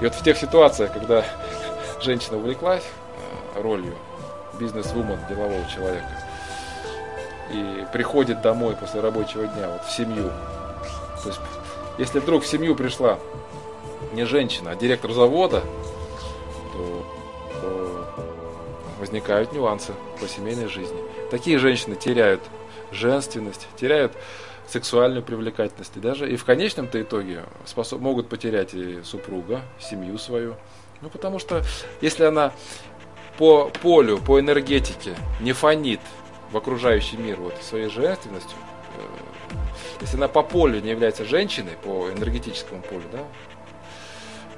И 0.00 0.04
вот 0.04 0.14
в 0.14 0.24
тех 0.24 0.36
ситуациях, 0.36 0.92
когда 0.92 1.24
женщина 2.00 2.38
увлеклась 2.38 2.84
э, 3.54 3.60
ролью 3.60 3.94
бизнес-вумен, 4.58 5.18
делового 5.28 5.64
человека, 5.68 6.24
и 7.52 7.86
приходит 7.92 8.42
домой 8.42 8.76
после 8.76 9.00
рабочего 9.00 9.46
дня, 9.46 9.68
вот 9.68 9.84
в 9.84 9.90
семью. 9.90 10.30
То 11.22 11.28
есть, 11.28 11.40
если 11.98 12.20
вдруг 12.20 12.44
в 12.44 12.46
семью 12.46 12.74
пришла 12.74 13.18
не 14.12 14.24
женщина, 14.24 14.72
а 14.72 14.76
директор 14.76 15.12
завода, 15.12 15.62
то, 16.72 17.04
то 17.60 18.06
возникают 18.98 19.52
нюансы 19.52 19.94
по 20.20 20.28
семейной 20.28 20.68
жизни. 20.68 20.98
Такие 21.30 21.58
женщины 21.58 21.96
теряют 21.96 22.42
женственность, 22.92 23.68
теряют 23.76 24.12
сексуальную 24.66 25.22
привлекательность. 25.22 25.96
И 25.96 26.00
даже 26.00 26.30
и 26.30 26.36
в 26.36 26.44
конечном-то 26.44 27.00
итоге 27.00 27.44
способ, 27.66 28.00
могут 28.00 28.28
потерять 28.28 28.74
и 28.74 29.02
супруга, 29.02 29.62
семью 29.80 30.18
свою. 30.18 30.56
Ну, 31.00 31.08
потому 31.08 31.38
что 31.38 31.62
если 32.00 32.24
она 32.24 32.52
по 33.38 33.70
полю, 33.82 34.18
по 34.18 34.38
энергетике 34.38 35.16
не 35.40 35.52
фонит 35.52 36.00
в 36.52 36.56
окружающий 36.56 37.16
мир 37.16 37.40
вот 37.40 37.54
своей 37.62 37.88
женственностью, 37.88 38.56
э, 38.96 39.54
если 40.00 40.16
она 40.16 40.28
по 40.28 40.42
полю 40.42 40.80
не 40.80 40.90
является 40.90 41.24
женщиной, 41.24 41.72
по 41.82 42.10
энергетическому 42.10 42.82
полю, 42.82 43.04
да, 43.12 43.20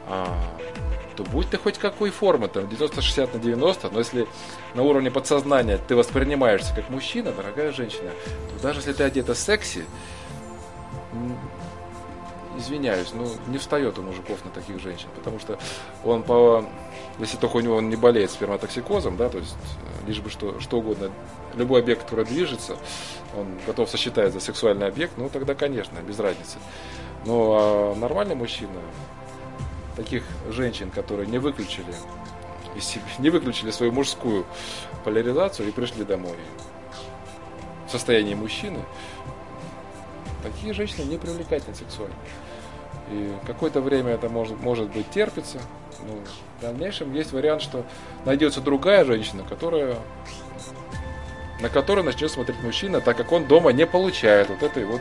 то 0.06 1.24
будь 1.24 1.50
ты 1.50 1.58
хоть 1.58 1.78
какой 1.78 2.10
формы, 2.10 2.48
там 2.48 2.64
90-60 2.64 3.34
на 3.34 3.38
90, 3.38 3.90
но 3.90 3.98
если 3.98 4.26
на 4.74 4.82
уровне 4.82 5.10
подсознания 5.10 5.78
ты 5.78 5.94
воспринимаешься 5.94 6.74
как 6.74 6.88
мужчина, 6.90 7.32
дорогая 7.32 7.72
женщина, 7.72 8.10
то 8.50 8.62
даже 8.62 8.80
если 8.80 8.92
ты 8.92 9.04
одета 9.04 9.34
секси, 9.34 9.84
извиняюсь, 12.58 13.12
ну 13.14 13.26
не 13.46 13.58
встает 13.58 13.98
у 13.98 14.02
мужиков 14.02 14.44
на 14.44 14.50
таких 14.50 14.80
женщин, 14.80 15.08
потому 15.14 15.38
что 15.38 15.58
он 16.04 16.22
по, 16.22 16.64
если 17.18 17.36
только 17.36 17.56
у 17.56 17.60
него 17.60 17.76
он 17.76 17.88
не 17.88 17.96
болеет 17.96 18.30
сперматоксикозом, 18.30 19.16
да, 19.16 19.28
то 19.28 19.38
есть 19.38 19.56
э, 20.02 20.06
лишь 20.06 20.20
бы 20.20 20.30
что, 20.30 20.60
что 20.60 20.78
угодно, 20.78 21.10
любой 21.54 21.80
объект, 21.80 22.02
который 22.02 22.24
движется, 22.24 22.76
он 23.36 23.46
готов 23.66 23.88
сосчитать 23.88 24.32
за 24.32 24.40
сексуальный 24.40 24.86
объект, 24.86 25.14
ну 25.16 25.28
тогда, 25.28 25.54
конечно, 25.54 25.98
без 26.00 26.18
разницы. 26.18 26.58
Но 27.24 27.56
а 27.58 27.94
нормальный 27.94 28.34
мужчина, 28.34 28.80
таких 29.96 30.24
женщин, 30.50 30.90
которые 30.90 31.26
не 31.26 31.38
выключили 31.38 31.94
из 32.74 32.84
себя, 32.84 33.04
не 33.18 33.30
выключили 33.30 33.70
свою 33.70 33.92
мужскую 33.92 34.46
поляризацию 35.04 35.68
и 35.68 35.72
пришли 35.72 36.04
домой 36.04 36.36
в 37.86 37.90
состоянии 37.90 38.34
мужчины, 38.34 38.80
такие 40.42 40.72
женщины 40.72 41.04
не 41.04 41.18
привлекательны 41.18 41.74
сексуально. 41.74 42.14
И 43.10 43.32
какое-то 43.46 43.80
время 43.80 44.12
это 44.12 44.28
может, 44.28 44.58
может 44.60 44.90
быть 44.90 45.10
терпится, 45.10 45.58
но 46.06 46.14
в 46.14 46.62
дальнейшем 46.62 47.12
есть 47.14 47.32
вариант, 47.32 47.62
что 47.62 47.84
найдется 48.24 48.60
другая 48.60 49.04
женщина, 49.04 49.44
которая 49.44 49.98
на 51.60 51.68
которую 51.68 52.04
начнет 52.04 52.30
смотреть 52.30 52.60
мужчина, 52.62 53.00
так 53.00 53.16
как 53.16 53.30
он 53.30 53.46
дома 53.46 53.72
не 53.72 53.86
получает 53.86 54.48
вот 54.48 54.62
этой 54.62 54.84
вот 54.84 55.00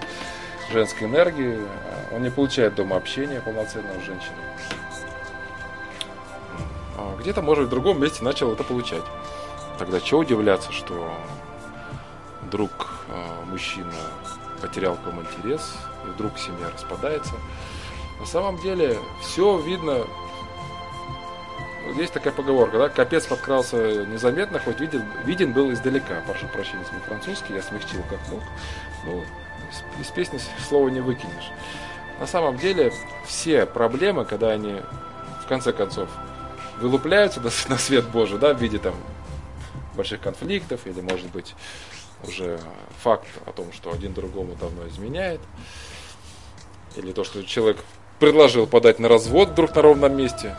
женской 0.71 1.07
энергии, 1.07 1.59
он 2.13 2.23
не 2.23 2.29
получает 2.29 2.75
дома 2.75 2.97
общения 2.97 3.41
полноценного 3.41 3.99
с 3.99 4.03
женщиной. 4.03 4.35
Где-то, 7.22 7.43
может, 7.43 7.67
в 7.67 7.69
другом 7.69 8.01
месте 8.01 8.24
начал 8.24 8.51
это 8.51 8.63
получать. 8.63 9.03
Тогда 9.78 9.99
что 9.99 10.17
удивляться, 10.17 10.72
что 10.72 11.13
вдруг 12.41 12.72
э, 13.09 13.45
мужчина 13.45 13.93
потерял 14.59 14.95
к 14.95 15.05
вам 15.05 15.22
интерес, 15.22 15.76
и 16.05 16.09
вдруг 16.09 16.39
семья 16.39 16.72
распадается. 16.74 17.34
На 18.19 18.26
самом 18.26 18.57
деле 18.57 18.97
все 19.22 19.59
видно. 19.59 19.99
Есть 21.95 22.13
такая 22.13 22.34
поговорка, 22.34 22.80
да, 22.80 22.89
капец 22.89 23.28
подкрался 23.28 24.05
незаметно, 24.05 24.59
хоть 24.59 24.80
виден, 24.80 25.03
виден 25.24 25.53
был 25.53 25.72
издалека. 25.72 26.24
Прошу 26.26 26.47
прощения, 26.47 26.84
если 26.91 27.05
французский, 27.07 27.53
я 27.53 27.61
смягчил 27.61 28.01
как 28.09 28.19
мог. 28.30 28.41
Ну, 29.05 29.24
из, 29.69 30.07
из 30.07 30.11
песни 30.11 30.39
слова 30.67 30.89
не 30.89 31.01
выкинешь. 31.01 31.51
На 32.19 32.26
самом 32.26 32.57
деле 32.57 32.91
все 33.28 33.67
проблемы, 33.67 34.26
когда 34.26 34.49
они 34.49 34.82
в 35.43 35.47
конце 35.47 35.72
концов 35.72 36.09
вылупляются 36.82 37.39
на 37.69 37.77
свет 37.77 38.09
Божий, 38.09 38.39
да, 38.39 38.53
в 38.53 38.61
виде 38.61 38.79
там 38.79 38.95
больших 39.95 40.21
конфликтов 40.21 40.86
или, 40.86 41.01
может 41.01 41.27
быть, 41.27 41.55
уже 42.27 42.59
факт 43.01 43.27
о 43.45 43.51
том, 43.51 43.71
что 43.71 43.91
один 43.91 44.13
другому 44.13 44.55
давно 44.55 44.88
изменяет, 44.88 45.39
или 46.95 47.11
то, 47.11 47.23
что 47.23 47.43
человек 47.43 47.77
предложил 48.19 48.67
подать 48.67 48.99
на 48.99 49.07
развод 49.07 49.49
вдруг 49.49 49.75
на 49.75 49.82
ровном 49.82 50.15
месте. 50.15 50.55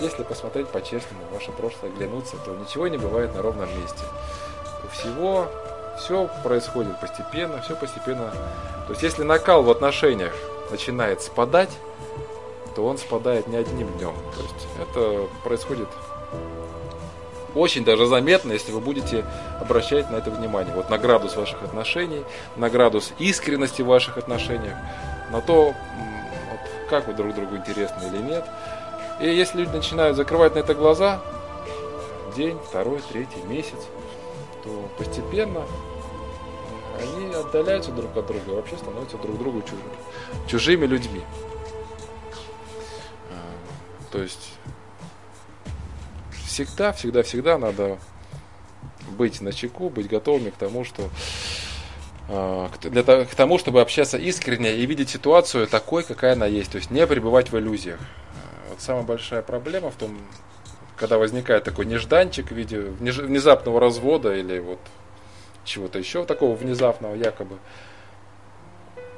Если 0.00 0.22
посмотреть 0.24 0.68
по-честному, 0.68 1.22
ваше 1.32 1.52
прошлое 1.52 1.90
глянуться, 1.92 2.36
то 2.36 2.56
ничего 2.56 2.88
не 2.88 2.98
бывает 2.98 3.34
на 3.34 3.42
ровном 3.42 3.68
месте. 3.80 4.02
У 4.84 4.88
всего 4.88 5.48
все 5.98 6.28
происходит 6.42 6.98
постепенно, 7.00 7.60
все 7.62 7.76
постепенно. 7.76 8.30
То 8.86 8.90
есть 8.90 9.02
если 9.02 9.22
накал 9.22 9.62
в 9.62 9.70
отношениях 9.70 10.34
начинает 10.70 11.22
спадать, 11.22 11.70
то 12.74 12.84
он 12.86 12.98
спадает 12.98 13.46
не 13.46 13.56
одним 13.56 13.88
днем. 13.98 14.14
То 14.36 14.42
есть 14.42 14.68
это 14.80 15.28
происходит 15.44 15.88
очень 17.54 17.84
даже 17.84 18.06
заметно, 18.06 18.52
если 18.52 18.72
вы 18.72 18.80
будете 18.80 19.24
обращать 19.60 20.10
на 20.10 20.16
это 20.16 20.30
внимание. 20.30 20.74
Вот 20.74 20.90
на 20.90 20.98
градус 20.98 21.36
ваших 21.36 21.62
отношений, 21.62 22.24
на 22.56 22.70
градус 22.70 23.12
искренности 23.18 23.82
в 23.82 23.86
ваших 23.86 24.16
отношениях, 24.16 24.76
на 25.30 25.40
то, 25.40 25.66
вот, 25.66 26.60
как 26.88 27.06
вы 27.08 27.14
друг 27.14 27.34
другу 27.34 27.56
интересны 27.56 28.04
или 28.06 28.22
нет. 28.22 28.44
И 29.20 29.26
если 29.26 29.58
люди 29.58 29.70
начинают 29.70 30.16
закрывать 30.16 30.54
на 30.54 30.60
это 30.60 30.74
глаза, 30.74 31.20
день, 32.34 32.58
второй, 32.66 33.00
третий, 33.10 33.42
месяц, 33.44 33.78
то 34.64 34.88
постепенно 34.96 35.62
они 37.00 37.34
отдаляются 37.34 37.90
друг 37.90 38.16
от 38.16 38.26
друга, 38.26 38.50
вообще 38.50 38.76
становятся 38.76 39.18
друг 39.18 39.38
другу 39.38 39.62
чужими, 39.62 39.82
чужими 40.46 40.86
людьми. 40.86 41.22
То 44.12 44.22
есть 44.22 44.52
всегда, 46.46 46.92
всегда, 46.92 47.22
всегда 47.22 47.58
надо 47.58 47.98
быть 49.16 49.40
на 49.40 49.52
чеку, 49.52 49.88
быть 49.88 50.08
готовыми 50.08 50.50
к 50.50 50.56
тому, 50.56 50.84
что 50.84 51.08
а, 52.28 52.70
для 52.82 53.02
того, 53.02 53.24
к 53.24 53.34
тому, 53.34 53.58
чтобы 53.58 53.80
общаться 53.80 54.18
искренне 54.18 54.76
и 54.76 54.86
видеть 54.86 55.10
ситуацию 55.10 55.66
такой, 55.66 56.04
какая 56.04 56.34
она 56.34 56.46
есть, 56.46 56.70
то 56.70 56.76
есть 56.76 56.90
не 56.90 57.06
пребывать 57.06 57.50
в 57.50 57.58
иллюзиях. 57.58 57.98
Вот 58.68 58.80
самая 58.80 59.02
большая 59.02 59.42
проблема 59.42 59.90
в 59.90 59.96
том, 59.96 60.18
когда 60.96 61.16
возникает 61.18 61.64
такой 61.64 61.86
нежданчик 61.86 62.48
в 62.48 62.54
виде 62.54 62.80
внезапного 62.80 63.80
развода 63.80 64.34
или 64.34 64.58
вот 64.58 64.78
чего-то 65.64 65.98
еще 65.98 66.24
такого 66.24 66.54
внезапного 66.54 67.14
якобы, 67.14 67.58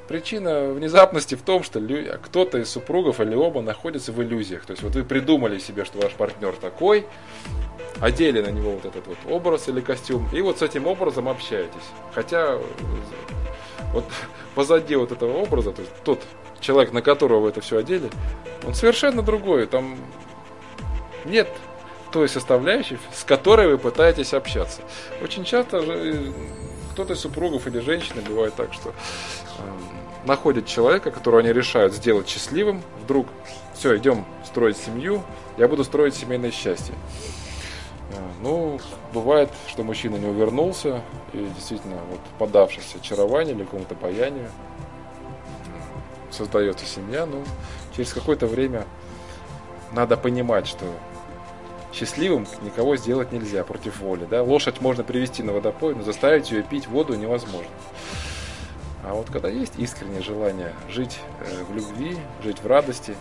причина 0.07 0.69
внезапности 0.71 1.35
в 1.35 1.41
том, 1.41 1.63
что 1.63 1.81
кто-то 2.23 2.59
из 2.59 2.69
супругов 2.69 3.19
или 3.19 3.35
оба 3.35 3.61
находится 3.61 4.11
в 4.11 4.21
иллюзиях. 4.21 4.65
То 4.65 4.71
есть 4.71 4.83
вот 4.83 4.95
вы 4.95 5.03
придумали 5.03 5.59
себе, 5.59 5.85
что 5.85 5.99
ваш 5.99 6.13
партнер 6.13 6.53
такой, 6.53 7.05
одели 7.99 8.41
на 8.41 8.49
него 8.49 8.71
вот 8.71 8.85
этот 8.85 9.07
вот 9.07 9.17
образ 9.29 9.67
или 9.67 9.81
костюм, 9.81 10.27
и 10.33 10.41
вот 10.41 10.59
с 10.59 10.61
этим 10.61 10.87
образом 10.87 11.29
общаетесь. 11.29 11.73
Хотя 12.13 12.59
вот 13.93 14.05
позади 14.53 14.95
вот 14.95 15.11
этого 15.11 15.37
образа, 15.37 15.71
то 15.71 15.81
есть 15.81 15.93
тот 16.03 16.21
человек, 16.59 16.91
на 16.93 17.01
которого 17.01 17.39
вы 17.41 17.49
это 17.49 17.61
все 17.61 17.77
одели, 17.77 18.09
он 18.65 18.73
совершенно 18.73 19.21
другой. 19.21 19.65
Там 19.67 19.97
нет 21.25 21.47
той 22.11 22.29
составляющей, 22.29 22.97
с 23.13 23.23
которой 23.23 23.67
вы 23.67 23.77
пытаетесь 23.77 24.33
общаться. 24.33 24.81
Очень 25.21 25.43
часто 25.43 25.83
кто-то 26.93 27.13
из 27.13 27.19
супругов 27.19 27.67
или 27.67 27.79
женщины 27.79 28.21
бывает 28.21 28.55
так, 28.55 28.73
что 28.73 28.93
находит 30.25 30.65
человека, 30.65 31.11
которого 31.11 31.41
они 31.41 31.53
решают 31.53 31.93
сделать 31.93 32.27
счастливым, 32.27 32.81
вдруг, 33.03 33.27
все, 33.73 33.97
идем 33.97 34.25
строить 34.43 34.77
семью, 34.77 35.23
я 35.57 35.67
буду 35.67 35.83
строить 35.83 36.15
семейное 36.15 36.51
счастье. 36.51 36.93
Э, 38.11 38.15
ну, 38.41 38.79
бывает, 39.13 39.49
что 39.67 39.83
мужчина 39.83 40.17
не 40.17 40.27
увернулся 40.27 41.01
и 41.33 41.47
действительно, 41.55 41.97
вот, 42.09 42.19
подавшись 42.39 42.95
очарованию 42.95 43.55
или 43.55 43.63
какому-то 43.63 43.95
паянию, 43.95 44.49
создается 46.31 46.85
семья, 46.85 47.25
ну, 47.25 47.43
через 47.95 48.13
какое-то 48.13 48.47
время 48.47 48.85
надо 49.91 50.17
понимать, 50.17 50.67
что 50.67 50.85
счастливым 51.93 52.45
никого 52.61 52.97
сделать 52.97 53.31
нельзя 53.31 53.63
против 53.63 53.99
воли. 54.01 54.27
Да? 54.29 54.43
Лошадь 54.43 54.81
можно 54.81 55.03
привести 55.03 55.43
на 55.43 55.53
водопой, 55.53 55.95
но 55.95 56.03
заставить 56.03 56.51
ее 56.51 56.61
пить 56.61 56.87
воду 56.87 57.15
невозможно. 57.15 57.69
А 59.05 59.13
вот 59.13 59.29
когда 59.29 59.49
есть 59.49 59.73
искреннее 59.77 60.23
желание 60.23 60.73
жить 60.89 61.19
э, 61.41 61.63
в 61.63 61.75
любви, 61.75 62.17
жить 62.43 62.59
в 62.59 62.65
радости, 62.65 63.15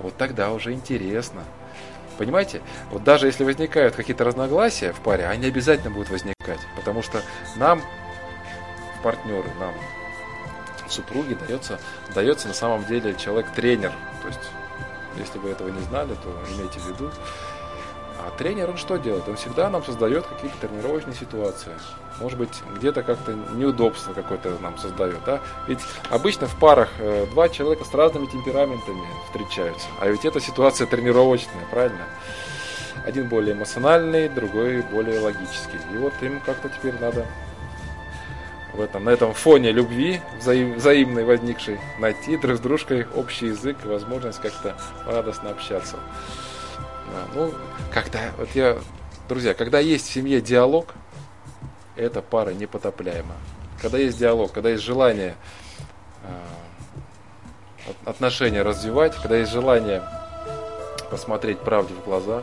вот 0.00 0.16
тогда 0.16 0.52
уже 0.52 0.72
интересно. 0.72 1.42
Понимаете? 2.18 2.62
Вот 2.92 3.02
даже 3.02 3.26
если 3.26 3.42
возникают 3.42 3.96
какие-то 3.96 4.22
разногласия 4.22 4.92
в 4.92 5.00
паре, 5.00 5.26
они 5.26 5.48
обязательно 5.48 5.90
будут 5.90 6.10
возникать. 6.10 6.60
Потому 6.76 7.02
что 7.02 7.20
нам, 7.56 7.82
партнеры, 9.02 9.48
нам, 9.58 9.74
супруги, 10.88 11.34
дается, 11.34 11.80
дается 12.14 12.46
на 12.46 12.54
самом 12.54 12.84
деле 12.84 13.16
человек-тренер. 13.16 13.92
То 14.22 14.28
есть, 14.28 14.40
если 15.18 15.38
вы 15.38 15.50
этого 15.50 15.68
не 15.68 15.80
знали, 15.82 16.14
то 16.14 16.54
имейте 16.54 16.78
в 16.78 16.86
виду, 16.86 17.10
а 18.26 18.30
тренер, 18.30 18.70
он 18.70 18.76
что 18.76 18.96
делает? 18.96 19.28
Он 19.28 19.36
всегда 19.36 19.68
нам 19.68 19.84
создает 19.84 20.26
какие-то 20.26 20.66
тренировочные 20.66 21.14
ситуации. 21.14 21.72
Может 22.20 22.38
быть, 22.38 22.62
где-то 22.76 23.02
как-то 23.02 23.32
неудобство 23.54 24.14
какое-то 24.14 24.56
нам 24.60 24.78
создает. 24.78 25.18
Да? 25.26 25.40
Ведь 25.66 25.80
обычно 26.10 26.46
в 26.46 26.58
парах 26.58 26.88
э, 26.98 27.26
два 27.30 27.48
человека 27.48 27.84
с 27.84 27.92
разными 27.92 28.26
темпераментами 28.26 29.06
встречаются. 29.26 29.86
А 30.00 30.08
ведь 30.08 30.24
эта 30.24 30.40
ситуация 30.40 30.86
тренировочная, 30.86 31.66
правильно? 31.70 32.06
Один 33.04 33.28
более 33.28 33.54
эмоциональный, 33.54 34.28
другой 34.28 34.82
более 34.82 35.20
логический. 35.20 35.78
И 35.92 35.96
вот 35.98 36.14
им 36.22 36.40
как-то 36.46 36.70
теперь 36.70 36.94
надо 37.00 37.26
в 38.72 38.80
этом, 38.80 39.04
на 39.04 39.10
этом 39.10 39.34
фоне 39.34 39.70
любви 39.70 40.20
взаим, 40.38 40.74
взаимной 40.74 41.24
возникшей 41.24 41.78
найти 41.98 42.36
друг 42.36 42.56
с 42.56 42.60
дружкой 42.60 43.06
общий 43.14 43.46
язык 43.46 43.76
и 43.84 43.88
возможность 43.88 44.40
как-то 44.40 44.76
радостно 45.06 45.50
общаться. 45.50 45.98
Да, 47.12 47.26
ну, 47.34 47.54
когда, 47.92 48.32
вот 48.38 48.48
я, 48.54 48.78
друзья, 49.28 49.54
когда 49.54 49.78
есть 49.78 50.08
в 50.08 50.12
семье 50.12 50.40
диалог, 50.40 50.94
эта 51.96 52.22
пара 52.22 52.50
непотопляема. 52.50 53.34
Когда 53.80 53.98
есть 53.98 54.18
диалог, 54.18 54.52
когда 54.52 54.70
есть 54.70 54.82
желание 54.82 55.36
э, 56.22 57.90
отношения 58.04 58.62
развивать, 58.62 59.14
когда 59.16 59.36
есть 59.36 59.52
желание 59.52 60.02
посмотреть 61.10 61.58
правде 61.60 61.94
в 61.94 62.04
глаза 62.04 62.42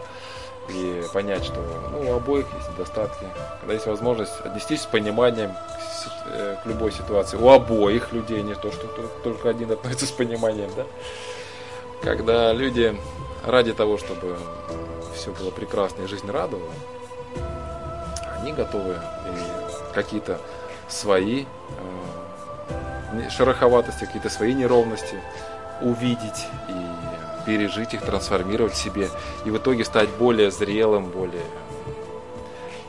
и 0.70 1.04
понять, 1.14 1.44
что 1.44 1.60
ну, 1.92 2.12
у 2.12 2.16
обоих 2.16 2.46
есть 2.56 2.70
недостатки, 2.72 3.26
когда 3.60 3.74
есть 3.74 3.88
возможность 3.88 4.40
отнестись 4.46 4.82
с 4.82 4.86
пониманием 4.86 5.52
к, 5.52 5.58
э, 6.28 6.58
к 6.64 6.66
любой 6.66 6.92
ситуации, 6.92 7.38
у 7.38 7.50
обоих 7.50 8.14
людей, 8.14 8.42
не 8.44 8.56
то, 8.56 8.72
что 8.72 8.88
только 9.24 9.50
один 9.50 9.72
относится 9.72 10.06
с 10.06 10.12
пониманием, 10.12 10.70
да, 10.76 10.86
когда 12.04 12.54
люди 12.54 12.96
ради 13.44 13.74
того, 13.74 13.98
чтобы 13.98 14.38
все 15.16 15.32
было 15.32 15.52
прекрасно 15.52 16.04
и 16.04 16.08
жизнь 16.08 16.30
радовала, 16.30 16.74
они 18.40 18.54
готовы 18.54 19.00
какие-то 19.94 20.40
свои 20.88 21.46
э, 23.14 23.30
шероховатости, 23.30 24.06
какие-то 24.06 24.30
свои 24.30 24.54
неровности 24.54 25.20
увидеть 25.82 26.48
и 26.70 27.46
пережить 27.46 27.94
их, 27.94 28.02
трансформировать 28.02 28.74
в 28.74 28.78
себе 28.78 29.10
и 29.46 29.50
в 29.50 29.58
итоге 29.58 29.84
стать 29.84 30.10
более 30.10 30.52
зрелым, 30.52 31.10
более 31.10 31.44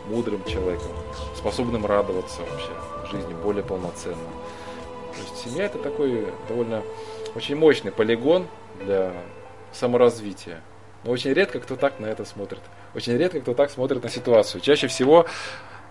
мудрым 0.08 0.44
человеком, 0.44 0.90
способным 1.36 1.86
радоваться 1.86 2.40
вообще 2.42 2.70
жизни 3.10 3.34
более 3.34 3.62
полноценно. 3.62 4.16
То 5.14 5.18
есть 5.20 5.44
семья 5.44 5.64
это 5.64 5.78
такой 5.78 6.26
довольно 6.48 6.82
очень 7.34 7.56
мощный 7.56 7.92
полигон 7.92 8.46
для 8.80 9.12
саморазвития. 9.72 10.60
Но 11.04 11.10
очень 11.10 11.32
редко 11.32 11.60
кто 11.60 11.76
так 11.76 11.98
на 11.98 12.06
это 12.06 12.24
смотрит. 12.24 12.60
Очень 12.94 13.16
редко 13.16 13.40
кто 13.40 13.54
так 13.54 13.70
смотрит 13.70 14.02
на 14.02 14.08
ситуацию. 14.08 14.60
Чаще 14.60 14.86
всего 14.86 15.26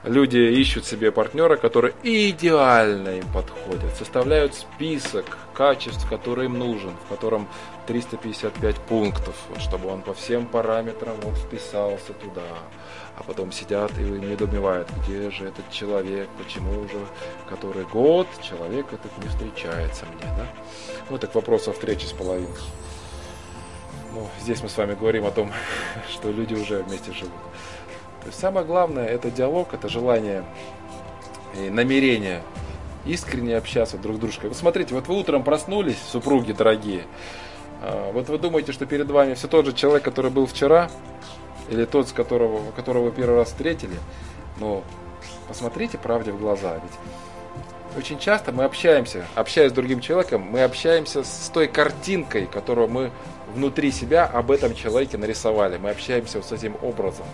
люди 0.03 0.37
ищут 0.37 0.85
себе 0.85 1.11
партнера, 1.11 1.57
который 1.57 1.93
идеально 2.03 3.17
им 3.19 3.27
подходит, 3.33 3.95
составляют 3.97 4.55
список 4.55 5.37
качеств, 5.53 6.07
которые 6.09 6.45
им 6.45 6.57
нужен, 6.57 6.91
в 7.05 7.09
котором 7.09 7.47
355 7.87 8.75
пунктов, 8.77 9.35
вот, 9.49 9.61
чтобы 9.61 9.89
он 9.89 10.01
по 10.01 10.13
всем 10.13 10.45
параметрам 10.45 11.15
вот, 11.21 11.37
вписался 11.37 12.13
туда. 12.13 12.41
А 13.17 13.23
потом 13.23 13.51
сидят 13.51 13.91
и 13.99 14.03
недоумевают, 14.03 14.87
где 14.99 15.29
же 15.29 15.45
этот 15.45 15.69
человек, 15.69 16.29
почему 16.37 16.81
уже 16.81 17.05
который 17.49 17.83
год 17.83 18.27
человек 18.41 18.87
этот 18.91 19.15
не 19.21 19.27
встречается 19.27 20.05
мне. 20.05 20.33
Да? 20.37 20.47
Ну, 21.09 21.17
так 21.17 21.35
вопрос 21.35 21.67
о 21.67 21.73
встрече 21.73 22.07
с 22.07 22.13
половинкой. 22.13 22.63
Ну, 24.13 24.27
здесь 24.41 24.61
мы 24.61 24.69
с 24.69 24.77
вами 24.77 24.93
говорим 24.93 25.25
о 25.25 25.31
том, 25.31 25.51
что 26.09 26.31
люди 26.31 26.53
уже 26.53 26.83
вместе 26.83 27.11
живут. 27.13 27.33
То 28.21 28.27
есть 28.27 28.39
самое 28.39 28.65
главное 28.65 29.07
это 29.07 29.31
диалог, 29.31 29.73
это 29.73 29.89
желание 29.89 30.43
и 31.55 31.69
намерение 31.69 32.43
искренне 33.05 33.57
общаться 33.57 33.97
друг 33.97 34.17
с 34.17 34.19
дружкой. 34.19 34.49
Вот 34.49 34.57
смотрите, 34.57 34.93
вот 34.93 35.07
вы 35.07 35.17
утром 35.17 35.43
проснулись, 35.43 35.97
супруги 35.97 36.51
дорогие, 36.51 37.05
а, 37.81 38.11
вот 38.11 38.29
вы 38.29 38.37
думаете, 38.37 38.73
что 38.73 38.85
перед 38.85 39.09
вами 39.09 39.33
все 39.33 39.47
тот 39.47 39.65
же 39.65 39.73
человек, 39.73 40.03
который 40.03 40.29
был 40.29 40.45
вчера, 40.45 40.89
или 41.69 41.85
тот, 41.85 42.09
с 42.09 42.11
которого, 42.11 42.71
которого 42.71 43.05
вы 43.05 43.11
первый 43.11 43.37
раз 43.37 43.47
встретили, 43.47 43.97
но 44.59 44.83
посмотрите 45.47 45.97
правде 45.97 46.31
в 46.31 46.39
глаза. 46.39 46.75
Ведь 46.75 47.97
очень 47.97 48.19
часто 48.19 48.51
мы 48.51 48.65
общаемся, 48.65 49.25
общаясь 49.35 49.71
с 49.71 49.73
другим 49.73 49.99
человеком, 49.99 50.41
мы 50.41 50.63
общаемся 50.63 51.23
с 51.23 51.49
той 51.53 51.67
картинкой, 51.67 52.45
которую 52.45 52.87
мы 52.87 53.11
внутри 53.53 53.91
себя 53.91 54.25
об 54.25 54.51
этом 54.51 54.75
человеке 54.75 55.17
нарисовали. 55.17 55.77
Мы 55.77 55.89
общаемся 55.91 56.37
вот 56.37 56.47
с 56.47 56.51
этим 56.51 56.75
образом. 56.81 57.25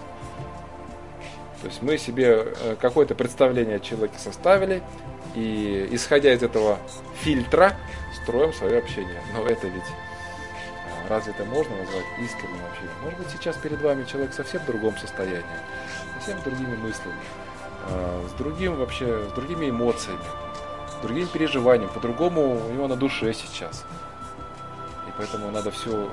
То 1.62 1.68
есть 1.68 1.82
мы 1.82 1.98
себе 1.98 2.54
э, 2.62 2.76
какое-то 2.80 3.16
представление 3.16 3.78
о 3.78 3.80
человеке 3.80 4.20
составили, 4.20 4.84
и 5.36 5.88
исходя 5.92 6.34
из 6.34 6.44
этого 6.44 6.78
фильтра 7.22 7.76
строим 8.22 8.54
свое 8.54 8.80
общение. 8.80 9.22
Но 9.34 9.46
это 9.46 9.68
ведь 9.68 9.84
э, 9.84 11.10
разве 11.10 11.34
это 11.34 11.46
можно 11.46 11.76
назвать 11.76 12.06
искренним 12.20 12.62
общением? 12.72 12.96
Может 13.04 13.20
быть 13.20 13.30
сейчас 13.32 13.56
перед 13.58 13.82
вами 13.82 14.04
человек 14.06 14.34
совсем 14.34 14.62
в 14.62 14.66
другом 14.66 14.98
состоянии, 14.98 15.44
совсем 16.16 16.42
другими 16.44 16.76
мыслями, 16.76 17.20
э, 17.90 18.24
с 18.30 18.34
другим 18.34 18.76
вообще, 18.76 19.28
с 19.28 19.34
другими 19.34 19.70
эмоциями, 19.72 20.20
с 21.00 21.02
другим 21.02 21.28
переживанием, 21.28 21.90
по-другому 21.90 22.68
у 22.68 22.72
него 22.72 22.88
на 22.88 22.96
душе 22.96 23.34
сейчас 23.34 23.84
поэтому 25.18 25.52
надо 25.52 25.72
все 25.72 26.10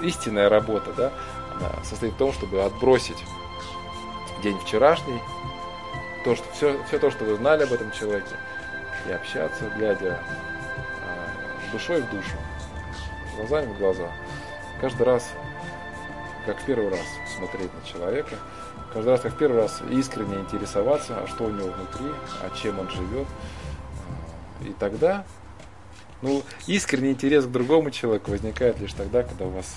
истинная 0.00 0.48
работа, 0.48 0.92
да, 0.96 1.12
она 1.56 1.84
состоит 1.84 2.14
в 2.14 2.16
том, 2.16 2.32
чтобы 2.32 2.62
отбросить 2.62 3.22
день 4.42 4.58
вчерашний, 4.58 5.20
то, 6.24 6.34
что, 6.34 6.44
все, 6.52 6.82
все 6.88 6.98
то, 6.98 7.10
что 7.10 7.24
вы 7.24 7.36
знали 7.36 7.64
об 7.64 7.72
этом 7.72 7.90
человеке, 7.92 8.36
и 9.08 9.12
общаться, 9.12 9.70
глядя 9.76 10.18
э, 11.04 11.72
душой 11.72 12.02
в 12.02 12.10
душу, 12.10 12.36
глазами 13.36 13.72
в 13.72 13.78
глаза. 13.78 14.08
Каждый 14.80 15.06
раз, 15.06 15.30
как 16.46 16.60
в 16.60 16.64
первый 16.64 16.90
раз, 16.90 17.00
смотреть 17.36 17.70
на 17.74 17.88
человека, 17.88 18.36
каждый 18.92 19.10
раз, 19.10 19.20
как 19.20 19.32
в 19.32 19.36
первый 19.36 19.62
раз, 19.62 19.80
искренне 19.90 20.36
интересоваться, 20.36 21.18
а 21.22 21.26
что 21.26 21.44
у 21.44 21.50
него 21.50 21.68
внутри, 21.70 22.12
а 22.40 22.50
чем 22.56 22.78
он 22.78 22.88
живет. 22.90 23.26
И 24.60 24.72
тогда 24.78 25.24
ну, 26.22 26.42
искренний 26.66 27.10
интерес 27.10 27.44
к 27.44 27.50
другому 27.50 27.90
человеку 27.90 28.30
возникает 28.30 28.78
лишь 28.80 28.92
тогда, 28.92 29.22
когда 29.22 29.44
у 29.44 29.50
вас 29.50 29.76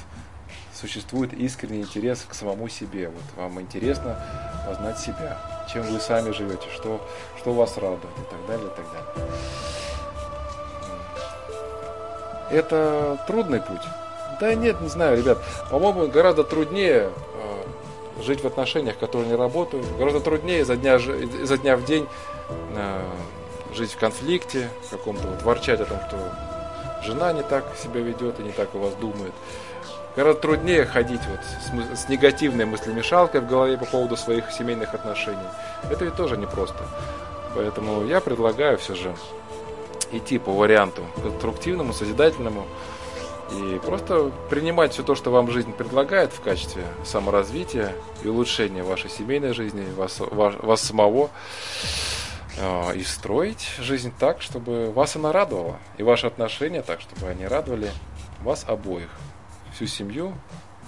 существует 0.73 1.33
искренний 1.33 1.81
интерес 1.81 2.25
к 2.27 2.33
самому 2.33 2.69
себе. 2.69 3.09
Вот 3.09 3.23
вам 3.35 3.61
интересно 3.61 4.19
познать 4.65 4.99
себя, 4.99 5.37
чем 5.71 5.83
вы 5.83 5.99
сами 5.99 6.31
живете, 6.31 6.67
что, 6.73 7.05
что 7.37 7.53
вас 7.53 7.77
радует 7.77 8.03
и 8.03 8.29
так 8.29 8.45
далее, 8.47 8.67
и 8.67 8.75
так 8.75 8.85
далее. 8.91 9.29
это 12.49 13.17
трудный 13.27 13.61
путь. 13.61 13.81
Да 14.39 14.53
нет, 14.53 14.81
не 14.81 14.89
знаю, 14.89 15.17
ребят. 15.17 15.39
По-моему, 15.71 16.07
гораздо 16.07 16.43
труднее 16.43 17.09
э, 17.09 18.21
жить 18.23 18.41
в 18.41 18.47
отношениях, 18.47 18.97
которые 18.97 19.29
не 19.29 19.35
работают. 19.35 19.85
Гораздо 19.97 20.19
труднее 20.19 20.61
изо 20.61 20.75
дня, 20.75 20.95
изо 20.95 21.57
дня 21.57 21.77
в 21.77 21.85
день 21.85 22.07
э, 22.75 23.01
жить 23.75 23.91
в 23.91 23.97
конфликте, 23.97 24.69
каком-то 24.89 25.27
вот 25.27 25.41
ворчать 25.43 25.81
о 25.81 25.85
том, 25.85 25.99
что 26.07 26.31
жена 27.03 27.33
не 27.33 27.43
так 27.43 27.65
себя 27.81 28.01
ведет 28.01 28.39
и 28.39 28.43
не 28.43 28.51
так 28.51 28.73
у 28.75 28.79
вас 28.79 28.93
думает. 28.95 29.33
Гораздо 30.15 30.41
труднее 30.41 30.85
ходить 30.85 31.21
вот 31.27 31.39
с, 31.95 32.03
с 32.03 32.09
негативной 32.09 32.65
мыслемешалкой 32.65 33.41
в 33.41 33.47
голове 33.47 33.77
по 33.77 33.85
поводу 33.85 34.15
своих 34.15 34.49
семейных 34.51 34.93
отношений. 34.93 35.37
Это 35.89 36.05
ведь 36.05 36.15
тоже 36.15 36.37
непросто. 36.37 36.85
Поэтому 37.53 38.05
я 38.05 38.21
предлагаю 38.21 38.77
все 38.77 38.95
же 38.95 39.13
идти 40.11 40.37
по 40.37 40.51
варианту 40.51 41.03
конструктивному, 41.21 41.93
созидательному 41.93 42.65
и 43.51 43.79
просто 43.79 44.31
принимать 44.49 44.93
все 44.93 45.03
то, 45.03 45.15
что 45.15 45.31
вам 45.31 45.51
жизнь 45.51 45.71
предлагает 45.73 46.31
в 46.31 46.41
качестве 46.41 46.83
саморазвития 47.03 47.93
и 48.23 48.27
улучшения 48.27 48.83
вашей 48.83 49.09
семейной 49.09 49.53
жизни, 49.53 49.85
вас, 49.95 50.19
вас, 50.19 50.55
вас 50.59 50.81
самого, 50.81 51.29
и 52.57 53.03
строить 53.03 53.69
жизнь 53.79 54.13
так, 54.17 54.41
чтобы 54.41 54.91
вас 54.91 55.15
она 55.15 55.31
радовала, 55.31 55.77
и 55.97 56.03
ваши 56.03 56.27
отношения 56.27 56.81
так, 56.81 57.01
чтобы 57.01 57.27
они 57.27 57.45
радовали 57.45 57.91
вас 58.41 58.65
обоих, 58.67 59.09
всю 59.73 59.87
семью, 59.87 60.33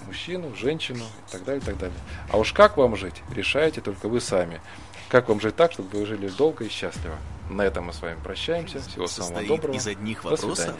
мужчину, 0.06 0.56
женщину 0.56 1.04
и 1.04 1.32
так 1.32 1.44
далее, 1.44 1.62
и 1.62 1.66
так 1.66 1.78
далее. 1.78 1.98
А 2.32 2.38
уж 2.38 2.54
как 2.54 2.78
вам 2.78 2.96
жить, 2.96 3.22
решаете 3.34 3.82
только 3.82 4.08
вы 4.08 4.22
сами. 4.22 4.62
Как 5.10 5.30
вам 5.30 5.40
жить 5.40 5.56
так, 5.56 5.72
чтобы 5.72 6.00
вы 6.00 6.06
жили 6.06 6.28
долго 6.28 6.66
и 6.66 6.70
счастливо. 6.70 7.16
На 7.50 7.62
этом 7.62 7.86
мы 7.86 7.94
с 7.94 8.02
вами 8.02 8.18
прощаемся. 8.22 8.82
Всего 8.82 9.08
самого 9.08 9.46
доброго. 9.46 9.76
из 9.76 9.88
одних 9.88 10.24
вопросов? 10.24 10.76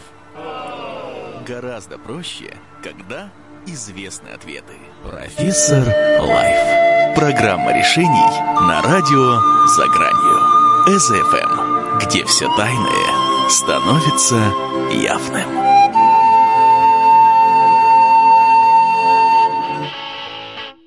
Гораздо 1.46 1.98
проще, 1.98 2.54
когда 2.84 3.30
известны 3.66 4.30
ответы. 4.30 4.74
Профессор 5.04 5.86
Life. 6.20 7.16
Программа 7.16 7.78
решений 7.78 8.68
на 8.68 8.82
радио 8.82 9.66
«За 9.68 9.88
гранью». 9.88 10.47
СФМ, 10.88 11.98
где 12.00 12.24
все 12.24 12.48
тайное 12.56 13.50
становится 13.50 14.54
явным. 14.90 15.67